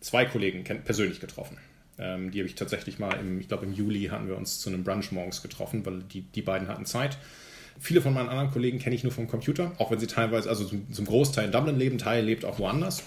zwei 0.00 0.26
Kollegen 0.26 0.62
persönlich 0.84 1.20
getroffen. 1.20 1.56
Ähm, 1.98 2.30
die 2.30 2.40
habe 2.40 2.48
ich 2.48 2.54
tatsächlich 2.54 2.98
mal, 2.98 3.18
im, 3.18 3.40
ich 3.40 3.48
glaube 3.48 3.64
im 3.64 3.72
Juli 3.72 4.04
hatten 4.04 4.28
wir 4.28 4.36
uns 4.36 4.60
zu 4.60 4.68
einem 4.68 4.84
Brunch 4.84 5.10
morgens 5.10 5.42
getroffen, 5.42 5.84
weil 5.86 6.02
die, 6.02 6.20
die 6.20 6.42
beiden 6.42 6.68
hatten 6.68 6.84
Zeit. 6.84 7.18
Viele 7.78 8.00
von 8.00 8.14
meinen 8.14 8.28
anderen 8.28 8.50
Kollegen 8.50 8.78
kenne 8.78 8.96
ich 8.96 9.02
nur 9.02 9.12
vom 9.12 9.28
Computer, 9.28 9.72
auch 9.78 9.90
wenn 9.90 9.98
sie 9.98 10.06
teilweise, 10.06 10.48
also 10.48 10.64
zum 10.64 11.04
Großteil 11.04 11.46
in 11.46 11.52
Dublin 11.52 11.78
leben, 11.78 11.98
Teil 11.98 12.24
lebt 12.24 12.44
auch 12.44 12.58
woanders. 12.58 13.02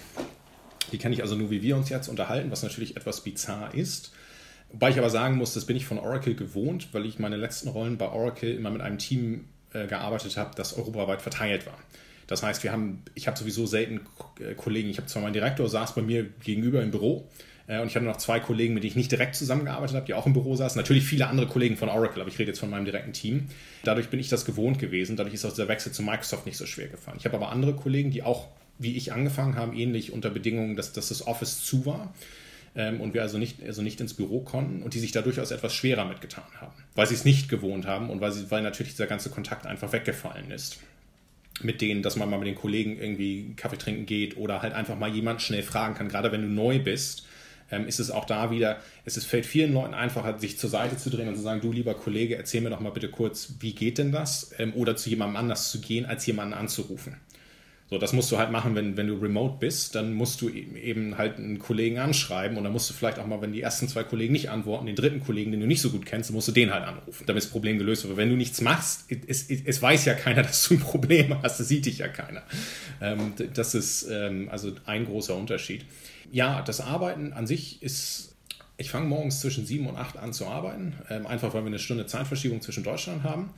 Die 0.92 0.98
kenne 0.98 1.16
ich 1.16 1.22
also 1.22 1.36
nur, 1.36 1.52
wie 1.52 1.62
wir 1.62 1.76
uns 1.76 1.90
jetzt 1.90 2.08
unterhalten, 2.08 2.52
was 2.52 2.64
natürlich 2.64 2.98
etwas 2.98 3.22
bizarr 3.22 3.74
ist. 3.74 4.12
Wobei 4.72 4.92
ich 4.92 5.00
aber 5.00 5.10
sagen 5.10 5.36
muss, 5.36 5.54
das 5.54 5.66
bin 5.66 5.76
ich 5.76 5.86
von 5.86 5.98
Oracle 5.98 6.36
gewohnt, 6.36 6.90
weil 6.94 7.06
ich 7.06 7.20
meine 7.20 7.38
letzten 7.38 7.70
Rollen 7.70 7.98
bei 7.98 8.10
Oracle 8.10 8.54
immer 8.54 8.70
mit 8.70 8.82
einem 8.82 9.00
Team 9.00 9.46
äh, 9.74 9.88
gearbeitet 9.88 10.38
habe, 10.38 10.52
das 10.56 10.78
europaweit 10.78 11.22
verteilt 11.22 11.66
war. 11.66 11.78
Das 12.28 12.44
heißt, 12.44 12.64
wir 12.64 12.72
haben, 12.72 13.02
ich 13.16 13.28
habe 13.28 13.38
sowieso 13.38 13.66
selten 13.66 14.02
äh, 14.40 14.54
Kollegen. 14.54 14.90
Ich 14.90 14.98
habe 14.98 15.08
zwar 15.08 15.24
meinen 15.24 15.34
Direktor 15.34 15.68
saß 15.68 15.96
bei 15.96 16.04
mir 16.04 16.24
gegenüber 16.44 16.84
im 16.84 16.92
Büro, 16.92 17.28
und 17.78 17.88
ich 17.88 17.96
hatte 17.96 18.06
noch 18.06 18.18
zwei 18.18 18.40
Kollegen, 18.40 18.74
mit 18.74 18.84
denen 18.84 18.90
ich 18.90 18.96
nicht 18.96 19.12
direkt 19.12 19.36
zusammengearbeitet 19.36 19.96
habe, 19.96 20.06
die 20.08 20.16
auch 20.16 20.26
im 20.26 20.34
Büro 20.34 20.56
saßen. 20.56 20.80
Natürlich 20.80 21.04
viele 21.04 21.28
andere 21.28 21.48
Kollegen 21.48 21.78
von 21.78 21.88
Oracle, 21.88 22.22
aber 22.22 22.30
ich 22.32 22.40
rede 22.40 22.50
jetzt 22.50 22.60
von 22.60 22.70
meinem 22.72 22.86
direkten 22.86 23.14
Team. 23.14 23.48
Dadurch 23.84 24.10
bin 24.10 24.20
ich 24.20 24.28
das 24.28 24.44
gewohnt 24.44 24.80
gewesen. 24.80 25.16
Dadurch 25.16 25.36
ist 25.36 25.46
auch 25.46 25.54
der 25.54 25.68
Wechsel 25.68 25.92
zu 25.92 26.02
Microsoft 26.02 26.48
nicht 26.48 26.58
so 26.58 26.66
schwer 26.66 26.88
gefallen. 26.88 27.18
Ich 27.20 27.26
habe 27.26 27.38
aber 27.38 27.52
andere 27.52 27.76
Kollegen, 27.76 28.10
die 28.10 28.24
auch, 28.24 28.48
wie 28.80 28.98
ich 28.98 29.14
angefangen 29.14 29.56
haben, 29.56 29.78
ähnlich 29.78 30.12
unter 30.12 30.32
Bedingungen, 30.32 30.76
dass, 30.76 30.94
dass 30.94 31.10
das 31.10 31.28
Office 31.28 31.64
zu 31.64 31.86
war 31.86 32.12
ähm, 32.76 33.02
und 33.02 33.14
wir 33.14 33.22
also 33.22 33.38
nicht, 33.38 33.62
also 33.64 33.84
nicht 33.84 34.02
ins 34.02 34.16
Büro 34.16 34.40
konnten 34.40 34.82
und 34.82 34.96
die 34.96 35.00
sich 35.00 35.12
da 35.12 35.22
durchaus 35.22 35.52
etwas 35.52 35.76
schwerer 35.76 36.06
mitgetan 36.06 36.46
haben, 36.60 36.74
weil 36.96 37.06
sie 37.06 37.14
es 37.14 37.24
nicht 37.24 37.50
gewohnt 37.50 37.86
haben 37.86 38.10
und 38.10 38.20
weil, 38.20 38.32
sie, 38.32 38.50
weil 38.50 38.64
natürlich 38.64 38.94
dieser 38.94 39.08
ganze 39.08 39.30
Kontakt 39.30 39.68
einfach 39.68 39.92
weggefallen 39.94 40.50
ist 40.50 40.80
mit 41.62 41.82
denen, 41.82 42.02
dass 42.02 42.16
man 42.16 42.30
mal 42.30 42.38
mit 42.38 42.48
den 42.48 42.56
Kollegen 42.56 42.98
irgendwie 42.98 43.54
Kaffee 43.56 43.78
trinken 43.78 44.06
geht 44.06 44.38
oder 44.38 44.62
halt 44.62 44.74
einfach 44.74 44.98
mal 44.98 45.14
jemand 45.14 45.42
schnell 45.42 45.62
fragen 45.62 45.94
kann, 45.94 46.08
gerade 46.08 46.32
wenn 46.32 46.42
du 46.42 46.48
neu 46.48 46.80
bist 46.80 47.26
ähm, 47.72 47.88
ist 47.88 48.00
es 48.00 48.12
auch 48.12 48.26
da 48.26 48.52
wieder, 48.52 48.78
es 49.06 49.18
ist, 49.18 49.26
fällt 49.26 49.46
vielen 49.46 49.74
Leuten 49.74 49.94
einfacher, 49.94 50.38
sich 50.40 50.58
zur 50.58 50.70
Seite 50.70 50.98
zu 50.98 51.10
drehen 51.10 51.28
und 51.28 51.36
zu 51.36 51.42
sagen, 51.42 51.62
du 51.62 51.72
lieber 51.72 51.94
Kollege, 51.94 52.36
erzähl 52.36 52.62
mir 52.62 52.70
doch 52.70 52.80
mal 52.80 52.92
bitte 52.92 53.10
kurz, 53.10 53.54
wie 53.60 53.74
geht 53.74 53.98
denn 53.98 54.12
das? 54.12 54.52
Ähm, 54.58 54.74
oder 54.76 54.96
zu 54.96 55.10
jemandem 55.10 55.38
anders 55.38 55.72
zu 55.72 55.82
gehen, 55.82 56.06
als 56.06 56.26
jemanden 56.26 56.54
anzurufen. 56.54 57.16
So, 57.90 57.98
das 57.98 58.14
musst 58.14 58.32
du 58.32 58.38
halt 58.38 58.52
machen, 58.52 58.76
wenn, 58.76 58.98
wenn 58.98 59.08
du 59.08 59.16
remote 59.16 59.58
bist, 59.60 59.96
dann 59.96 60.14
musst 60.14 60.42
du 60.42 60.50
eben 60.50 61.18
halt 61.18 61.38
einen 61.38 61.58
Kollegen 61.58 61.98
anschreiben 61.98 62.56
und 62.56 62.64
dann 62.64 62.72
musst 62.72 62.88
du 62.88 62.94
vielleicht 62.94 63.18
auch 63.18 63.26
mal, 63.26 63.42
wenn 63.42 63.52
die 63.52 63.62
ersten 63.62 63.88
zwei 63.88 64.04
Kollegen 64.04 64.32
nicht 64.32 64.52
antworten, 64.52 64.86
den 64.86 64.96
dritten 64.96 65.22
Kollegen, 65.22 65.50
den 65.50 65.60
du 65.60 65.66
nicht 65.66 65.82
so 65.82 65.90
gut 65.90 66.06
kennst, 66.06 66.32
musst 66.32 66.48
du 66.48 66.52
den 66.52 66.72
halt 66.72 66.84
anrufen, 66.84 67.24
damit 67.26 67.42
das 67.42 67.50
Problem 67.50 67.80
gelöst 67.80 68.04
wird. 68.04 68.12
Aber 68.12 68.22
wenn 68.22 68.30
du 68.30 68.36
nichts 68.36 68.62
machst, 68.62 69.06
es, 69.26 69.50
es, 69.50 69.62
es 69.66 69.82
weiß 69.82 70.06
ja 70.06 70.14
keiner, 70.14 70.44
dass 70.44 70.68
du 70.68 70.76
ein 70.76 70.80
Problem 70.80 71.42
hast, 71.42 71.60
das 71.60 71.68
sieht 71.68 71.88
dich 71.88 71.98
ja 71.98 72.08
keiner. 72.08 72.44
Ähm, 73.02 73.34
das 73.56 73.74
ist 73.74 74.08
ähm, 74.12 74.50
also 74.52 74.72
ein 74.86 75.06
großer 75.06 75.36
Unterschied 75.36 75.84
ja, 76.32 76.62
das 76.62 76.82
Arbeiten 76.82 77.34
an 77.34 77.48
sich 77.48 77.82
ist, 77.82 78.36
ich 78.78 78.90
fange 78.92 79.08
morgens 79.08 79.40
zwischen 79.40 79.66
sieben 79.66 79.88
und 79.88 79.96
acht 79.96 80.18
an 80.18 80.34
zu 80.34 80.48
arbeiten, 80.48 80.94
ähm, 81.10 81.28
einfach 81.28 81.54
weil 81.54 81.64
wir 81.64 81.68
eine 81.68 81.80
Stunde 81.80 82.06
Zeitverschiebung 82.06 82.62
zwischen 82.62 82.84
Deutschland 82.84 83.24
haben. 83.24 83.52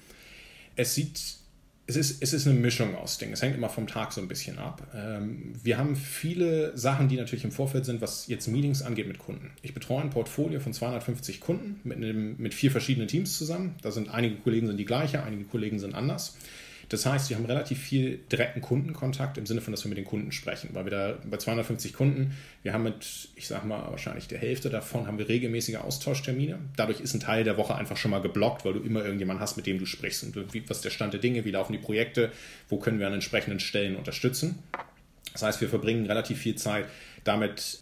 Es 0.75 0.95
sieht 0.95 1.41
es 1.87 1.95
ist, 1.95 2.23
es 2.23 2.33
ist 2.33 2.47
eine 2.47 2.57
Mischung 2.57 2.95
aus 2.95 3.17
Dingen. 3.17 3.33
Es 3.33 3.41
hängt 3.41 3.55
immer 3.55 3.69
vom 3.69 3.87
Tag 3.87 4.13
so 4.13 4.21
ein 4.21 4.27
bisschen 4.27 4.59
ab. 4.59 4.87
Ähm, 4.95 5.53
wir 5.61 5.77
haben 5.77 5.95
viele 5.95 6.77
Sachen, 6.77 7.09
die 7.09 7.17
natürlich 7.17 7.43
im 7.43 7.51
Vorfeld 7.51 7.85
sind, 7.85 8.01
was 8.01 8.27
jetzt 8.27 8.47
Meetings 8.47 8.81
angeht 8.81 9.07
mit 9.07 9.19
Kunden. 9.19 9.51
Ich 9.61 9.73
betreue 9.73 10.01
ein 10.01 10.09
Portfolio 10.09 10.59
von 10.59 10.73
250 10.73 11.39
Kunden 11.39 11.79
mit, 11.83 11.97
einem, 11.97 12.35
mit 12.37 12.53
vier 12.53 12.71
verschiedenen 12.71 13.07
Teams 13.07 13.37
zusammen. 13.37 13.75
Da 13.81 13.91
sind 13.91 14.09
einige 14.09 14.35
Kollegen 14.37 14.67
sind 14.67 14.77
die 14.77 14.85
gleiche, 14.85 15.23
einige 15.23 15.43
Kollegen 15.45 15.79
sind 15.79 15.95
anders. 15.95 16.37
Das 16.91 17.05
heißt, 17.05 17.29
wir 17.29 17.37
haben 17.37 17.45
relativ 17.45 17.79
viel 17.79 18.17
direkten 18.29 18.59
Kundenkontakt 18.59 19.37
im 19.37 19.45
Sinne 19.45 19.61
von, 19.61 19.71
dass 19.71 19.85
wir 19.85 19.89
mit 19.89 19.97
den 19.97 20.03
Kunden 20.03 20.33
sprechen, 20.33 20.71
weil 20.73 20.83
wir 20.83 20.91
da 20.91 21.17
bei 21.23 21.37
250 21.37 21.93
Kunden, 21.93 22.35
wir 22.63 22.73
haben 22.73 22.83
mit, 22.83 23.29
ich 23.37 23.47
sag 23.47 23.63
mal, 23.63 23.89
wahrscheinlich 23.89 24.27
der 24.27 24.39
Hälfte 24.39 24.69
davon 24.69 25.07
haben 25.07 25.17
wir 25.17 25.29
regelmäßige 25.29 25.77
Austauschtermine. 25.77 26.59
Dadurch 26.75 26.99
ist 26.99 27.13
ein 27.13 27.21
Teil 27.21 27.45
der 27.45 27.55
Woche 27.55 27.75
einfach 27.75 27.95
schon 27.95 28.11
mal 28.11 28.21
geblockt, 28.21 28.65
weil 28.65 28.73
du 28.73 28.81
immer 28.81 29.05
irgendjemanden 29.05 29.41
hast, 29.41 29.55
mit 29.55 29.67
dem 29.67 29.79
du 29.79 29.85
sprichst 29.85 30.25
und 30.25 30.53
wie, 30.53 30.69
was 30.69 30.77
ist 30.77 30.85
der 30.85 30.89
Stand 30.89 31.13
der 31.13 31.21
Dinge, 31.21 31.45
wie 31.45 31.51
laufen 31.51 31.71
die 31.71 31.79
Projekte, 31.79 32.29
wo 32.67 32.77
können 32.77 32.99
wir 32.99 33.07
an 33.07 33.13
entsprechenden 33.13 33.61
Stellen 33.61 33.95
unterstützen. 33.95 34.59
Das 35.31 35.43
heißt, 35.43 35.61
wir 35.61 35.69
verbringen 35.69 36.07
relativ 36.07 36.39
viel 36.39 36.55
Zeit 36.55 36.87
damit 37.23 37.79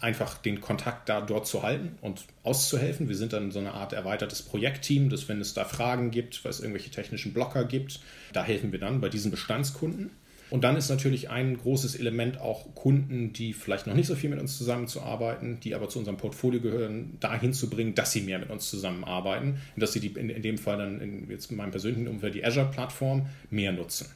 einfach 0.00 0.38
den 0.38 0.60
Kontakt 0.60 1.08
da 1.08 1.20
dort 1.20 1.46
zu 1.46 1.62
halten 1.62 1.98
und 2.00 2.24
auszuhelfen. 2.42 3.08
Wir 3.08 3.16
sind 3.16 3.32
dann 3.32 3.50
so 3.50 3.58
eine 3.58 3.74
Art 3.74 3.92
erweitertes 3.92 4.42
Projektteam, 4.42 5.10
dass 5.10 5.28
wenn 5.28 5.40
es 5.40 5.54
da 5.54 5.64
Fragen 5.64 6.10
gibt, 6.10 6.44
weil 6.44 6.50
es 6.50 6.60
irgendwelche 6.60 6.90
technischen 6.90 7.32
Blocker 7.32 7.64
gibt, 7.64 8.00
da 8.32 8.44
helfen 8.44 8.72
wir 8.72 8.78
dann 8.78 9.00
bei 9.00 9.08
diesen 9.08 9.30
Bestandskunden. 9.30 10.10
Und 10.48 10.62
dann 10.62 10.76
ist 10.76 10.88
natürlich 10.88 11.28
ein 11.28 11.58
großes 11.58 11.96
Element 11.96 12.40
auch 12.40 12.72
Kunden, 12.76 13.32
die 13.32 13.52
vielleicht 13.52 13.88
noch 13.88 13.94
nicht 13.94 14.06
so 14.06 14.14
viel 14.14 14.30
mit 14.30 14.38
uns 14.38 14.56
zusammenzuarbeiten, 14.56 15.58
die 15.58 15.74
aber 15.74 15.88
zu 15.88 15.98
unserem 15.98 16.18
Portfolio 16.18 16.60
gehören, 16.60 17.16
dahin 17.18 17.52
zu 17.52 17.68
bringen, 17.68 17.96
dass 17.96 18.12
sie 18.12 18.20
mehr 18.20 18.38
mit 18.38 18.50
uns 18.50 18.70
zusammenarbeiten 18.70 19.60
und 19.74 19.82
dass 19.82 19.92
sie 19.92 19.98
die, 19.98 20.08
in, 20.08 20.30
in 20.30 20.42
dem 20.42 20.58
Fall 20.58 20.78
dann 20.78 21.00
in, 21.00 21.28
jetzt 21.28 21.50
in 21.50 21.56
meinem 21.56 21.72
persönlichen 21.72 22.06
Umfeld 22.06 22.36
die 22.36 22.44
Azure-Plattform 22.44 23.26
mehr 23.50 23.72
nutzen. 23.72 24.06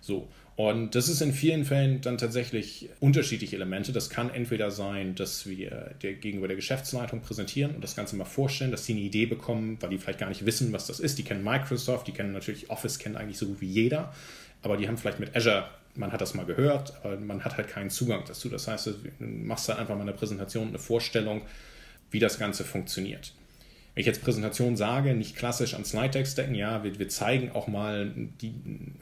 So. 0.00 0.28
Und 0.54 0.94
das 0.94 1.08
ist 1.08 1.22
in 1.22 1.32
vielen 1.32 1.64
Fällen 1.64 2.02
dann 2.02 2.18
tatsächlich 2.18 2.90
unterschiedliche 3.00 3.56
Elemente. 3.56 3.92
Das 3.92 4.10
kann 4.10 4.28
entweder 4.28 4.70
sein, 4.70 5.14
dass 5.14 5.46
wir 5.46 5.94
der, 6.02 6.12
gegenüber 6.12 6.46
der 6.46 6.56
Geschäftsleitung 6.56 7.22
präsentieren 7.22 7.74
und 7.74 7.82
das 7.82 7.96
Ganze 7.96 8.16
mal 8.16 8.26
vorstellen, 8.26 8.70
dass 8.70 8.84
sie 8.84 8.92
eine 8.92 9.00
Idee 9.00 9.24
bekommen, 9.24 9.78
weil 9.80 9.90
die 9.90 9.98
vielleicht 9.98 10.18
gar 10.18 10.28
nicht 10.28 10.44
wissen, 10.44 10.72
was 10.72 10.86
das 10.86 11.00
ist. 11.00 11.16
Die 11.18 11.22
kennen 11.22 11.42
Microsoft, 11.42 12.06
die 12.06 12.12
kennen 12.12 12.32
natürlich 12.32 12.68
Office, 12.68 12.98
kennen 12.98 13.16
eigentlich 13.16 13.38
so 13.38 13.46
gut 13.46 13.62
wie 13.62 13.66
jeder, 13.66 14.12
aber 14.60 14.76
die 14.76 14.88
haben 14.88 14.98
vielleicht 14.98 15.20
mit 15.20 15.34
Azure, 15.34 15.68
man 15.94 16.12
hat 16.12 16.20
das 16.20 16.34
mal 16.34 16.44
gehört, 16.44 16.94
aber 17.02 17.16
man 17.16 17.44
hat 17.44 17.56
halt 17.56 17.68
keinen 17.68 17.90
Zugang 17.90 18.22
dazu. 18.26 18.50
Das 18.50 18.68
heißt, 18.68 18.86
du 18.86 18.94
machst 19.20 19.68
dann 19.70 19.78
einfach 19.78 19.94
mal 19.94 20.02
eine 20.02 20.12
Präsentation, 20.12 20.68
eine 20.68 20.78
Vorstellung, 20.78 21.42
wie 22.10 22.18
das 22.18 22.38
Ganze 22.38 22.64
funktioniert. 22.64 23.32
Wenn 23.94 24.00
ich 24.00 24.06
jetzt 24.06 24.22
Präsentation 24.22 24.74
sage, 24.74 25.14
nicht 25.14 25.36
klassisch 25.36 25.74
an 25.74 25.84
Slide-Text 25.84 26.38
denken, 26.38 26.54
ja, 26.54 26.82
wir, 26.82 26.98
wir, 26.98 27.10
zeigen 27.10 27.52
auch 27.52 27.68
mal 27.68 28.10
die 28.40 28.54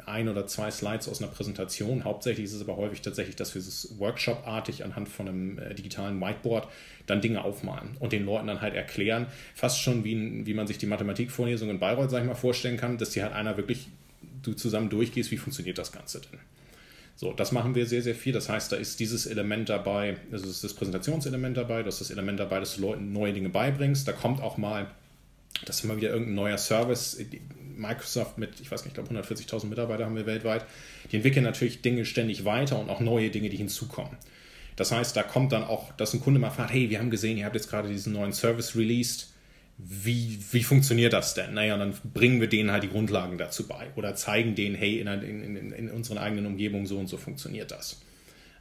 ein 0.05 0.29
oder 0.29 0.49
zwei 0.49 0.69
Slides 0.73 1.09
aus 1.09 1.23
einer 1.23 1.31
Präsentation. 1.31 2.03
Hauptsächlich 2.03 2.47
ist 2.47 2.55
es 2.55 2.63
aber 2.63 2.77
häufig 2.77 3.01
tatsächlich, 3.01 3.37
dass 3.37 3.55
wir 3.55 3.61
es 3.61 3.95
Workshop-artig 3.99 4.85
anhand 4.85 5.09
von 5.09 5.29
einem 5.29 5.59
äh, 5.61 5.75
digitalen 5.75 6.21
Whiteboard 6.21 6.67
dann 7.07 7.21
Dinge 7.21 7.45
aufmalen 7.45 7.91
und 8.01 8.13
den 8.13 8.27
Leuten 8.27 8.49
dann 8.49 8.61
halt 8.61 8.75
erklären, 8.75 9.29
fast 9.55 9.81
schon 9.81 10.03
wie, 10.03 10.45
wie 10.45 10.55
man 10.55 10.67
sich 10.67 10.79
die 10.79 10.87
Mathematikvorlesung 10.87 11.71
in 11.71 11.79
Bayreuth, 11.79 12.11
sag 12.11 12.23
ich 12.23 12.29
mal, 12.29 12.35
vorstellen 12.35 12.77
kann, 12.77 12.99
dass 12.99 13.11
die 13.11 13.23
halt 13.23 13.33
einer 13.33 13.57
wirklich 13.57 13.89
du 14.43 14.55
zusammen 14.55 14.91
durchgehst, 14.91 15.31
wie 15.31 15.37
funktioniert 15.37 15.79
das 15.79 15.93
Ganze 15.93 16.21
denn. 16.21 16.41
So, 17.21 17.35
das 17.35 17.53
machen 17.53 17.75
wir 17.75 17.85
sehr, 17.85 18.01
sehr 18.01 18.15
viel. 18.15 18.33
Das 18.33 18.49
heißt, 18.49 18.73
da 18.73 18.77
ist 18.77 18.99
dieses 18.99 19.27
Element 19.27 19.69
dabei, 19.69 20.17
also 20.33 20.49
ist 20.49 20.65
das 20.65 20.73
Präsentationselement 20.73 21.55
dabei, 21.55 21.83
das 21.83 21.97
ist 21.97 22.09
das 22.09 22.11
Element 22.13 22.41
dabei, 22.41 22.61
dass 22.61 22.77
du 22.77 22.81
Leuten 22.81 23.13
neue 23.13 23.35
Dinge 23.35 23.51
beibringst. 23.51 24.09
Da 24.09 24.13
kommt 24.13 24.41
auch 24.41 24.57
mal, 24.57 24.91
dass 25.67 25.85
immer 25.85 25.99
wieder 25.99 26.09
irgendein 26.09 26.35
neuer 26.35 26.57
Service, 26.57 27.19
Microsoft 27.77 28.39
mit, 28.39 28.59
ich 28.61 28.71
weiß 28.71 28.87
nicht, 28.87 28.97
ich 28.97 29.05
glaube 29.05 29.23
140.000 29.23 29.67
Mitarbeiter 29.67 30.07
haben 30.07 30.17
wir 30.17 30.25
weltweit, 30.25 30.65
die 31.13 31.17
entwickeln 31.17 31.45
natürlich 31.45 31.83
Dinge 31.83 32.07
ständig 32.07 32.47
weiter 32.47 32.79
und 32.79 32.89
auch 32.89 33.01
neue 33.01 33.29
Dinge, 33.29 33.51
die 33.51 33.59
hinzukommen. 33.59 34.17
Das 34.77 34.91
heißt, 34.91 35.15
da 35.15 35.23
kommt 35.23 35.53
dann 35.53 35.65
auch, 35.65 35.93
dass 35.99 36.15
ein 36.15 36.23
Kunde 36.23 36.41
mal 36.41 36.49
fragt, 36.49 36.73
hey, 36.73 36.89
wir 36.89 37.01
haben 37.01 37.11
gesehen, 37.11 37.37
ihr 37.37 37.45
habt 37.45 37.55
jetzt 37.55 37.69
gerade 37.69 37.91
diesen 37.91 38.15
neuen 38.15 38.33
Service 38.33 38.77
released 38.77 39.30
wie, 39.89 40.39
wie 40.53 40.63
funktioniert 40.63 41.13
das 41.13 41.35
denn? 41.35 41.55
Naja, 41.55 41.77
dann 41.77 41.95
bringen 42.13 42.41
wir 42.41 42.49
denen 42.49 42.71
halt 42.71 42.83
die 42.83 42.89
Grundlagen 42.89 43.39
dazu 43.39 43.67
bei 43.67 43.89
oder 43.97 44.15
zeigen 44.15 44.55
denen, 44.55 44.75
hey, 44.75 45.01
in, 45.01 45.07
in, 45.07 45.73
in 45.73 45.91
unseren 45.91 46.19
eigenen 46.19 46.47
Umgebungen 46.47 46.87
so 46.87 46.99
und 46.99 47.09
so 47.09 47.17
funktioniert 47.17 47.71
das. 47.71 48.01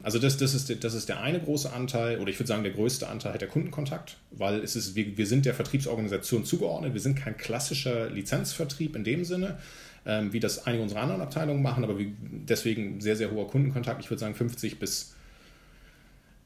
Also 0.02 0.18
das, 0.18 0.38
das, 0.38 0.54
ist, 0.54 0.82
das 0.82 0.94
ist 0.94 1.08
der 1.08 1.20
eine 1.20 1.40
große 1.40 1.72
Anteil, 1.72 2.20
oder 2.20 2.30
ich 2.30 2.38
würde 2.38 2.48
sagen, 2.48 2.62
der 2.62 2.72
größte 2.72 3.08
Anteil 3.08 3.36
der 3.36 3.48
Kundenkontakt, 3.48 4.16
weil 4.30 4.60
es 4.60 4.74
ist, 4.74 4.94
wir, 4.94 5.18
wir 5.18 5.26
sind 5.26 5.44
der 5.44 5.52
Vertriebsorganisation 5.52 6.44
zugeordnet, 6.44 6.94
wir 6.94 7.00
sind 7.00 7.16
kein 7.16 7.36
klassischer 7.36 8.08
Lizenzvertrieb 8.08 8.96
in 8.96 9.04
dem 9.04 9.24
Sinne, 9.24 9.58
ähm, 10.06 10.32
wie 10.32 10.40
das 10.40 10.66
einige 10.66 10.82
unserer 10.82 11.02
anderen 11.02 11.20
Abteilungen 11.20 11.62
machen, 11.62 11.84
aber 11.84 11.98
wir, 11.98 12.06
deswegen 12.20 13.02
sehr, 13.02 13.16
sehr 13.16 13.30
hoher 13.30 13.48
Kundenkontakt. 13.48 14.02
Ich 14.02 14.10
würde 14.10 14.20
sagen 14.20 14.34
50 14.34 14.78
bis 14.78 15.14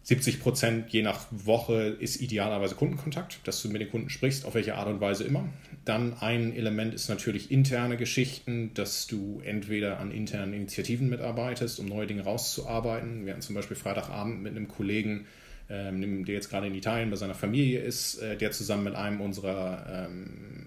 70 0.05 0.41
Prozent 0.41 0.93
je 0.93 1.03
nach 1.03 1.27
Woche 1.31 1.97
ist 1.99 2.21
idealerweise 2.21 2.75
Kundenkontakt, 2.75 3.41
dass 3.45 3.63
du 3.63 3.71
mit 3.71 3.81
den 3.81 3.91
Kunden 3.91 4.11
sprichst, 4.11 4.45
auf 4.45 4.55
welche 4.55 4.75
Art 4.75 4.87
und 4.89 5.01
Weise 5.01 5.25
immer. 5.25 5.49
Dann 5.87 6.13
ein 6.21 6.55
Element 6.55 6.93
ist 6.93 7.09
natürlich 7.09 7.51
interne 7.51 7.97
Geschichten, 7.97 8.73
dass 8.75 9.07
du 9.07 9.41
entweder 9.43 9.99
an 9.99 10.11
internen 10.11 10.53
Initiativen 10.53 11.09
mitarbeitest, 11.09 11.81
um 11.81 11.87
neue 11.87 12.07
Dinge 12.07 12.23
rauszuarbeiten. 12.23 13.25
Wir 13.25 13.33
hatten 13.33 13.43
zum 13.43 13.55
Beispiel 13.55 13.77
Freitagabend 13.79 14.43
mit 14.43 14.55
einem 14.55 14.69
Kollegen, 14.69 15.25
ähm, 15.71 16.27
der 16.27 16.35
jetzt 16.35 16.51
gerade 16.51 16.67
in 16.67 16.75
Italien 16.75 17.09
bei 17.09 17.17
seiner 17.17 17.35
Familie 17.35 17.81
ist, 17.81 18.19
äh, 18.19 18.37
der 18.37 18.51
zusammen 18.51 18.85
mit 18.85 18.95
einem 18.95 19.23
unserer 19.23 20.07
ähm, 20.11 20.64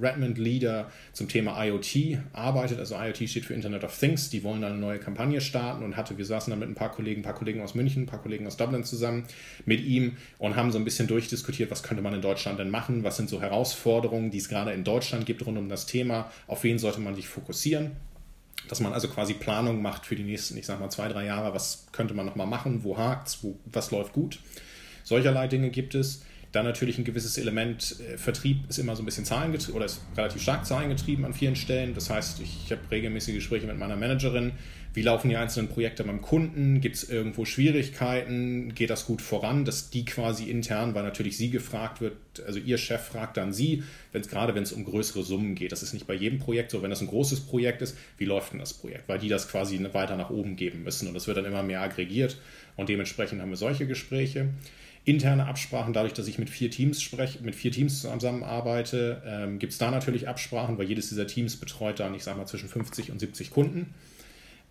Redmond 0.00 0.38
Leader 0.38 0.90
zum 1.12 1.28
Thema 1.28 1.62
IoT 1.64 2.18
arbeitet. 2.32 2.78
Also 2.78 2.96
IoT 2.96 3.28
steht 3.28 3.44
für 3.44 3.54
Internet 3.54 3.84
of 3.84 3.96
Things. 3.98 4.30
Die 4.30 4.42
wollen 4.42 4.64
eine 4.64 4.76
neue 4.76 4.98
Kampagne 4.98 5.40
starten 5.40 5.84
und 5.84 5.96
hatte, 5.96 6.18
wir 6.18 6.24
saßen 6.24 6.50
dann 6.50 6.60
mit 6.60 6.68
ein 6.68 6.74
paar 6.74 6.90
Kollegen, 6.90 7.20
ein 7.20 7.24
paar 7.24 7.34
Kollegen 7.34 7.60
aus 7.60 7.74
München, 7.74 8.04
ein 8.04 8.06
paar 8.06 8.22
Kollegen 8.22 8.46
aus 8.46 8.56
Dublin 8.56 8.84
zusammen 8.84 9.24
mit 9.64 9.80
ihm 9.84 10.16
und 10.38 10.56
haben 10.56 10.72
so 10.72 10.78
ein 10.78 10.84
bisschen 10.84 11.06
durchdiskutiert, 11.06 11.70
was 11.70 11.82
könnte 11.82 12.02
man 12.02 12.14
in 12.14 12.22
Deutschland 12.22 12.58
denn 12.58 12.70
machen, 12.70 13.04
was 13.04 13.16
sind 13.16 13.28
so 13.28 13.40
Herausforderungen, 13.40 14.30
die 14.30 14.38
es 14.38 14.48
gerade 14.48 14.72
in 14.72 14.84
Deutschland 14.84 15.26
gibt 15.26 15.44
rund 15.46 15.58
um 15.58 15.68
das 15.68 15.86
Thema, 15.86 16.30
auf 16.46 16.64
wen 16.64 16.78
sollte 16.78 17.00
man 17.00 17.14
sich 17.14 17.28
fokussieren 17.28 17.92
dass 18.66 18.80
man 18.80 18.92
also 18.92 19.08
quasi 19.08 19.34
Planung 19.34 19.80
macht 19.82 20.04
für 20.04 20.16
die 20.16 20.24
nächsten, 20.24 20.56
ich 20.56 20.66
sag 20.66 20.80
mal, 20.80 20.90
zwei, 20.90 21.08
drei 21.08 21.24
Jahre, 21.24 21.54
was 21.54 21.86
könnte 21.92 22.14
man 22.14 22.26
nochmal 22.26 22.46
machen, 22.46 22.84
wo 22.84 22.98
hakt 22.98 23.28
es, 23.28 23.38
was 23.66 23.90
läuft 23.90 24.12
gut. 24.12 24.40
Solcherlei 25.04 25.48
Dinge 25.48 25.70
gibt 25.70 25.94
es. 25.94 26.22
Dann 26.52 26.64
natürlich 26.64 26.98
ein 26.98 27.04
gewisses 27.04 27.36
Element, 27.36 27.96
äh, 28.00 28.16
Vertrieb 28.16 28.68
ist 28.68 28.78
immer 28.78 28.96
so 28.96 29.02
ein 29.02 29.06
bisschen 29.06 29.24
zahlengetrieben 29.24 29.76
oder 29.76 29.84
ist 29.84 30.00
relativ 30.16 30.42
stark 30.42 30.64
zahlengetrieben 30.64 31.24
an 31.24 31.34
vielen 31.34 31.56
Stellen. 31.56 31.94
Das 31.94 32.08
heißt, 32.08 32.40
ich, 32.40 32.64
ich 32.64 32.72
habe 32.72 32.80
regelmäßige 32.90 33.34
Gespräche 33.34 33.66
mit 33.66 33.78
meiner 33.78 33.96
Managerin. 33.96 34.52
Wie 34.94 35.02
laufen 35.02 35.28
die 35.28 35.36
einzelnen 35.36 35.68
Projekte 35.68 36.02
beim 36.02 36.20
Kunden? 36.22 36.80
Gibt 36.80 36.96
es 36.96 37.08
irgendwo 37.08 37.44
Schwierigkeiten? 37.44 38.74
Geht 38.74 38.90
das 38.90 39.06
gut 39.06 39.22
voran? 39.22 39.64
Dass 39.64 39.90
die 39.90 40.04
quasi 40.04 40.50
intern, 40.50 40.94
weil 40.94 41.02
natürlich 41.02 41.36
sie 41.36 41.50
gefragt 41.50 42.00
wird, 42.00 42.16
also 42.46 42.58
ihr 42.58 42.78
Chef 42.78 43.02
fragt 43.02 43.36
dann 43.36 43.52
sie, 43.52 43.82
wenn 44.12 44.22
es 44.22 44.28
gerade 44.28 44.54
wenn 44.54 44.62
es 44.62 44.72
um 44.72 44.84
größere 44.84 45.22
Summen 45.22 45.54
geht. 45.54 45.72
Das 45.72 45.82
ist 45.82 45.92
nicht 45.92 46.06
bei 46.06 46.14
jedem 46.14 46.38
Projekt 46.38 46.70
so. 46.70 46.82
Wenn 46.82 46.90
das 46.90 47.00
ein 47.00 47.06
großes 47.06 47.40
Projekt 47.40 47.82
ist, 47.82 47.96
wie 48.16 48.24
läuft 48.24 48.52
denn 48.52 48.60
das 48.60 48.74
Projekt? 48.74 49.08
Weil 49.08 49.18
die 49.18 49.28
das 49.28 49.48
quasi 49.48 49.78
weiter 49.92 50.16
nach 50.16 50.30
oben 50.30 50.56
geben 50.56 50.82
müssen 50.82 51.06
und 51.06 51.14
das 51.14 51.26
wird 51.26 51.36
dann 51.36 51.44
immer 51.44 51.62
mehr 51.62 51.80
aggregiert 51.80 52.38
und 52.76 52.88
dementsprechend 52.88 53.40
haben 53.40 53.50
wir 53.50 53.56
solche 53.56 53.86
Gespräche 53.86 54.48
interne 55.08 55.46
Absprachen, 55.46 55.94
dadurch, 55.94 56.12
dass 56.12 56.28
ich 56.28 56.38
mit 56.38 56.50
vier 56.50 56.70
Teams 56.70 57.00
spreche, 57.00 57.42
mit 57.42 57.54
vier 57.54 57.72
Teams 57.72 58.02
zusammenarbeite, 58.02 59.22
ähm, 59.24 59.58
gibt 59.58 59.72
es 59.72 59.78
da 59.78 59.90
natürlich 59.90 60.28
Absprachen, 60.28 60.76
weil 60.76 60.86
jedes 60.86 61.08
dieser 61.08 61.26
Teams 61.26 61.56
betreut 61.56 61.98
dann, 61.98 62.14
ich 62.14 62.24
sage 62.24 62.36
mal, 62.36 62.46
zwischen 62.46 62.68
50 62.68 63.10
und 63.10 63.18
70 63.18 63.50
Kunden. 63.50 63.94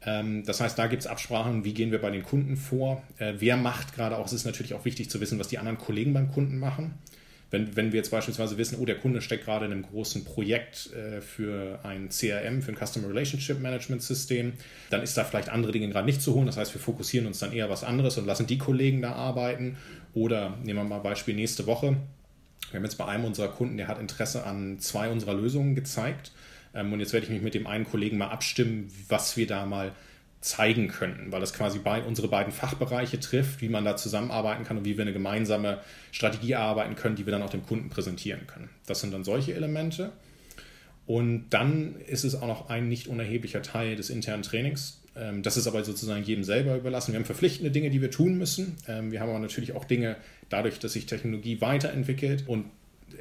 Ähm, 0.06 0.46
das 0.46 0.62
heißt, 0.62 0.78
da 0.78 0.88
gibt 0.88 1.02
es 1.02 1.08
Absprachen, 1.08 1.64
wie 1.64 1.74
gehen 1.74 1.92
wir 1.92 2.00
bei 2.00 2.12
den 2.12 2.24
Kunden 2.24 2.56
vor, 2.56 3.04
äh, 3.18 3.34
wer 3.38 3.58
macht 3.58 3.96
gerade 3.96 4.18
auch, 4.18 4.26
es 4.26 4.34
ist 4.34 4.46
natürlich 4.46 4.74
auch 4.74 4.86
wichtig 4.86 5.10
zu 5.10 5.20
wissen, 5.20 5.40
was 5.40 5.48
die 5.48 5.58
anderen 5.58 5.78
Kollegen 5.78 6.14
beim 6.14 6.32
Kunden 6.32 6.60
machen. 6.60 6.94
Wenn, 7.50 7.78
wenn 7.78 7.94
wir 7.94 7.98
jetzt 7.98 8.12
beispielsweise 8.12 8.58
wissen, 8.58 8.78
oh, 8.80 8.86
der 8.86 8.98
Kunde 8.98 9.22
steckt 9.22 9.46
gerade 9.46 9.66
in 9.66 9.72
einem 9.72 9.84
großen 9.84 10.26
Projekt 10.26 10.92
äh, 10.94 11.22
für 11.22 11.80
ein 11.84 12.10
CRM, 12.10 12.62
für 12.62 12.74
ein 12.74 12.78
Customer 12.78 13.08
Relationship 13.08 13.62
Management 13.62 14.04
System, 14.04 14.54
dann 14.90 15.02
ist 15.02 15.16
da 15.16 15.24
vielleicht 15.24 15.48
andere 15.48 15.72
Dinge 15.72 15.88
gerade 15.88 16.06
nicht 16.06 16.22
zu 16.22 16.34
holen. 16.34 16.46
Das 16.46 16.58
heißt, 16.58 16.74
wir 16.74 16.82
fokussieren 16.82 17.26
uns 17.26 17.40
dann 17.40 17.54
eher 17.54 17.70
was 17.70 17.86
anderes 17.86 18.18
und 18.18 18.26
lassen 18.26 18.48
die 18.48 18.58
Kollegen 18.58 19.02
da 19.02 19.14
arbeiten. 19.14 19.78
Oder 20.14 20.58
nehmen 20.64 20.80
wir 20.80 20.84
mal 20.84 21.00
Beispiel 21.00 21.36
nächste 21.36 21.68
Woche. 21.68 21.96
Wir 22.72 22.80
haben 22.80 22.84
jetzt 22.84 22.98
bei 22.98 23.06
einem 23.06 23.24
unserer 23.24 23.48
Kunden, 23.48 23.78
der 23.78 23.88
hat 23.88 24.00
Interesse 24.00 24.46
an 24.46 24.80
zwei 24.80 25.10
unserer 25.10 25.34
Lösungen 25.34 25.74
gezeigt. 25.74 26.32
Ähm, 26.74 26.94
und 26.94 27.00
jetzt 27.00 27.14
werde 27.14 27.26
ich 27.26 27.32
mich 27.32 27.42
mit 27.42 27.54
dem 27.54 27.68
einen 27.68 27.86
Kollegen 27.86 28.18
mal 28.18 28.30
abstimmen, 28.30 28.92
was 29.08 29.38
wir 29.38 29.48
da 29.48 29.66
mal 29.66 29.94
zeigen 30.42 30.88
könnten, 30.88 31.32
weil 31.32 31.42
das 31.42 31.54
quasi 31.54 31.80
bei, 31.80 32.02
unsere 32.04 32.28
beiden 32.28 32.54
Fachbereiche 32.54 33.20
trifft, 33.20 33.62
wie 33.62 33.70
man 33.70 33.84
da 33.84 33.98
zusammenarbeiten 33.98 34.64
kann 34.64 34.78
und 34.78 34.86
wie 34.86 34.98
wir 34.98 35.02
eine 35.02 35.14
gemeinsame 35.14 35.80
Strategie 36.12 36.52
erarbeiten 36.52 36.96
können, 36.96 37.16
die 37.16 37.26
wir 37.26 37.32
dann 37.32 37.42
auch 37.42 37.50
dem 37.50 37.66
Kunden 37.66 37.90
präsentieren 37.90 38.46
können. 38.48 38.70
Das 38.86 39.02
sind 39.02 39.14
dann 39.14 39.24
solche 39.24 39.56
Elemente. 39.56 40.12
Und 41.06 41.50
dann 41.50 41.96
ist 42.08 42.24
es 42.24 42.36
auch 42.36 42.48
noch 42.48 42.70
ein 42.70 42.88
nicht 42.88 43.08
unerheblicher 43.08 43.62
Teil 43.62 43.96
des 43.96 44.10
internen 44.10 44.44
Trainings. 44.44 45.02
Ähm, 45.16 45.42
das 45.42 45.58
ist 45.58 45.66
aber 45.66 45.84
sozusagen 45.84 46.24
jedem 46.24 46.44
selber 46.44 46.76
überlassen. 46.76 47.14
Wir 47.14 47.20
haben 47.20 47.26
verpflichtende 47.26 47.72
Dinge, 47.72 47.90
die 47.90 48.02
wir 48.02 48.12
tun 48.12 48.38
müssen. 48.38 48.76
Ähm, 48.88 49.12
wir 49.12 49.22
haben 49.22 49.30
aber 49.30 49.40
natürlich 49.40 49.74
auch 49.74 49.86
Dinge, 49.86 50.18
dadurch, 50.50 50.80
dass 50.80 50.94
sich 50.94 51.06
Technologie 51.06 51.62
weiterentwickelt 51.62 52.44
und 52.48 52.66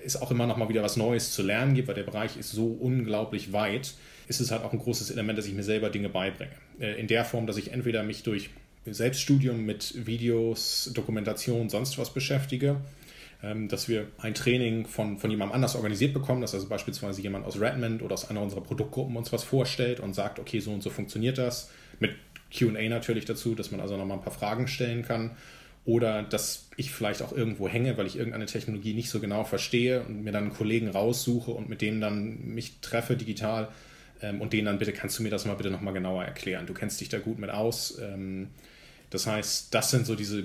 es 0.04 0.20
auch 0.20 0.30
immer 0.30 0.46
noch 0.46 0.56
mal 0.56 0.68
wieder 0.68 0.82
was 0.82 0.96
Neues 0.96 1.32
zu 1.32 1.42
lernen 1.42 1.74
gibt, 1.74 1.88
weil 1.88 1.94
der 1.94 2.02
Bereich 2.02 2.36
ist 2.36 2.50
so 2.50 2.66
unglaublich 2.66 3.52
weit, 3.52 3.94
ist 4.28 4.40
es 4.40 4.50
halt 4.50 4.62
auch 4.62 4.72
ein 4.72 4.78
großes 4.78 5.10
Element, 5.10 5.38
dass 5.38 5.46
ich 5.46 5.54
mir 5.54 5.62
selber 5.62 5.90
Dinge 5.90 6.08
beibringe. 6.08 6.52
Äh, 6.80 6.98
in 7.00 7.06
der 7.06 7.24
Form, 7.24 7.46
dass 7.46 7.56
ich 7.56 7.72
entweder 7.72 8.02
mich 8.02 8.22
durch 8.22 8.50
Selbststudium 8.84 9.64
mit 9.64 10.06
Videos, 10.06 10.90
Dokumentation, 10.94 11.68
sonst 11.68 11.98
was 11.98 12.12
beschäftige, 12.12 12.76
ähm, 13.42 13.68
dass 13.68 13.88
wir 13.88 14.06
ein 14.18 14.34
Training 14.34 14.86
von, 14.86 15.18
von 15.18 15.30
jemandem 15.30 15.54
anders 15.54 15.74
organisiert 15.74 16.14
bekommen, 16.14 16.40
dass 16.40 16.54
also 16.54 16.68
beispielsweise 16.68 17.20
jemand 17.20 17.46
aus 17.46 17.60
Redmond 17.60 18.02
oder 18.02 18.14
aus 18.14 18.30
einer 18.30 18.42
unserer 18.42 18.62
Produktgruppen 18.62 19.16
uns 19.16 19.32
was 19.32 19.44
vorstellt 19.44 20.00
und 20.00 20.14
sagt, 20.14 20.38
okay, 20.38 20.60
so 20.60 20.72
und 20.72 20.82
so 20.82 20.90
funktioniert 20.90 21.38
das, 21.38 21.70
mit 22.00 22.12
QA 22.52 22.88
natürlich 22.88 23.24
dazu, 23.24 23.54
dass 23.54 23.70
man 23.70 23.80
also 23.80 23.96
nochmal 23.96 24.18
ein 24.18 24.22
paar 24.22 24.32
Fragen 24.32 24.68
stellen 24.68 25.02
kann. 25.02 25.32
Oder 25.86 26.24
dass 26.24 26.68
ich 26.76 26.90
vielleicht 26.90 27.22
auch 27.22 27.32
irgendwo 27.32 27.68
hänge, 27.68 27.96
weil 27.96 28.06
ich 28.06 28.16
irgendeine 28.16 28.46
Technologie 28.46 28.92
nicht 28.92 29.08
so 29.08 29.20
genau 29.20 29.44
verstehe 29.44 30.02
und 30.02 30.24
mir 30.24 30.32
dann 30.32 30.44
einen 30.44 30.52
Kollegen 30.52 30.88
raussuche 30.88 31.52
und 31.52 31.68
mit 31.68 31.80
dem 31.80 32.00
dann 32.00 32.54
mich 32.54 32.80
treffe 32.80 33.16
digital 33.16 33.68
ähm, 34.20 34.40
und 34.40 34.52
denen 34.52 34.66
dann 34.66 34.78
bitte, 34.78 34.92
kannst 34.92 35.18
du 35.18 35.22
mir 35.22 35.30
das 35.30 35.44
mal 35.44 35.54
bitte 35.54 35.70
nochmal 35.70 35.94
genauer 35.94 36.24
erklären? 36.24 36.66
Du 36.66 36.74
kennst 36.74 37.00
dich 37.00 37.08
da 37.08 37.20
gut 37.20 37.38
mit 37.38 37.50
aus. 37.50 37.98
Ähm, 38.00 38.48
das 39.10 39.28
heißt, 39.28 39.72
das 39.72 39.92
sind 39.92 40.06
so 40.06 40.16
diese, 40.16 40.42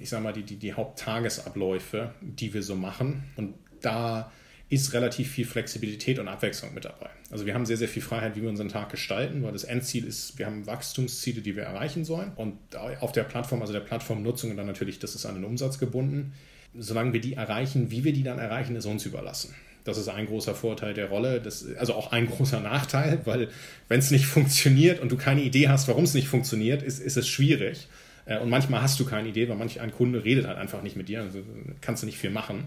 ich 0.00 0.08
sag 0.08 0.22
mal, 0.22 0.32
die, 0.32 0.44
die, 0.44 0.56
die 0.56 0.72
Haupttagesabläufe, 0.72 2.14
die 2.20 2.54
wir 2.54 2.62
so 2.62 2.76
machen. 2.76 3.24
Und 3.34 3.54
da 3.80 4.30
ist 4.68 4.92
relativ 4.94 5.30
viel 5.30 5.44
Flexibilität 5.44 6.18
und 6.18 6.26
Abwechslung 6.26 6.74
mit 6.74 6.84
dabei. 6.84 7.10
Also 7.30 7.46
wir 7.46 7.54
haben 7.54 7.66
sehr, 7.66 7.76
sehr 7.76 7.88
viel 7.88 8.02
Freiheit, 8.02 8.34
wie 8.34 8.42
wir 8.42 8.48
unseren 8.48 8.68
Tag 8.68 8.90
gestalten, 8.90 9.42
weil 9.44 9.52
das 9.52 9.64
Endziel 9.64 10.04
ist, 10.04 10.38
wir 10.38 10.46
haben 10.46 10.66
Wachstumsziele, 10.66 11.40
die 11.40 11.54
wir 11.54 11.62
erreichen 11.62 12.04
sollen. 12.04 12.32
Und 12.34 12.58
auf 13.00 13.12
der 13.12 13.22
Plattform, 13.22 13.60
also 13.60 13.72
der 13.72 13.80
Plattformnutzung 13.80 14.56
dann 14.56 14.66
natürlich, 14.66 14.98
das 14.98 15.14
ist 15.14 15.24
an 15.24 15.36
den 15.36 15.44
Umsatz 15.44 15.78
gebunden. 15.78 16.32
Solange 16.76 17.12
wir 17.12 17.20
die 17.20 17.34
erreichen, 17.34 17.90
wie 17.90 18.02
wir 18.02 18.12
die 18.12 18.24
dann 18.24 18.38
erreichen, 18.38 18.74
ist 18.74 18.86
uns 18.86 19.06
überlassen. 19.06 19.54
Das 19.84 19.98
ist 19.98 20.08
ein 20.08 20.26
großer 20.26 20.56
Vorteil 20.56 20.94
der 20.94 21.10
Rolle, 21.10 21.40
das, 21.40 21.64
also 21.76 21.94
auch 21.94 22.10
ein 22.10 22.26
großer 22.26 22.58
Nachteil, 22.58 23.20
weil 23.24 23.48
wenn 23.86 24.00
es 24.00 24.10
nicht 24.10 24.26
funktioniert 24.26 24.98
und 24.98 25.12
du 25.12 25.16
keine 25.16 25.42
Idee 25.42 25.68
hast, 25.68 25.86
warum 25.86 26.02
es 26.02 26.12
nicht 26.12 26.26
funktioniert, 26.26 26.82
ist, 26.82 26.98
ist 26.98 27.16
es 27.16 27.28
schwierig. 27.28 27.86
Äh, 28.24 28.40
und 28.40 28.50
manchmal 28.50 28.82
hast 28.82 28.98
du 28.98 29.04
keine 29.04 29.28
Idee, 29.28 29.48
weil 29.48 29.56
manch 29.56 29.80
ein 29.80 29.92
Kunde 29.92 30.24
redet 30.24 30.48
halt 30.48 30.58
einfach 30.58 30.82
nicht 30.82 30.96
mit 30.96 31.08
dir, 31.08 31.22
also 31.22 31.38
kannst 31.80 32.02
du 32.02 32.06
nicht 32.06 32.18
viel 32.18 32.30
machen. 32.30 32.64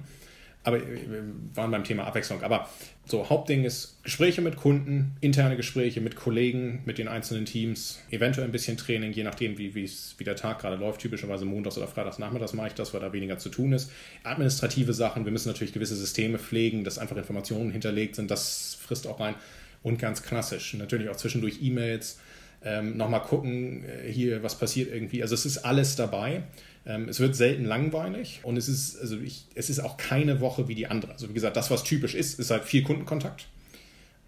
Aber 0.70 0.80
wir 0.82 1.24
waren 1.56 1.72
beim 1.72 1.84
Thema 1.84 2.06
Abwechslung. 2.06 2.44
Aber 2.44 2.70
so, 3.06 3.28
Hauptding 3.28 3.64
ist 3.64 4.04
Gespräche 4.04 4.42
mit 4.42 4.56
Kunden, 4.56 5.16
interne 5.20 5.58
Gespräche 5.58 6.00
mit 6.00 6.16
Kollegen, 6.16 6.84
mit 6.86 7.00
den 7.00 7.08
einzelnen 7.08 7.46
Teams, 7.46 8.00
eventuell 8.12 8.48
ein 8.48 8.52
bisschen 8.52 8.78
Training, 8.78 9.12
je 9.12 9.24
nachdem, 9.24 9.58
wie, 9.58 9.74
wie 9.74 10.24
der 10.24 10.36
Tag 10.36 10.60
gerade 10.60 10.76
läuft. 10.76 11.02
Typischerweise 11.02 11.46
montags 11.46 11.78
oder 11.78 11.88
freitags 11.88 12.20
nachmittags 12.20 12.54
mache 12.54 12.68
ich 12.68 12.74
das, 12.74 12.94
weil 12.94 13.02
da 13.02 13.12
weniger 13.12 13.40
zu 13.40 13.50
tun 13.50 13.74
ist. 13.74 13.92
Administrative 14.24 14.94
Sachen, 14.94 15.26
wir 15.26 15.32
müssen 15.32 15.48
natürlich 15.48 15.74
gewisse 15.74 15.96
Systeme 15.96 16.38
pflegen, 16.38 16.84
dass 16.84 17.00
einfach 17.00 17.18
Informationen 17.18 17.72
hinterlegt 17.72 18.16
sind, 18.16 18.30
das 18.30 18.78
frisst 18.80 19.08
auch 19.08 19.20
rein. 19.20 19.34
Und 19.82 19.98
ganz 19.98 20.22
klassisch, 20.22 20.76
natürlich 20.76 21.10
auch 21.10 21.16
zwischendurch 21.16 21.64
E-Mails, 21.64 22.20
ähm, 22.64 22.98
nochmal 22.98 23.22
gucken, 23.24 23.86
äh, 23.86 24.12
hier, 24.12 24.44
was 24.44 24.60
passiert 24.60 24.94
irgendwie. 24.94 25.22
Also 25.24 25.34
es 25.34 25.46
ist 25.46 25.60
alles 25.60 25.96
dabei. 25.96 26.44
Ähm, 26.90 27.08
es 27.08 27.20
wird 27.20 27.36
selten 27.36 27.66
langweilig 27.66 28.40
und 28.42 28.58
es 28.58 28.68
ist, 28.68 29.00
also 29.00 29.18
ich, 29.20 29.46
es 29.54 29.70
ist 29.70 29.80
auch 29.80 29.96
keine 29.98 30.42
Woche 30.42 30.68
wie 30.68 30.76
die 30.76 30.88
andere. 30.88 31.12
Also 31.12 31.30
wie 31.30 31.34
gesagt, 31.34 31.56
das, 31.56 31.70
was 31.70 31.84
typisch 31.84 32.16
ist, 32.16 32.40
ist 32.40 32.50
halt 32.50 32.66
viel 32.66 32.82
Kundenkontakt. 32.82 33.46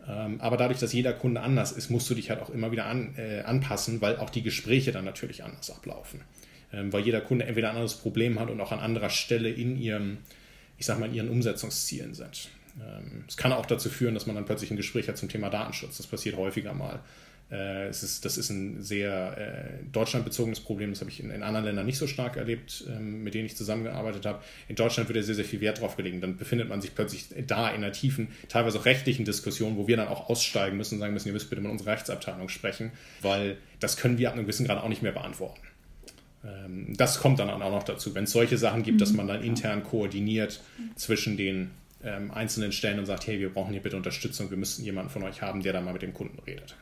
Ähm, 0.07 0.39
aber 0.39 0.57
dadurch, 0.57 0.79
dass 0.79 0.93
jeder 0.93 1.13
Kunde 1.13 1.41
anders 1.41 1.71
ist, 1.71 1.89
musst 1.89 2.07
du 2.09 2.13
dich 2.13 2.29
halt 2.29 2.39
auch 2.39 2.51
immer 2.51 2.71
wieder 2.71 2.85
an, 2.85 3.15
äh, 3.17 3.41
anpassen, 3.41 3.99
weil 4.01 4.17
auch 4.17 4.29
die 4.29 4.43
Gespräche 4.43 4.91
dann 4.91 5.05
natürlich 5.05 5.43
anders 5.43 5.71
ablaufen. 5.71 6.21
Ähm, 6.71 6.93
weil 6.93 7.03
jeder 7.03 7.21
Kunde 7.21 7.45
entweder 7.45 7.69
ein 7.69 7.75
anderes 7.75 7.95
Problem 7.95 8.39
hat 8.39 8.51
und 8.51 8.61
auch 8.61 8.71
an 8.71 8.79
anderer 8.79 9.09
Stelle 9.09 9.49
in 9.49 9.75
ihrem, 9.75 10.19
ich 10.77 10.85
sag 10.85 10.99
mal, 10.99 11.07
in 11.07 11.15
ihren 11.15 11.29
Umsetzungszielen 11.29 12.13
sind. 12.13 12.49
Es 13.27 13.35
kann 13.35 13.51
auch 13.51 13.65
dazu 13.65 13.89
führen, 13.89 14.13
dass 14.13 14.27
man 14.27 14.35
dann 14.37 14.45
plötzlich 14.45 14.71
ein 14.71 14.77
Gespräch 14.77 15.09
hat 15.09 15.17
zum 15.17 15.27
Thema 15.27 15.49
Datenschutz. 15.49 15.97
Das 15.97 16.07
passiert 16.07 16.37
häufiger 16.37 16.73
mal. 16.73 17.01
Äh, 17.51 17.87
es 17.87 18.01
ist, 18.01 18.23
das 18.23 18.37
ist 18.37 18.49
ein 18.49 18.81
sehr 18.81 19.37
äh, 19.37 19.83
deutschlandbezogenes 19.91 20.61
Problem, 20.61 20.91
das 20.91 21.01
habe 21.01 21.11
ich 21.11 21.19
in, 21.19 21.29
in, 21.31 21.43
anderen 21.43 21.65
Ländern 21.65 21.85
nicht 21.85 21.97
so 21.97 22.07
stark 22.07 22.37
erlebt, 22.37 22.85
ähm, 22.87 23.23
mit 23.23 23.33
denen 23.33 23.45
ich 23.45 23.57
zusammengearbeitet 23.57 24.25
habe. 24.25 24.41
In 24.69 24.75
Deutschland 24.75 25.09
wird 25.09 25.17
ja 25.17 25.23
sehr, 25.23 25.35
sehr 25.35 25.43
viel 25.43 25.59
Wert 25.59 25.81
drauf 25.81 25.97
gelegt. 25.97 26.23
Dann 26.23 26.37
befindet 26.37 26.69
man 26.69 26.81
sich 26.81 26.95
plötzlich 26.95 27.25
da 27.47 27.69
in 27.69 27.83
einer 27.83 27.91
tiefen, 27.91 28.29
teilweise 28.47 28.79
auch 28.79 28.85
rechtlichen 28.85 29.25
Diskussion, 29.25 29.75
wo 29.75 29.87
wir 29.87 29.97
dann 29.97 30.07
auch 30.07 30.29
aussteigen 30.29 30.77
müssen 30.77 30.95
und 30.95 30.99
sagen 31.01 31.13
müssen, 31.13 31.27
ihr 31.27 31.33
müsst 31.33 31.49
bitte 31.49 31.61
mit 31.61 31.71
unserer 31.71 31.91
Rechtsabteilung 31.91 32.47
sprechen, 32.47 32.91
weil 33.21 33.57
das 33.81 33.97
können 33.97 34.17
wir 34.17 34.29
ab 34.29 34.35
einem 34.35 34.45
gewissen 34.45 34.65
Grad 34.65 34.81
auch 34.81 34.89
nicht 34.89 35.01
mehr 35.01 35.11
beantworten. 35.11 35.59
Ähm, 36.45 36.93
das 36.95 37.19
kommt 37.19 37.39
dann 37.39 37.49
auch 37.49 37.59
noch 37.59 37.83
dazu, 37.83 38.15
wenn 38.15 38.23
es 38.23 38.31
solche 38.31 38.57
Sachen 38.57 38.83
gibt, 38.83 38.95
mhm. 38.95 38.99
dass 38.99 39.11
man 39.11 39.27
dann 39.27 39.43
intern 39.43 39.83
koordiniert 39.83 40.61
zwischen 40.95 41.35
den 41.35 41.71
ähm, 42.01 42.31
einzelnen 42.31 42.71
Stellen 42.71 42.97
und 42.97 43.05
sagt, 43.05 43.27
hey, 43.27 43.41
wir 43.41 43.53
brauchen 43.53 43.73
hier 43.73 43.81
bitte 43.81 43.97
Unterstützung, 43.97 44.49
wir 44.49 44.57
müssen 44.57 44.85
jemanden 44.85 45.11
von 45.11 45.23
euch 45.23 45.41
haben, 45.41 45.61
der 45.61 45.73
dann 45.73 45.83
mal 45.83 45.91
mit 45.91 46.01
dem 46.01 46.13
Kunden 46.13 46.39
redet. 46.47 46.75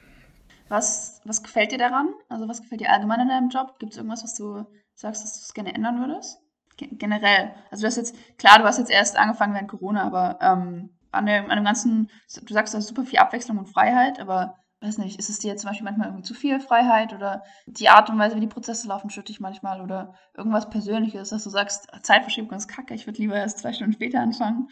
Was, 0.69 1.21
was 1.25 1.43
gefällt 1.43 1.71
dir 1.71 1.77
daran? 1.77 2.13
Also 2.29 2.47
was 2.47 2.61
gefällt 2.61 2.81
dir 2.81 2.91
allgemein 2.91 3.21
in 3.21 3.27
deinem 3.27 3.49
Job? 3.49 3.79
Gibt 3.79 3.91
es 3.91 3.97
irgendwas, 3.97 4.23
was 4.23 4.35
du 4.35 4.65
sagst, 4.93 5.23
dass 5.23 5.33
du 5.33 5.43
es 5.43 5.53
gerne 5.53 5.73
ändern 5.73 5.99
würdest? 5.99 6.39
G 6.77 6.87
generell. 6.91 7.53
Also 7.71 7.81
du 7.81 7.87
hast 7.87 7.97
jetzt, 7.97 8.15
klar, 8.37 8.59
du 8.59 8.65
hast 8.65 8.77
jetzt 8.77 8.91
erst 8.91 9.17
angefangen 9.17 9.53
während 9.53 9.69
Corona, 9.69 10.03
aber 10.03 10.37
ähm, 10.41 10.91
an, 11.11 11.25
dem, 11.25 11.49
an 11.49 11.57
dem 11.57 11.65
ganzen, 11.65 12.09
du 12.41 12.53
sagst, 12.53 12.73
du 12.73 12.77
hast 12.77 12.87
super 12.87 13.03
viel 13.03 13.19
Abwechslung 13.19 13.57
und 13.57 13.67
Freiheit, 13.67 14.19
aber 14.19 14.55
weiß 14.81 14.97
nicht, 14.99 15.19
ist 15.19 15.29
es 15.29 15.39
dir 15.39 15.49
jetzt 15.49 15.61
zum 15.61 15.69
Beispiel 15.69 15.83
manchmal 15.83 16.07
irgendwie 16.07 16.23
zu 16.23 16.33
viel 16.33 16.59
Freiheit 16.59 17.13
oder 17.13 17.43
die 17.65 17.89
Art 17.89 18.09
und 18.09 18.17
Weise, 18.17 18.35
wie 18.35 18.41
die 18.41 18.47
Prozesse 18.47 18.87
laufen, 18.87 19.09
stört 19.09 19.27
dich 19.27 19.41
manchmal 19.41 19.81
oder 19.81 20.13
irgendwas 20.37 20.69
Persönliches, 20.69 21.29
dass 21.29 21.43
du 21.43 21.49
sagst, 21.49 21.87
Zeitverschiebung 22.03 22.57
ist 22.57 22.67
kacke, 22.67 22.93
ich 22.93 23.05
würde 23.05 23.19
lieber 23.19 23.35
erst 23.35 23.59
zwei 23.59 23.73
Stunden 23.73 23.93
später 23.93 24.21
anfangen? 24.21 24.69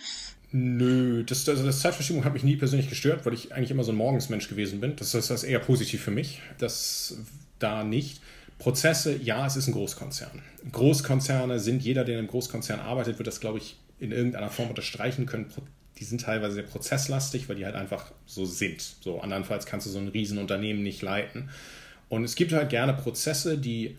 Nö, 0.52 1.24
das, 1.26 1.48
also 1.50 1.66
das 1.66 1.82
Zeitverschiebung 1.82 2.24
hat 2.24 2.34
mich 2.34 2.43
nie 2.43 2.56
persönlich 2.56 2.89
gestört, 2.89 3.26
weil 3.26 3.34
ich 3.34 3.54
eigentlich 3.54 3.72
immer 3.72 3.84
so 3.84 3.91
ein 3.91 3.98
Morgensmensch 3.98 4.48
gewesen 4.48 4.80
bin. 4.80 4.95
Das 4.95 5.14
ist 5.14 5.30
das 5.30 5.43
eher 5.43 5.60
positiv 5.60 6.02
für 6.02 6.12
mich, 6.12 6.41
das 6.58 7.18
da 7.60 7.84
nicht. 7.84 8.22
Prozesse, 8.58 9.16
ja, 9.18 9.45
es 9.45 9.56
ist 9.56 9.68
ein 9.68 9.74
Großkonzern. 9.74 10.41
Großkonzerne 10.72 11.60
sind, 11.60 11.84
jeder, 11.84 12.06
der 12.06 12.16
in 12.16 12.20
einem 12.20 12.28
Großkonzern 12.30 12.80
arbeitet, 12.80 13.20
wird 13.20 13.28
das, 13.28 13.39
glaube 13.39 13.60
ich, 13.60 13.78
in 14.00 14.12
irgendeiner 14.12 14.50
Form 14.50 14.70
unterstreichen 14.70 15.26
können. 15.26 15.52
Die 16.00 16.06
sind 16.06 16.22
teilweise 16.22 16.56
sehr 16.56 16.64
prozesslastig, 16.64 17.50
weil 17.50 17.58
die 17.58 17.66
halt 17.66 17.76
einfach 17.76 18.12
so 18.26 18.45
sind. 18.45 18.82
So, 19.02 19.20
andernfalls 19.20 19.66
kannst 19.66 19.86
du 19.86 19.91
so 19.91 20.00
ein 20.00 20.08
Riesenunternehmen 20.08 20.82
nicht 20.82 21.02
leiten. 21.02 21.50
Und 22.10 22.24
es 22.24 22.36
gibt 22.36 22.54
halt 22.54 22.70
gerne 22.70 22.93
Prozesse, 22.93 23.58
die 23.58 23.95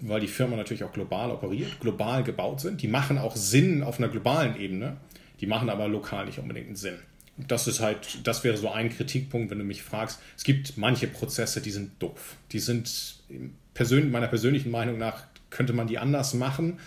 weil 0.00 0.20
die 0.20 0.28
Firma 0.28 0.56
natürlich 0.56 0.84
auch 0.84 0.92
global 0.92 1.30
operiert, 1.30 1.80
global 1.80 2.22
gebaut 2.22 2.60
sind. 2.60 2.82
Die 2.82 2.88
machen 2.88 3.18
auch 3.18 3.36
Sinn 3.36 3.82
auf 3.82 3.98
einer 3.98 4.08
globalen 4.08 4.56
Ebene. 4.56 4.96
Die 5.40 5.46
machen 5.46 5.70
aber 5.70 5.88
lokal 5.88 6.26
nicht 6.26 6.38
unbedingt 6.38 6.66
einen 6.66 6.76
Sinn. 6.76 6.98
Das 7.36 7.68
ist 7.68 7.80
halt, 7.80 8.26
das 8.26 8.42
wäre 8.42 8.56
so 8.56 8.70
ein 8.70 8.90
Kritikpunkt, 8.90 9.50
wenn 9.50 9.58
du 9.58 9.64
mich 9.64 9.82
fragst. 9.82 10.20
Es 10.36 10.42
gibt 10.42 10.76
manche 10.76 11.06
Prozesse, 11.06 11.60
die 11.60 11.70
sind 11.70 12.02
doof. 12.02 12.36
Die 12.50 12.58
sind 12.58 13.16
persönlich, 13.74 14.10
meiner 14.10 14.26
persönlichen 14.26 14.70
Meinung 14.70 14.98
nach, 14.98 15.22
könnte 15.50 15.72
man 15.72 15.86
die 15.86 15.98
anders 15.98 16.34
machen. 16.34 16.80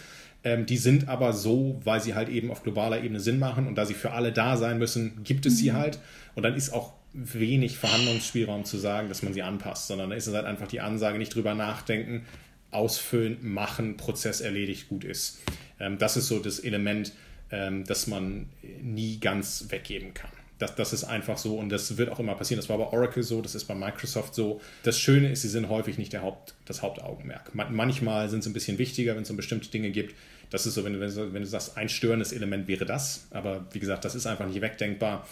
Ähm, 0.44 0.66
die 0.66 0.78
sind 0.78 1.08
aber 1.08 1.34
so, 1.34 1.80
weil 1.84 2.02
sie 2.02 2.16
halt 2.16 2.28
eben 2.30 2.52
auf 2.52 2.64
globaler 2.64 3.02
Ebene 3.04 3.20
Sinn 3.20 3.40
machen 3.40 3.68
und 3.68 3.76
da 3.76 3.86
sie 3.86 3.94
für 3.94 4.12
alle 4.12 4.32
da 4.32 4.58
sein 4.58 4.78
müssen, 4.78 5.24
gibt 5.24 5.46
es 5.46 5.54
mhm. 5.54 5.58
sie 5.58 5.74
halt. 5.74 6.00
Und 6.36 6.44
dann 6.44 6.56
ist 6.56 6.74
auch 6.74 6.94
wenig 7.14 7.78
Verhandlungsspielraum 7.78 8.66
zu 8.66 8.78
sagen, 8.78 9.10
dass 9.10 9.22
man 9.22 9.34
sie 9.34 9.44
anpasst, 9.44 9.88
sondern 9.88 10.10
da 10.10 10.16
ist 10.16 10.28
es 10.28 10.34
halt 10.34 10.46
einfach 10.46 10.68
die 10.68 10.82
Ansage, 10.82 11.18
nicht 11.18 11.36
drüber 11.36 11.54
nachdenken, 11.54 12.26
ausfüllen, 12.72 13.38
machen, 13.42 13.98
Prozess 13.98 14.42
erledigt, 14.42 14.90
gut 14.90 15.04
ist. 15.04 15.40
Ähm, 15.80 15.98
das 15.98 16.18
ist 16.18 16.28
so 16.28 16.40
das 16.40 16.60
Element, 16.60 17.12
ähm, 17.52 17.86
das 17.86 18.08
man 18.08 18.50
nie 18.82 19.20
ganz 19.20 19.66
weggeben 19.70 20.14
kann. 20.14 20.32
Das, 20.58 20.76
das 20.76 20.94
ist 20.94 21.04
einfach 21.04 21.38
so 21.38 21.58
und 21.58 21.70
das 21.70 21.98
wird 21.98 22.10
auch 22.10 22.20
immer 22.20 22.36
passieren. 22.36 22.60
Das 22.60 22.70
war 22.70 22.78
bei 22.78 22.86
Oracle 22.86 23.24
so, 23.24 23.42
das 23.42 23.56
ist 23.56 23.66
bei 23.66 23.74
Microsoft 23.74 24.36
so. 24.36 24.62
Das 24.84 25.00
Schöne 25.00 25.32
ist, 25.32 25.42
sie 25.42 25.50
sind 25.50 25.70
häufig 25.70 25.98
nicht 25.98 26.14
der 26.14 26.22
Haupt, 26.22 26.54
das 26.66 26.84
Hauptaugenmerk. 26.84 27.52
manchmal 27.54 28.30
sind 28.30 28.44
sie 28.44 28.52
ein 28.52 28.54
bisschen 28.54 28.78
wichtiger, 28.78 29.16
wenn 29.16 29.24
es 29.24 29.30
um 29.32 29.38
bestimmte 29.38 29.70
Dinge 29.70 29.90
gibt. 29.90 30.14
Das 30.52 30.66
ist 30.66 30.76
so, 30.76 30.84
wenn 30.84 30.94
du, 30.94 31.00
wenn 31.00 31.42
du 31.42 31.48
sagst, 31.48 31.78
ein 31.78 31.90
störendes 31.90 32.34
Element 32.34 32.68
wäre 32.68 32.86
das. 32.86 33.26
Aber 33.32 33.66
wie 33.72 33.80
gesagt, 33.80 34.06
das 34.06 34.16
ist 34.16 34.28
einfach 34.28 34.46
nicht 34.46 34.62
wegdenkbar. 34.62 35.26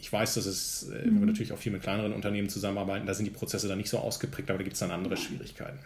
Ich 0.00 0.10
weiß, 0.10 0.34
dass 0.34 0.46
es, 0.46 0.84
äh, 0.84 1.04
wenn 1.04 1.14
wir 1.14 1.20
mhm. 1.20 1.26
natürlich 1.26 1.52
auch 1.52 1.58
viel 1.58 1.72
mit 1.72 1.82
kleineren 1.82 2.12
Unternehmen 2.12 2.48
zusammenarbeiten, 2.48 3.06
da 3.06 3.12
sind 3.12 3.26
die 3.26 3.32
Prozesse 3.32 3.68
dann 3.68 3.78
nicht 3.78 3.90
so 3.90 3.98
ausgeprägt, 3.98 4.48
aber 4.50 4.58
da 4.58 4.64
gibt 4.64 4.74
es 4.74 4.80
dann 4.80 4.92
andere 4.92 5.16
Schwierigkeiten. 5.16 5.80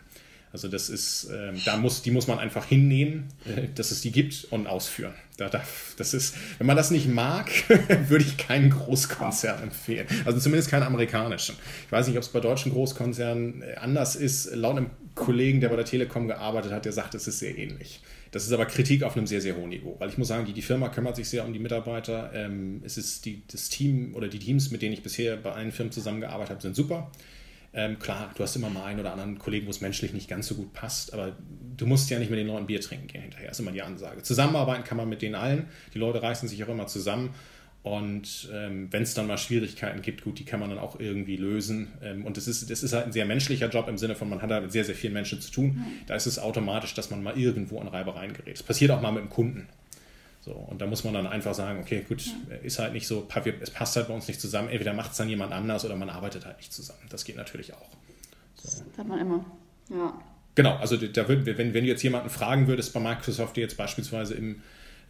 Also 0.57 0.69
das 0.69 0.89
ist, 0.89 1.25
äh, 1.25 1.53
da 1.67 1.77
muss, 1.77 2.01
die 2.01 2.11
muss 2.11 2.29
man 2.29 2.39
einfach 2.39 2.65
hinnehmen, 2.65 3.29
äh, 3.45 3.69
dass 3.75 3.91
es 3.91 4.01
die 4.01 4.11
gibt 4.11 4.47
und 4.49 4.67
ausführen. 4.67 5.13
Da 5.37 5.51
darf, 5.51 5.93
das 5.99 6.15
ist, 6.15 6.35
wenn 6.57 6.67
man 6.67 6.79
das 6.79 6.91
nicht 6.91 7.09
mag, 7.09 7.51
würde 8.09 8.25
ich 8.25 8.39
keinen 8.39 8.71
Großkonzern 8.71 9.63
empfehlen. 9.63 10.07
Also 10.25 10.41
zumindest 10.41 10.71
keinen 10.71 10.85
amerikanischen. 10.85 11.57
Ich 11.85 11.93
weiß 11.93 12.07
nicht, 12.07 12.17
ob 12.17 12.23
es 12.23 12.31
bei 12.31 12.41
deutschen 12.41 12.73
Großkonzernen 12.73 13.61
äh, 13.61 13.75
anders 13.75 14.17
ist. 14.17 14.55
Laut 14.55 14.79
einem 14.79 14.89
Kollegen, 15.15 15.61
der 15.61 15.69
bei 15.69 15.77
der 15.77 15.85
Telekom 15.85 16.27
gearbeitet 16.27 16.73
hat, 16.73 16.87
der 16.87 16.93
sagt, 16.93 17.15
es 17.15 17.29
ist 17.29 17.41
sehr 17.41 17.59
ähnlich. 17.59 18.01
Das 18.31 18.47
ist 18.47 18.53
aber 18.53 18.65
Kritik 18.65 19.03
auf 19.03 19.15
einem 19.15 19.27
sehr, 19.27 19.43
sehr 19.43 19.59
hohen 19.59 19.69
Niveau. 19.69 19.97
Weil 19.99 20.09
ich 20.09 20.17
muss 20.17 20.29
sagen, 20.29 20.47
die, 20.47 20.55
die 20.55 20.63
Firma 20.63 20.89
kümmert 20.89 21.17
sich 21.17 21.29
sehr 21.29 21.45
um 21.45 21.53
die 21.53 21.59
Mitarbeiter. 21.59 22.31
Ähm, 22.33 22.81
es 22.83 22.97
ist 22.97 23.27
die, 23.27 23.43
das 23.53 23.69
Team 23.69 24.15
oder 24.15 24.29
die 24.29 24.39
Teams, 24.39 24.71
mit 24.71 24.81
denen 24.81 24.95
ich 24.95 25.03
bisher 25.03 25.37
bei 25.37 25.53
allen 25.53 25.71
Firmen 25.71 25.93
zusammengearbeitet 25.93 26.53
habe, 26.53 26.63
sind 26.63 26.75
super. 26.75 27.11
Ähm, 27.77 27.99
klar, 27.99 28.33
du 28.35 28.43
hast 28.43 28.57
immer 28.57 28.71
mal 28.71 28.85
einen 28.85 29.01
oder 29.01 29.13
anderen 29.13 29.39
Kollegen, 29.39 29.67
wo 29.67 29.71
es 29.71 29.83
menschlich 29.83 30.15
nicht 30.15 30.29
ganz 30.29 30.49
so 30.49 30.55
gut 30.55 30.73
passt, 30.73 31.13
aber 31.13 31.37
du 31.77 31.87
musst 31.87 32.09
ja 32.09 32.19
nicht 32.19 32.31
mit 32.31 32.39
den 32.39 32.47
Leuten 32.47 32.67
Bier 32.67 32.81
trinken 32.81 33.07
gehen 33.07 33.21
hinterher, 33.21 33.51
ist 33.51 33.61
immer 33.61 33.71
die 33.71 33.83
Ansage. 33.83 34.23
Zusammenarbeiten 34.23 34.83
kann 34.83 34.97
man 34.97 35.09
mit 35.09 35.21
denen 35.21 35.35
allen, 35.35 35.67
die 35.93 35.99
Leute 35.99 36.23
reißen 36.23 36.49
sich 36.49 36.65
auch 36.65 36.69
immer 36.69 36.87
zusammen 36.87 37.35
und 37.87 38.49
ähm, 38.53 38.89
wenn 38.91 39.05
es 39.05 39.15
dann 39.15 39.29
mal 39.29 39.39
Schwierigkeiten 39.39 40.03
gibt, 40.03 40.25
gut, 40.25 40.41
die 40.41 40.45
kann 40.45 40.59
man 40.59 40.71
dann 40.71 40.81
auch 40.81 40.99
irgendwie 40.99 41.37
lösen. 41.37 41.93
Ähm, 42.03 42.27
und 42.27 42.37
das 42.37 42.49
ist, 42.49 42.69
das 42.69 42.83
ist 42.83 42.93
halt 42.93 43.07
ein 43.07 43.13
sehr 43.13 43.27
menschlicher 43.27 43.69
Job 43.69 43.87
im 43.87 43.97
Sinne 43.97 44.17
von, 44.17 44.29
man 44.29 44.43
hat 44.43 44.51
da 44.51 44.61
mit 44.61 44.73
sehr, 44.73 44.85
sehr 44.85 44.97
vielen 44.97 45.13
Menschen 45.13 45.41
zu 45.41 45.53
tun. 45.53 45.85
Da 46.09 46.17
ist 46.17 46.27
es 46.27 46.41
automatisch, 46.41 46.95
dass 46.95 47.11
man 47.11 47.23
mal 47.23 47.39
irgendwo 47.39 47.79
an 47.79 47.87
Reibereien 47.87 48.33
gerät. 48.33 48.55
Das 48.55 48.65
passiert 48.65 48.91
auch 48.91 49.01
mal 49.01 49.13
mit 49.13 49.23
dem 49.23 49.31
Kunden. 49.31 49.69
So, 50.47 50.53
und 50.53 50.81
da 50.81 50.87
muss 50.87 51.03
man 51.03 51.13
dann 51.13 51.27
einfach 51.27 51.55
sagen, 51.55 51.81
okay, 51.81 52.05
gut, 52.09 52.25
ja. 52.25 52.55
ist 52.63 52.79
halt 52.79 52.93
nicht 52.93 53.09
so, 53.09 53.27
es 53.61 53.71
passt 53.71 53.97
halt 53.97 54.07
bei 54.07 54.15
uns 54.15 54.29
nicht 54.29 54.41
zusammen. 54.41 54.69
Entweder 54.69 54.93
macht 54.93 55.11
es 55.11 55.17
dann 55.17 55.29
jemand 55.29 55.53
anders 55.53 55.85
oder 55.85 55.97
man 55.97 56.09
arbeitet 56.09 56.47
halt 56.47 56.59
nicht 56.59 56.73
zusammen. 56.73 57.01
Das 57.11 57.25
geht 57.25 57.35
natürlich 57.37 57.75
auch. 57.75 57.89
So. 58.55 58.69
Das 58.69 58.99
hat 58.99 59.09
man 59.09 59.19
immer. 59.19 59.45
Ja. 59.91 60.17
Genau, 60.55 60.77
also 60.77 60.97
da 60.97 61.29
würd, 61.29 61.47
wenn, 61.47 61.75
wenn 61.75 61.83
du 61.83 61.91
jetzt 61.91 62.05
jemanden 62.05 62.31
fragen 62.31 62.69
würdest 62.69 62.95
bei 62.95 63.01
Microsoft, 63.01 63.57
der 63.57 63.65
jetzt 63.65 63.77
beispielsweise 63.77 64.35
im 64.35 64.63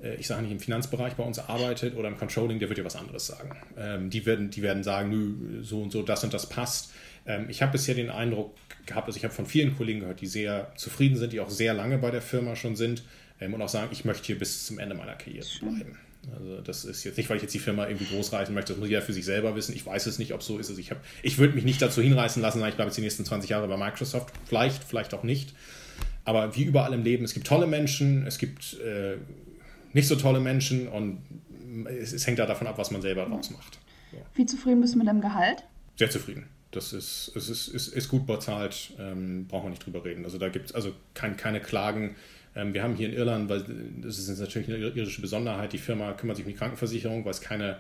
äh, 0.03 0.15
ich 0.15 0.27
sage 0.27 0.41
nicht 0.43 0.53
im 0.53 0.59
Finanzbereich 0.59 1.15
bei 1.15 1.23
uns 1.23 1.39
arbeitet 1.39 1.97
oder 1.97 2.09
im 2.09 2.17
Controlling, 2.17 2.59
der 2.59 2.71
wird 2.71 2.79
dir 2.79 2.85
was 2.87 2.97
anderes 2.97 3.27
sagen. 3.27 3.55
Ähm, 3.77 4.09
die, 4.09 4.25
werden, 4.25 4.49
die 4.49 4.63
werden 4.63 4.83
sagen, 4.83 5.11
nö, 5.11 5.63
so 5.63 5.83
und 5.83 5.93
so, 5.93 6.03
das 6.03 6.25
und 6.25 6.33
das 6.33 6.49
passt. 6.49 6.93
Ähm, 7.27 7.47
ich 7.51 7.61
habe 7.61 7.73
bisher 7.73 7.95
den 7.95 8.09
Eindruck 8.09 8.55
gehabt, 8.87 9.07
also 9.07 9.19
ich 9.19 9.25
habe 9.25 9.35
von 9.35 9.45
vielen 9.45 9.77
Kollegen 9.77 10.01
gehört, 10.01 10.23
die 10.23 10.27
sehr 10.27 10.73
zufrieden 10.77 11.17
sind, 11.17 11.35
die 11.35 11.41
auch 11.41 11.51
sehr 11.51 11.75
lange 11.75 11.99
bei 11.99 12.11
der 12.11 12.23
Firma 12.23 12.57
schon 12.57 12.75
sind 12.75 13.03
und 13.41 13.63
auch 13.63 13.69
sagen, 13.69 13.89
ich 13.93 14.05
möchte 14.05 14.25
hier 14.25 14.39
bis 14.39 14.67
zum 14.67 14.79
Ende 14.79 14.95
meiner 14.95 15.15
Karriere 15.15 15.47
bleiben. 15.61 15.99
Also 16.35 16.61
das 16.61 16.85
ist 16.85 17.05
jetzt 17.05 17.17
nicht, 17.17 17.31
weil 17.31 17.37
ich 17.37 17.43
jetzt 17.43 17.55
die 17.55 17.61
Firma 17.61 17.87
irgendwie 17.87 18.07
groß 18.07 18.33
reißen 18.33 18.53
möchte, 18.55 18.73
das 18.73 18.81
muss 18.81 18.89
jeder 18.89 19.03
für 19.03 19.13
sich 19.13 19.25
selber 19.25 19.55
wissen. 19.55 19.75
Ich 19.75 19.87
weiß 19.87 20.07
es 20.07 20.19
nicht, 20.19 20.33
ob 20.33 20.43
so 20.43 20.59
ist. 20.59 20.69
Also 20.69 20.81
ich, 20.81 20.91
ich 21.23 21.39
würde 21.39 21.55
mich 21.55 21.65
nicht 21.65 21.81
dazu 21.81 22.03
hinreißen 22.03 22.43
lassen, 22.43 22.59
ich 22.67 22.75
bleibe 22.75 22.89
jetzt 22.89 22.97
die 22.97 23.03
nächsten 23.03 23.25
20 23.25 23.51
Jahre 23.51 23.69
bei 23.69 23.77
Microsoft. 23.77 24.33
Vielleicht, 24.47 24.83
vielleicht 24.83 25.15
auch 25.15 25.23
nicht. 25.23 25.55
Aber 26.25 26.57
wie 26.57 26.65
überall 26.65 26.93
im 26.93 27.05
Leben, 27.05 27.25
es 27.25 27.35
gibt 27.35 27.47
tolle 27.47 27.69
Menschen, 27.69 28.27
es 28.27 28.39
gibt 28.39 28.75
äh, 28.81 29.17
nicht 29.93 30.09
so 30.09 30.17
tolle 30.17 30.41
Menschen 30.41 30.89
und 30.89 31.23
es, 31.89 32.13
es 32.13 32.27
hängt 32.27 32.41
da 32.41 32.47
davon 32.47 32.67
ab, 32.67 32.79
was 32.79 32.91
man 32.91 33.03
selber 33.03 33.27
draus 33.27 33.51
macht. 33.51 33.79
So. 34.11 34.19
Wie 34.35 34.47
zufrieden 34.47 34.81
bist 34.81 34.95
du 34.95 34.99
mit 34.99 35.07
deinem 35.07 35.21
Gehalt? 35.21 35.63
Sehr 35.97 36.11
zufrieden. 36.11 36.49
Das 36.73 36.93
ist, 36.93 37.33
es 37.37 37.49
ist, 37.49 37.69
ist, 37.69 37.89
ist 37.89 38.09
gut 38.09 38.27
bezahlt, 38.27 38.93
ähm, 38.99 39.47
brauchen 39.47 39.67
wir 39.67 39.71
nicht 39.71 39.87
drüber 39.87 40.05
reden. 40.05 40.25
Also 40.25 40.39
da 40.39 40.49
gibt 40.49 40.67
es 40.67 40.75
also 40.75 40.93
kein, 41.15 41.37
keine 41.37 41.61
Klagen. 41.61 42.17
Ähm, 42.57 42.75
wir 42.75 42.83
haben 42.83 42.97
hier 42.97 43.09
in 43.09 43.15
Irland, 43.15 43.49
weil 43.49 43.65
das 44.01 44.19
ist 44.19 44.41
natürlich 44.41 44.69
eine 44.69 44.79
irische 44.79 45.21
Besonderheit, 45.21 45.73
die 45.73 45.79
Firma 45.79 46.13
kümmert 46.15 46.39
sich 46.39 46.47
um 46.47 46.51
die 46.51 46.59
Krankenversicherung, 46.59 47.25
weil 47.25 47.31
es 47.31 47.41
keine 47.41 47.79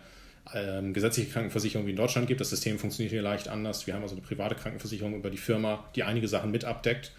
ähm, 0.55 0.93
gesetzliche 0.93 1.31
Krankenversicherung 1.31 1.87
wie 1.87 1.91
in 1.91 1.97
Deutschland 1.97 2.29
gibt. 2.29 2.41
Das 2.41 2.51
System 2.51 2.79
funktioniert 2.79 3.12
hier 3.12 3.22
leicht 3.22 3.49
anders. 3.49 3.87
Wir 3.87 3.95
haben 3.95 4.03
also 4.03 4.14
eine 4.14 4.24
private 4.24 4.55
Krankenversicherung 4.55 5.14
über 5.14 5.31
die 5.31 5.39
Firma, 5.39 5.89
die 5.97 6.05
einige 6.05 6.29
Sachen 6.29 6.51
mit 6.51 6.64
abdeckt. 6.64 7.12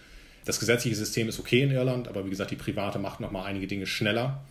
Das 0.45 0.60
gesetzliche 0.60 0.95
System 0.95 1.28
ist 1.28 1.39
okay 1.39 1.64
in 1.64 1.72
Irland, 1.72 2.08
aber 2.08 2.26
wie 2.26 2.30
gesagt, 2.30 2.51
die 2.51 2.55
private 2.55 2.99
macht 2.99 3.20
nochmal 3.20 3.47
einige 3.47 3.68
Dinge 3.68 3.86
schneller. 3.86 4.45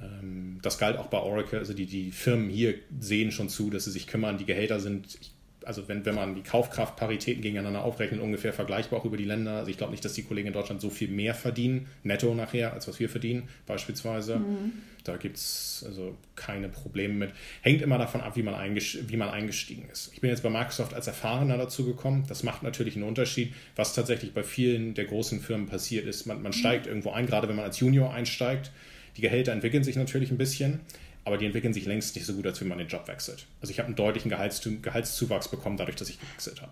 Ähm, 0.00 0.58
das 0.62 0.78
galt 0.78 0.98
auch 0.98 1.06
bei 1.06 1.18
Oracle. 1.18 1.58
Also 1.58 1.72
die, 1.72 1.86
die 1.86 2.12
Firmen 2.12 2.50
hier 2.50 2.74
sehen 3.00 3.32
schon 3.32 3.48
zu, 3.48 3.70
dass 3.70 3.86
sie 3.86 3.90
sich 3.90 4.06
kümmern. 4.06 4.38
Die 4.38 4.44
Gehälter 4.44 4.78
sind, 4.78 5.18
also 5.66 5.88
wenn, 5.88 6.04
wenn 6.06 6.14
man 6.14 6.34
die 6.34 6.42
Kaufkraftparitäten 6.42 7.42
gegeneinander 7.42 7.84
aufrechnet, 7.84 8.20
ungefähr 8.20 8.52
vergleichbar 8.52 9.00
auch 9.00 9.04
über 9.04 9.16
die 9.16 9.24
Länder. 9.24 9.58
Also 9.58 9.70
ich 9.70 9.76
glaube 9.76 9.90
nicht, 9.90 10.04
dass 10.04 10.12
die 10.12 10.22
Kollegen 10.22 10.48
in 10.48 10.54
Deutschland 10.54 10.80
so 10.80 10.90
viel 10.90 11.08
mehr 11.08 11.34
verdienen, 11.34 11.86
netto 12.04 12.34
nachher, 12.34 12.72
als 12.72 12.86
was 12.88 13.00
wir 13.00 13.08
verdienen, 13.08 13.48
beispielsweise. 13.66 14.38
Mhm. 14.38 14.72
Da 15.04 15.16
gibt 15.16 15.36
es 15.36 15.84
also 15.86 16.16
keine 16.34 16.68
Probleme 16.68 17.14
mit. 17.14 17.30
Hängt 17.62 17.82
immer 17.82 17.98
davon 17.98 18.20
ab, 18.20 18.36
wie 18.36 18.42
man, 18.42 18.54
wie 18.74 19.16
man 19.16 19.28
eingestiegen 19.28 19.88
ist. 19.90 20.10
Ich 20.12 20.20
bin 20.20 20.30
jetzt 20.30 20.42
bei 20.42 20.50
Microsoft 20.50 20.94
als 20.94 21.06
Erfahrener 21.06 21.56
dazu 21.58 21.84
gekommen. 21.84 22.24
Das 22.28 22.42
macht 22.42 22.62
natürlich 22.62 22.96
einen 22.96 23.04
Unterschied. 23.04 23.52
Was 23.76 23.94
tatsächlich 23.94 24.32
bei 24.34 24.42
vielen 24.42 24.94
der 24.94 25.04
großen 25.04 25.40
Firmen 25.40 25.66
passiert 25.66 26.06
ist, 26.06 26.26
man, 26.26 26.42
man 26.42 26.52
steigt 26.52 26.86
irgendwo 26.86 27.10
ein, 27.10 27.26
gerade 27.26 27.48
wenn 27.48 27.56
man 27.56 27.64
als 27.64 27.78
Junior 27.78 28.12
einsteigt 28.12 28.72
die 29.16 29.22
Gehälter 29.22 29.52
entwickeln 29.52 29.82
sich 29.82 29.96
natürlich 29.96 30.30
ein 30.30 30.38
bisschen, 30.38 30.80
aber 31.26 31.38
die 31.38 31.44
entwickeln 31.44 31.74
sich 31.74 31.86
längst 31.86 32.14
nicht 32.14 32.24
so 32.24 32.34
gut, 32.34 32.46
als 32.46 32.60
wenn 32.60 32.68
man 32.68 32.78
den 32.78 32.86
Job 32.86 33.08
wechselt. 33.08 33.46
Also 33.60 33.72
ich 33.72 33.80
habe 33.80 33.88
einen 33.88 33.96
deutlichen 33.96 34.30
Gehaltszuwachs 34.30 35.48
bekommen, 35.48 35.76
dadurch, 35.76 35.96
dass 35.96 36.08
ich 36.08 36.20
gewechselt 36.20 36.62
habe. 36.62 36.70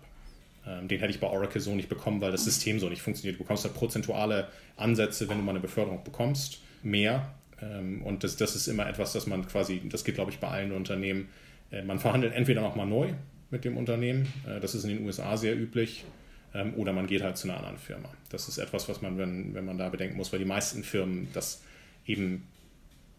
Ähm, 0.65 0.87
den 0.87 0.99
hätte 1.01 1.11
ich 1.11 1.19
bei 1.19 1.27
Oracle 1.27 1.59
so 1.59 1.75
nicht 1.75 1.89
bekommen, 1.89 2.21
weil 2.21 2.31
das 2.31 2.45
System 2.45 2.79
so 2.79 2.87
nicht 2.87 3.01
funktioniert. 3.01 3.35
Du 3.35 3.43
bekommst 3.43 3.65
halt 3.65 3.73
prozentuale 3.73 4.47
Ansätze, 4.77 5.27
wenn 5.27 5.39
du 5.39 5.43
mal 5.43 5.51
eine 5.51 5.59
Beförderung 5.59 6.05
bekommst, 6.05 6.59
mehr. 6.83 7.33
Ähm, 7.61 8.01
und 8.03 8.23
das, 8.23 8.37
das 8.37 8.55
ist 8.55 8.67
immer 8.67 8.87
etwas, 8.87 9.11
das 9.11 9.27
man 9.27 9.45
quasi, 9.45 9.81
das 9.89 10.05
geht 10.05 10.15
glaube 10.15 10.31
ich 10.31 10.39
bei 10.39 10.47
allen 10.47 10.71
Unternehmen, 10.71 11.27
äh, 11.71 11.81
man 11.83 11.99
verhandelt 11.99 12.33
entweder 12.33 12.61
nochmal 12.61 12.87
neu 12.87 13.09
mit 13.51 13.65
dem 13.65 13.75
Unternehmen, 13.75 14.31
äh, 14.47 14.61
das 14.61 14.73
ist 14.73 14.85
in 14.85 14.91
den 14.91 15.05
USA 15.05 15.35
sehr 15.35 15.57
üblich, 15.57 16.05
ähm, 16.53 16.75
oder 16.75 16.93
man 16.93 17.07
geht 17.07 17.23
halt 17.23 17.35
zu 17.35 17.49
einer 17.49 17.57
anderen 17.57 17.77
Firma. 17.77 18.07
Das 18.29 18.47
ist 18.47 18.57
etwas, 18.57 18.87
was 18.87 19.01
man, 19.01 19.17
wenn, 19.17 19.53
wenn 19.53 19.65
man 19.65 19.77
da 19.77 19.89
bedenken 19.89 20.15
muss, 20.15 20.31
weil 20.31 20.39
die 20.39 20.45
meisten 20.45 20.81
Firmen 20.85 21.27
das 21.33 21.61
eben 22.05 22.47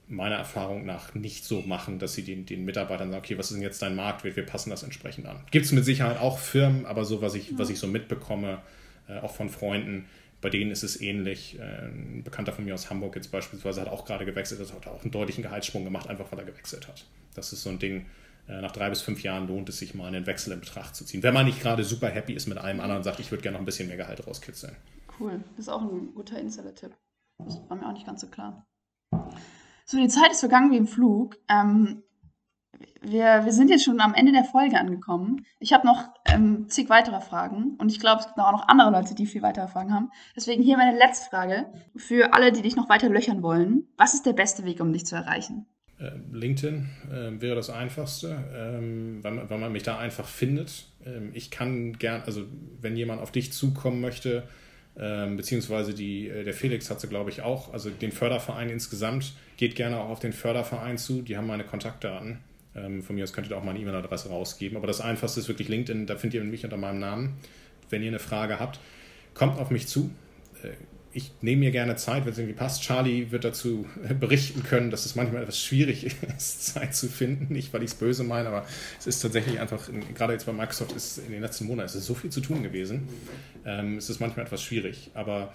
meiner 0.09 0.37
Erfahrung 0.37 0.87
nach 0.87 1.15
nicht 1.15 1.45
so 1.45 1.63
machen, 1.63 1.99
dass 1.99 2.15
sie 2.15 2.23
den, 2.23 2.47
den 2.47 2.65
Mitarbeitern 2.65 3.11
sagen, 3.11 3.25
okay, 3.25 3.39
was 3.39 3.51
ist 3.51 3.55
denn 3.55 3.63
jetzt 3.63 3.83
dein 3.83 3.97
Marktwert, 3.97 4.37
wir 4.37 4.47
passen 4.47 4.71
das 4.71 4.83
entsprechend 4.83 5.27
an. 5.27 5.41
Gibt 5.51 5.67
es 5.67 5.73
mit 5.73 5.85
Sicherheit 5.85 6.19
auch 6.19 6.39
Firmen, 6.39 6.87
aber 6.87 7.05
so, 7.05 7.23
was 7.23 7.35
ich, 7.35 7.51
ja. 7.51 7.59
was 7.59 7.71
ich 7.71 7.79
so 7.79 7.87
mitbekomme, 7.87 8.63
äh, 9.09 9.19
auch 9.19 9.35
von 9.35 9.49
Freunden, 9.49 10.07
bei 10.41 10.51
denen 10.51 10.71
ist 10.71 10.85
es 10.85 11.01
ähnlich. 11.01 11.59
Äh, 11.59 11.87
ein 11.87 12.23
Bekannter 12.25 12.53
von 12.53 12.65
mir 12.65 12.75
aus 12.75 12.89
Hamburg 12.89 13.17
jetzt 13.17 13.33
beispielsweise 13.33 13.81
hat 13.81 13.89
auch 13.89 14.05
gerade 14.05 14.25
gewechselt, 14.25 14.61
das 14.61 14.73
hat 14.73 14.87
auch 14.87 15.03
einen 15.03 15.11
deutlichen 15.11 15.43
Gehaltssprung 15.43 15.85
gemacht, 15.85 16.09
einfach 16.09 16.31
weil 16.31 16.39
er 16.39 16.45
gewechselt 16.45 16.87
hat. 16.87 17.05
Das 17.35 17.53
ist 17.53 17.63
so 17.63 17.71
ein 17.71 17.79
Ding, 17.79 18.07
äh, 18.49 18.61
nach 18.61 18.73
drei 18.73 18.89
bis 18.91 19.03
fünf 19.03 19.23
Jahren 19.23 19.49
lohnt 19.49 19.69
es 19.69 19.79
sich 19.79 19.95
mal 19.95 20.07
einen 20.07 20.27
Wechsel 20.27 20.53
in 20.53 20.61
Betracht 20.61 20.95
zu 20.95 21.05
ziehen. 21.05 21.23
Wenn 21.23 21.35
man 21.35 21.47
nicht 21.47 21.61
gerade 21.61 21.83
super 21.83 22.09
happy 22.09 22.35
ist 22.35 22.47
mit 22.47 22.59
einem 22.59 22.81
anderen 22.81 22.99
und 22.99 23.05
sagt, 23.05 23.19
ich 23.19 23.31
würde 23.31 23.43
gerne 23.43 23.55
noch 23.55 23.63
ein 23.63 23.67
bisschen 23.67 23.89
mehr 23.89 23.97
Gehalt 23.97 24.27
rauskitzeln. 24.27 24.77
Cool, 25.19 25.43
das 25.57 25.67
ist 25.67 25.69
auch 25.69 25.83
ein 25.83 26.15
guter 26.15 26.39
Insider-Tipp. 26.39 26.93
Das 27.45 27.61
war 27.69 27.77
mir 27.77 27.89
auch 27.89 27.93
nicht 27.93 28.07
ganz 28.07 28.21
so 28.21 28.29
klar. 28.29 28.65
So, 29.89 29.99
die 29.99 30.09
Zeit 30.09 30.33
ist 30.33 30.41
vergangen 30.41 30.73
wie 30.73 30.77
im 30.77 30.89
Flug. 30.89 31.39
Ähm, 31.49 32.03
wir, 33.01 33.45
wir 33.45 33.53
sind 33.53 33.71
jetzt 33.71 33.85
schon 33.85 34.01
am 34.01 34.15
Ende 34.15 34.33
der 34.33 34.43
Folge 34.43 34.79
angekommen. 34.79 35.47
Ich 35.61 35.73
habe 35.73 35.87
noch 35.87 36.09
ähm, 36.27 36.69
zig 36.69 36.91
weitere 36.91 37.21
Fragen 37.21 37.77
und 37.79 37.89
ich 37.91 38.01
glaube, 38.01 38.21
es 38.21 38.27
gibt 38.27 38.39
auch 38.39 38.51
noch 38.51 38.67
andere 38.67 38.91
Leute, 38.91 39.15
die 39.15 39.27
viel 39.27 39.43
weitere 39.43 39.69
Fragen 39.69 39.95
haben. 39.95 40.11
Deswegen 40.35 40.61
hier 40.61 40.77
meine 40.77 40.99
letzte 40.99 41.31
Frage 41.31 41.67
für 41.95 42.35
alle, 42.35 42.51
die 42.51 42.63
dich 42.63 42.75
noch 42.75 42.89
weiter 42.89 43.09
löchern 43.09 43.45
wollen. 43.45 43.87
Was 43.97 44.13
ist 44.13 44.27
der 44.27 44.33
beste 44.33 44.65
Weg, 44.65 44.81
um 44.81 44.93
dich 44.93 45.07
zu 45.07 45.15
erreichen? 45.15 45.67
Ähm, 46.01 46.35
LinkedIn 46.35 46.89
äh, 47.13 47.41
wäre 47.41 47.55
das 47.55 47.71
einfachste, 47.71 48.45
ähm, 48.55 49.23
weil, 49.23 49.33
man, 49.33 49.49
weil, 49.49 49.59
man 49.59 49.73
mich 49.73 49.85
da 49.85 49.99
einfach 49.99 50.27
findet. 50.27 50.89
Ähm, 51.05 51.31
ich 51.33 51.53
kann 51.53 51.93
gern, 51.93 52.23
also 52.27 52.43
wenn 52.81 52.97
jemand 52.97 53.23
auf 53.23 53.31
dich 53.31 53.53
zukommen 53.53 54.01
möchte, 54.01 54.49
ähm, 54.99 55.37
beziehungsweise 55.37 55.93
die, 55.93 56.29
äh, 56.29 56.45
der 56.45 56.55
Felix 56.55 56.91
hat 56.91 57.01
sie, 57.01 57.09
glaube 57.09 57.31
ich, 57.31 57.43
auch. 57.43 57.73
Also 57.73 57.91
den 57.91 58.13
Förderverein 58.13 58.71
insgesamt 58.71 59.35
geht 59.57 59.75
gerne 59.75 59.99
auch 59.99 60.09
auf 60.09 60.21
den 60.21 60.33
Förderverein 60.33 60.97
zu. 60.97 61.23
Die 61.23 61.37
haben 61.37 61.47
meine 61.47 61.65
Kontaktdaten. 61.65 62.39
Ähm, 62.75 63.03
von 63.03 63.15
mir 63.17 63.25
aus 63.25 63.33
könnt 63.33 63.51
ihr 63.51 63.59
auch 63.59 63.65
meine 63.65 63.79
E-Mail-Adresse 63.79 64.31
rausgeben. 64.31 64.77
Aber 64.77 64.87
das 64.87 65.01
Einfachste 65.01 65.41
ist 65.41 65.49
wirklich 65.49 65.69
LinkedIn. 65.69 66.07
Da 66.07 66.17
findet 66.17 66.41
ihr 66.41 66.45
mich 66.45 66.65
unter 66.65 66.79
meinem 66.79 66.99
Namen. 66.99 67.37
Wenn 67.91 68.03
ihr 68.03 68.09
eine 68.09 68.19
Frage 68.19 68.59
habt, 68.59 68.81
kommt 69.35 69.59
auf 69.59 69.71
mich 69.71 69.87
zu. 69.87 70.11
Äh, 70.63 70.69
ich 71.17 71.33
nehme 71.41 71.61
mir 71.61 71.71
gerne 71.71 71.97
Zeit, 71.97 72.27
wenn 72.27 72.33
es 72.33 72.39
irgendwie 72.39 72.57
passt. 72.57 72.83
Charlie 72.83 73.31
wird 73.31 73.45
dazu 73.45 73.87
berichten 74.21 74.63
können, 74.63 74.91
dass 74.91 75.07
es 75.07 75.17
manchmal 75.17 75.43
etwas 75.43 75.59
schwierig 75.59 76.05
ist, 76.37 76.75
Zeit 76.75 76.95
zu 76.95 77.09
finden. 77.09 77.53
Nicht, 77.53 77.73
weil 77.73 77.83
ich 77.83 77.93
es 77.93 77.95
böse 77.95 78.23
meine, 78.23 78.49
aber 78.49 78.67
es 78.99 79.07
ist 79.07 79.21
tatsächlich 79.21 79.59
einfach, 79.59 79.89
gerade 80.15 80.35
jetzt 80.35 80.45
bei 80.45 80.53
Microsoft 80.53 80.93
ist 80.93 81.19
in 81.19 81.33
den 81.33 81.41
letzten 81.41 81.67
Monaten 81.67 81.87
ist 81.87 81.95
es 81.95 82.05
so 82.05 82.15
viel 82.15 82.31
zu 82.31 82.43
tun 82.43 82.63
gewesen. 82.63 83.09
Ähm, 83.65 83.97
es 83.97 84.11
ist 84.11 84.21
manchmal 84.21 84.45
etwas 84.45 84.63
schwierig. 84.63 85.11
Aber 85.15 85.55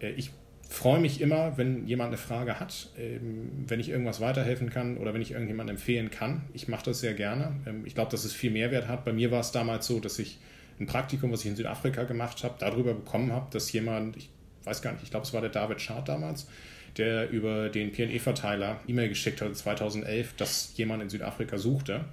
äh, 0.00 0.10
ich 0.10 0.30
freue 0.68 1.00
mich 1.00 1.22
immer, 1.22 1.56
wenn 1.56 1.86
jemand 1.86 2.08
eine 2.08 2.18
Frage 2.18 2.60
hat, 2.60 2.90
ähm, 2.98 3.50
wenn 3.66 3.80
ich 3.80 3.88
irgendwas 3.88 4.20
weiterhelfen 4.20 4.68
kann 4.68 4.98
oder 4.98 5.14
wenn 5.14 5.22
ich 5.22 5.30
irgendjemanden 5.30 5.76
empfehlen 5.76 6.10
kann. 6.10 6.42
Ich 6.52 6.68
mache 6.68 6.84
das 6.84 7.00
sehr 7.00 7.14
gerne. 7.14 7.56
Ähm, 7.66 7.86
ich 7.86 7.94
glaube, 7.94 8.10
dass 8.10 8.26
es 8.26 8.34
viel 8.34 8.50
Mehrwert 8.50 8.88
hat. 8.88 9.06
Bei 9.06 9.14
mir 9.14 9.30
war 9.30 9.40
es 9.40 9.52
damals 9.52 9.86
so, 9.86 10.00
dass 10.00 10.18
ich 10.18 10.38
ein 10.78 10.86
Praktikum, 10.86 11.32
was 11.32 11.40
ich 11.40 11.46
in 11.46 11.56
Südafrika 11.56 12.04
gemacht 12.04 12.44
habe, 12.44 12.56
darüber 12.58 12.92
bekommen 12.92 13.32
habe, 13.32 13.46
dass 13.50 13.72
jemand, 13.72 14.18
ich 14.18 14.28
weiß 14.64 14.82
gar 14.82 14.92
nicht, 14.92 15.02
ich 15.02 15.10
glaube, 15.10 15.26
es 15.26 15.32
war 15.32 15.40
der 15.40 15.50
David 15.50 15.80
Schad 15.80 16.08
damals, 16.08 16.46
der 16.96 17.30
über 17.30 17.68
den 17.68 17.92
PNE-Verteiler 17.92 18.80
E-Mail 18.86 19.08
geschickt 19.08 19.40
hat 19.40 19.56
2011, 19.56 20.34
dass 20.36 20.76
jemand 20.76 21.02
in 21.02 21.10
Südafrika 21.10 21.58
suchte. 21.58 22.04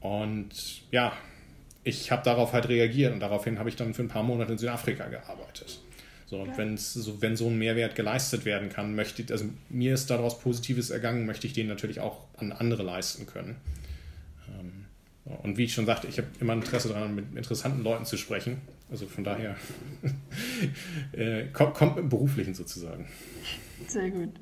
Und 0.00 0.50
ja, 0.90 1.12
ich 1.84 2.10
habe 2.10 2.22
darauf 2.22 2.52
halt 2.52 2.68
reagiert 2.68 3.12
und 3.12 3.20
daraufhin 3.20 3.58
habe 3.58 3.68
ich 3.68 3.76
dann 3.76 3.94
für 3.94 4.02
ein 4.02 4.08
paar 4.08 4.22
Monate 4.22 4.52
in 4.52 4.58
Südafrika 4.58 5.08
gearbeitet. 5.08 5.80
So, 6.26 6.40
und 6.40 6.56
wenn's, 6.56 6.94
so, 6.94 7.20
wenn 7.20 7.36
so 7.36 7.48
ein 7.48 7.58
Mehrwert 7.58 7.94
geleistet 7.94 8.44
werden 8.44 8.70
kann, 8.70 8.94
möchte 8.94 9.30
also 9.30 9.44
mir 9.68 9.92
ist 9.92 10.08
daraus 10.08 10.40
Positives 10.40 10.88
ergangen, 10.88 11.26
möchte 11.26 11.46
ich 11.46 11.52
den 11.52 11.66
natürlich 11.66 12.00
auch 12.00 12.24
an 12.38 12.52
andere 12.52 12.82
leisten 12.82 13.26
können. 13.26 13.56
Ähm, 14.48 14.86
und 15.42 15.58
wie 15.58 15.64
ich 15.64 15.74
schon 15.74 15.84
sagte, 15.84 16.06
ich 16.06 16.16
habe 16.18 16.28
immer 16.40 16.54
Interesse 16.54 16.88
daran, 16.88 17.14
mit 17.14 17.36
interessanten 17.36 17.82
Leuten 17.82 18.06
zu 18.06 18.16
sprechen. 18.16 18.62
Also 18.92 19.06
von 19.06 19.24
daher 19.24 19.56
äh, 21.12 21.46
kommt, 21.46 21.72
kommt 21.72 21.96
im 21.96 22.10
Beruflichen 22.10 22.52
sozusagen. 22.52 23.08
Sehr 23.88 24.10
gut. 24.10 24.34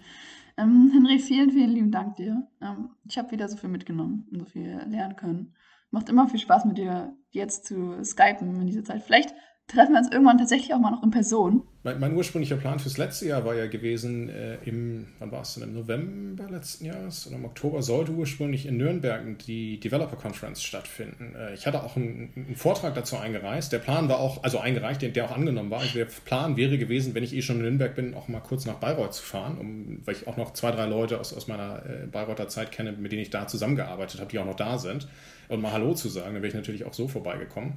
Ähm, 0.57 0.91
Henry, 0.93 1.21
vielen, 1.21 1.53
vielen 1.53 1.71
lieben 1.71 1.93
Dank 1.93 2.17
dir. 2.17 2.49
Ähm, 2.61 2.91
ich 3.09 3.17
habe 3.17 3.31
wieder 3.31 3.49
so 3.49 3.57
viel 3.57 3.71
mitgenommen 3.71 4.27
und 4.33 4.41
so 4.41 4.45
viel 4.47 4.77
lernen 4.89 5.15
können. 5.15 5.55
Macht 5.93 6.09
immer 6.09 6.29
viel 6.29 6.41
Spaß 6.41 6.65
mit 6.65 6.79
dir 6.79 7.17
jetzt 7.31 7.65
zu 7.65 8.03
skypen 8.03 8.61
in 8.61 8.67
dieser 8.67 8.83
Zeit. 8.83 9.05
Vielleicht 9.05 9.33
treffen 9.71 9.93
wir 9.93 9.99
uns 9.99 10.11
irgendwann 10.11 10.39
tatsächlich 10.39 10.75
auch 10.75 10.79
mal 10.79 10.91
noch 10.91 11.03
in 11.03 11.11
Person. 11.11 11.63
Mein, 11.83 11.99
mein 11.99 12.15
ursprünglicher 12.15 12.57
Plan 12.57 12.79
fürs 12.79 12.99
letzte 12.99 13.27
Jahr 13.27 13.45
war 13.47 13.55
ja 13.55 13.67
gewesen, 13.67 14.29
äh, 14.29 14.57
im, 14.67 15.07
wann 15.19 15.33
war 15.33 15.41
es 15.41 15.55
denn, 15.55 15.63
im 15.63 15.73
November 15.73 16.51
letzten 16.51 16.85
Jahres 16.85 17.27
oder 17.27 17.37
im 17.37 17.47
Oktober 17.47 17.83
sollte 17.83 18.13
ursprünglich 18.13 18.67
in 18.67 18.77
Nürnberg 18.77 19.39
die 19.47 19.81
Developer 19.81 20.17
Conference 20.17 20.63
stattfinden. 20.63 21.35
Äh, 21.35 21.55
ich 21.55 21.67
hatte 21.67 21.83
auch 21.83 21.97
einen, 21.97 22.33
einen, 22.37 22.57
Vortrag 22.57 22.95
dazu 22.95 23.17
eingereicht. 23.17 23.73
Der 23.73 23.79
Plan 23.79 24.11
war 24.11 24.21
auch, 24.21 24.43
also 24.43 24.59
eingereicht, 24.59 25.01
der, 25.01 25.09
der 25.09 25.25
auch 25.25 25.35
angenommen 25.35 25.71
war. 25.71 25.83
Der 25.95 26.05
Plan 26.05 26.59
wäre 26.59 26.77
gewesen, 26.77 27.15
wenn 27.15 27.25
ich 27.25 27.35
eh 27.35 27.41
schon 27.41 27.57
in 27.57 27.63
Nürnberg 27.63 27.95
bin, 27.95 28.15
auch 28.15 28.29
mal 28.29 28.41
kurz 28.41 28.67
nach 28.67 28.75
Bayreuth 28.75 29.15
zu 29.15 29.23
fahren, 29.23 29.57
um, 29.59 30.03
weil 30.05 30.17
ich 30.17 30.29
auch 30.29 30.37
noch 30.37 30.53
zwei, 30.53 30.73
drei 30.73 30.85
Leute 30.85 31.19
aus, 31.19 31.33
aus 31.33 31.49
meiner 31.49 31.83
äh, 31.87 32.07
Bayreuther 32.07 32.49
Zeit 32.49 32.73
kenne, 32.73 32.93
mit 32.93 33.11
denen 33.11 33.23
ich 33.23 33.31
da 33.31 33.47
zusammengearbeitet 33.47 34.21
habe, 34.21 34.31
die 34.31 34.39
auch 34.39 34.47
noch 34.47 34.57
da 34.57 34.77
sind. 34.77 35.09
Und 35.49 35.63
mal 35.63 35.73
Hallo 35.73 35.95
zu 35.95 36.09
sagen, 36.11 36.35
dann 36.35 36.43
wäre 36.43 36.49
ich 36.49 36.55
natürlich 36.55 36.85
auch 36.85 36.95
so 36.95 37.09
vorbeigekommen 37.09 37.73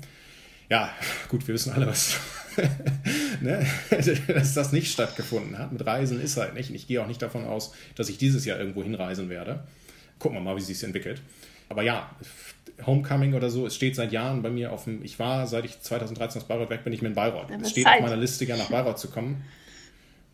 ja, 0.70 0.93
gut, 1.30 1.47
wir 1.47 1.53
wissen 1.53 1.72
alle, 1.74 1.88
was, 1.88 2.18
ne? 3.41 3.66
dass 4.28 4.53
das 4.53 4.72
nicht 4.72 4.91
stattgefunden 4.91 5.57
hat. 5.57 5.72
Mit 5.72 5.86
Reisen 5.86 6.22
ist 6.22 6.38
halt 6.38 6.53
nicht. 6.53 6.70
Und 6.70 6.76
ich 6.76 6.88
gehe 6.88 7.01
auch 7.01 7.07
nicht 7.07 7.22
davon 7.22 7.45
aus, 7.45 7.74
dass 7.95 8.09
ich 8.09 8.18
dieses 8.18 8.45
Jahr 8.45 8.59
irgendwo 8.59 8.84
hinreisen 8.84 9.30
werde. 9.30 9.64
Gucken 10.20 10.38
wir 10.38 10.41
mal, 10.41 10.55
wie 10.55 10.61
sich 10.61 10.82
entwickelt. 10.84 11.22
Aber 11.70 11.82
ja, 11.84 12.09
Homecoming 12.86 13.34
oder 13.34 13.49
so, 13.49 13.66
es 13.66 13.76
steht 13.76 13.95
seit 13.95 14.11
Jahren 14.11 14.41
bei 14.41 14.49
mir 14.49 14.72
auf 14.72 14.86
dem. 14.86 15.03
Ich 15.03 15.20
war, 15.20 15.47
seit 15.47 15.66
ich 15.66 15.80
2013 15.82 16.41
aus 16.41 16.47
Bayreuth 16.47 16.70
weg 16.70 16.84
bin, 16.84 16.93
ich 16.93 17.01
mir 17.01 17.09
in 17.09 17.16
Bayreuth. 17.16 17.49
Es 17.61 17.72
steht 17.72 17.86
Zeit. 17.86 17.97
auf 17.97 18.01
meiner 18.03 18.18
Liste, 18.18 18.45
gerne 18.45 18.64
nach 18.64 18.70
Bayreuth 18.70 18.99
zu 18.99 19.09
kommen. 19.09 19.43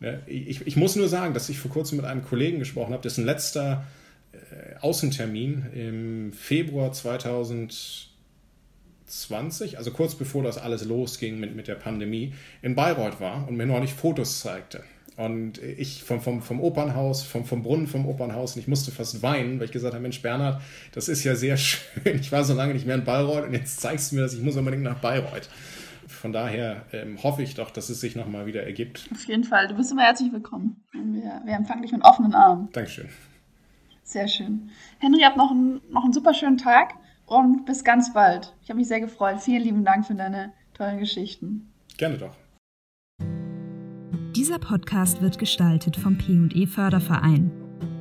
Ne? 0.00 0.20
Ich, 0.26 0.66
ich 0.66 0.76
muss 0.76 0.96
nur 0.96 1.08
sagen, 1.08 1.34
dass 1.34 1.48
ich 1.48 1.58
vor 1.58 1.70
kurzem 1.70 1.96
mit 1.96 2.06
einem 2.06 2.24
Kollegen 2.24 2.58
gesprochen 2.58 2.92
habe, 2.92 3.02
dessen 3.02 3.24
letzter 3.24 3.86
äh, 4.32 4.76
Außentermin 4.80 5.66
im 5.74 6.32
Februar 6.32 6.92
2000 6.92 8.09
20, 9.10 9.78
also 9.78 9.90
kurz 9.90 10.14
bevor 10.14 10.42
das 10.42 10.58
alles 10.58 10.84
losging 10.84 11.38
mit, 11.38 11.54
mit 11.54 11.68
der 11.68 11.74
Pandemie, 11.74 12.34
in 12.62 12.74
Bayreuth 12.74 13.20
war 13.20 13.46
und 13.48 13.56
mir 13.56 13.66
noch 13.66 13.80
nicht 13.80 13.94
Fotos 13.94 14.40
zeigte. 14.40 14.84
Und 15.16 15.58
ich 15.58 16.02
vom, 16.02 16.20
vom, 16.20 16.40
vom 16.40 16.60
Opernhaus, 16.60 17.22
vom, 17.22 17.44
vom 17.44 17.62
Brunnen 17.62 17.86
vom 17.86 18.06
Opernhaus, 18.06 18.54
und 18.54 18.62
ich 18.62 18.68
musste 18.68 18.90
fast 18.90 19.22
weinen, 19.22 19.58
weil 19.58 19.66
ich 19.66 19.72
gesagt 19.72 19.92
habe, 19.92 20.00
Mensch, 20.00 20.22
Bernhard, 20.22 20.62
das 20.92 21.08
ist 21.08 21.24
ja 21.24 21.34
sehr 21.34 21.56
schön. 21.58 22.18
Ich 22.20 22.32
war 22.32 22.44
so 22.44 22.54
lange 22.54 22.72
nicht 22.72 22.86
mehr 22.86 22.94
in 22.94 23.04
Bayreuth 23.04 23.44
und 23.44 23.52
jetzt 23.52 23.80
zeigst 23.80 24.12
du 24.12 24.16
mir 24.16 24.22
das, 24.22 24.34
ich 24.34 24.40
muss 24.40 24.56
unbedingt 24.56 24.84
nach 24.84 24.98
Bayreuth. 24.98 25.50
Von 26.06 26.32
daher 26.32 26.86
ähm, 26.92 27.22
hoffe 27.22 27.42
ich 27.42 27.54
doch, 27.54 27.70
dass 27.70 27.88
es 27.88 28.00
sich 28.00 28.16
nochmal 28.16 28.46
wieder 28.46 28.62
ergibt. 28.62 29.08
Auf 29.12 29.24
jeden 29.26 29.44
Fall. 29.44 29.68
Du 29.68 29.74
bist 29.74 29.92
immer 29.92 30.02
herzlich 30.02 30.32
willkommen. 30.32 30.82
Wir, 30.92 31.42
wir 31.44 31.54
empfangen 31.54 31.82
dich 31.82 31.92
mit 31.92 32.02
offenen 32.02 32.34
Armen. 32.34 32.68
Dankeschön. 32.72 33.08
Sehr 34.02 34.26
schön. 34.26 34.70
Henry, 34.98 35.20
habt 35.22 35.36
noch 35.36 35.50
einen, 35.50 35.80
noch 35.90 36.04
einen 36.04 36.12
super 36.12 36.34
schönen 36.34 36.58
Tag 36.58 36.94
und 37.30 37.64
bis 37.64 37.84
ganz 37.84 38.12
bald. 38.12 38.54
Ich 38.62 38.68
habe 38.68 38.78
mich 38.78 38.88
sehr 38.88 39.00
gefreut. 39.00 39.40
Vielen 39.40 39.62
lieben 39.62 39.84
Dank 39.84 40.04
für 40.04 40.14
deine 40.14 40.52
tollen 40.74 40.98
Geschichten. 40.98 41.72
Gerne 41.96 42.18
doch. 42.18 42.34
Dieser 44.34 44.58
Podcast 44.58 45.22
wird 45.22 45.38
gestaltet 45.38 45.96
vom 45.96 46.18
P&E 46.18 46.66
Förderverein. 46.66 47.52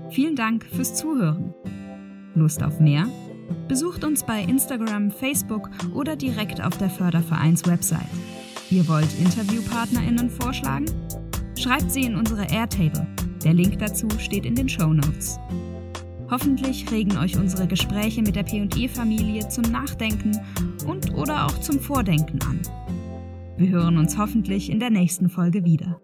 Vielen 0.09 0.35
Dank 0.35 0.65
fürs 0.65 0.95
Zuhören. 0.95 1.53
Lust 2.33 2.63
auf 2.63 2.79
mehr? 2.79 3.07
Besucht 3.67 4.03
uns 4.03 4.23
bei 4.23 4.41
Instagram, 4.41 5.11
Facebook 5.11 5.69
oder 5.93 6.15
direkt 6.15 6.63
auf 6.63 6.77
der 6.77 6.89
Fördervereins-Website. 6.89 8.09
Ihr 8.71 8.87
wollt 8.87 9.19
InterviewpartnerInnen 9.19 10.29
vorschlagen? 10.29 10.85
Schreibt 11.55 11.91
sie 11.91 12.01
in 12.01 12.15
unsere 12.15 12.51
Airtable. 12.51 13.05
Der 13.43 13.53
Link 13.53 13.77
dazu 13.79 14.07
steht 14.17 14.45
in 14.45 14.55
den 14.55 14.69
Show 14.69 14.93
Notes. 14.93 15.39
Hoffentlich 16.31 16.91
regen 16.91 17.17
euch 17.17 17.37
unsere 17.37 17.67
Gespräche 17.67 18.21
mit 18.21 18.35
der 18.35 18.43
PE-Familie 18.43 19.49
zum 19.49 19.63
Nachdenken 19.71 20.39
und 20.85 21.13
oder 21.15 21.47
auch 21.47 21.59
zum 21.59 21.79
Vordenken 21.79 22.39
an. 22.43 22.61
Wir 23.57 23.69
hören 23.69 23.97
uns 23.97 24.17
hoffentlich 24.17 24.69
in 24.69 24.79
der 24.79 24.91
nächsten 24.91 25.29
Folge 25.29 25.65
wieder. 25.65 25.99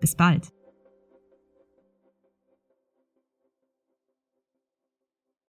Bis 0.00 0.14
bald. 0.14 0.55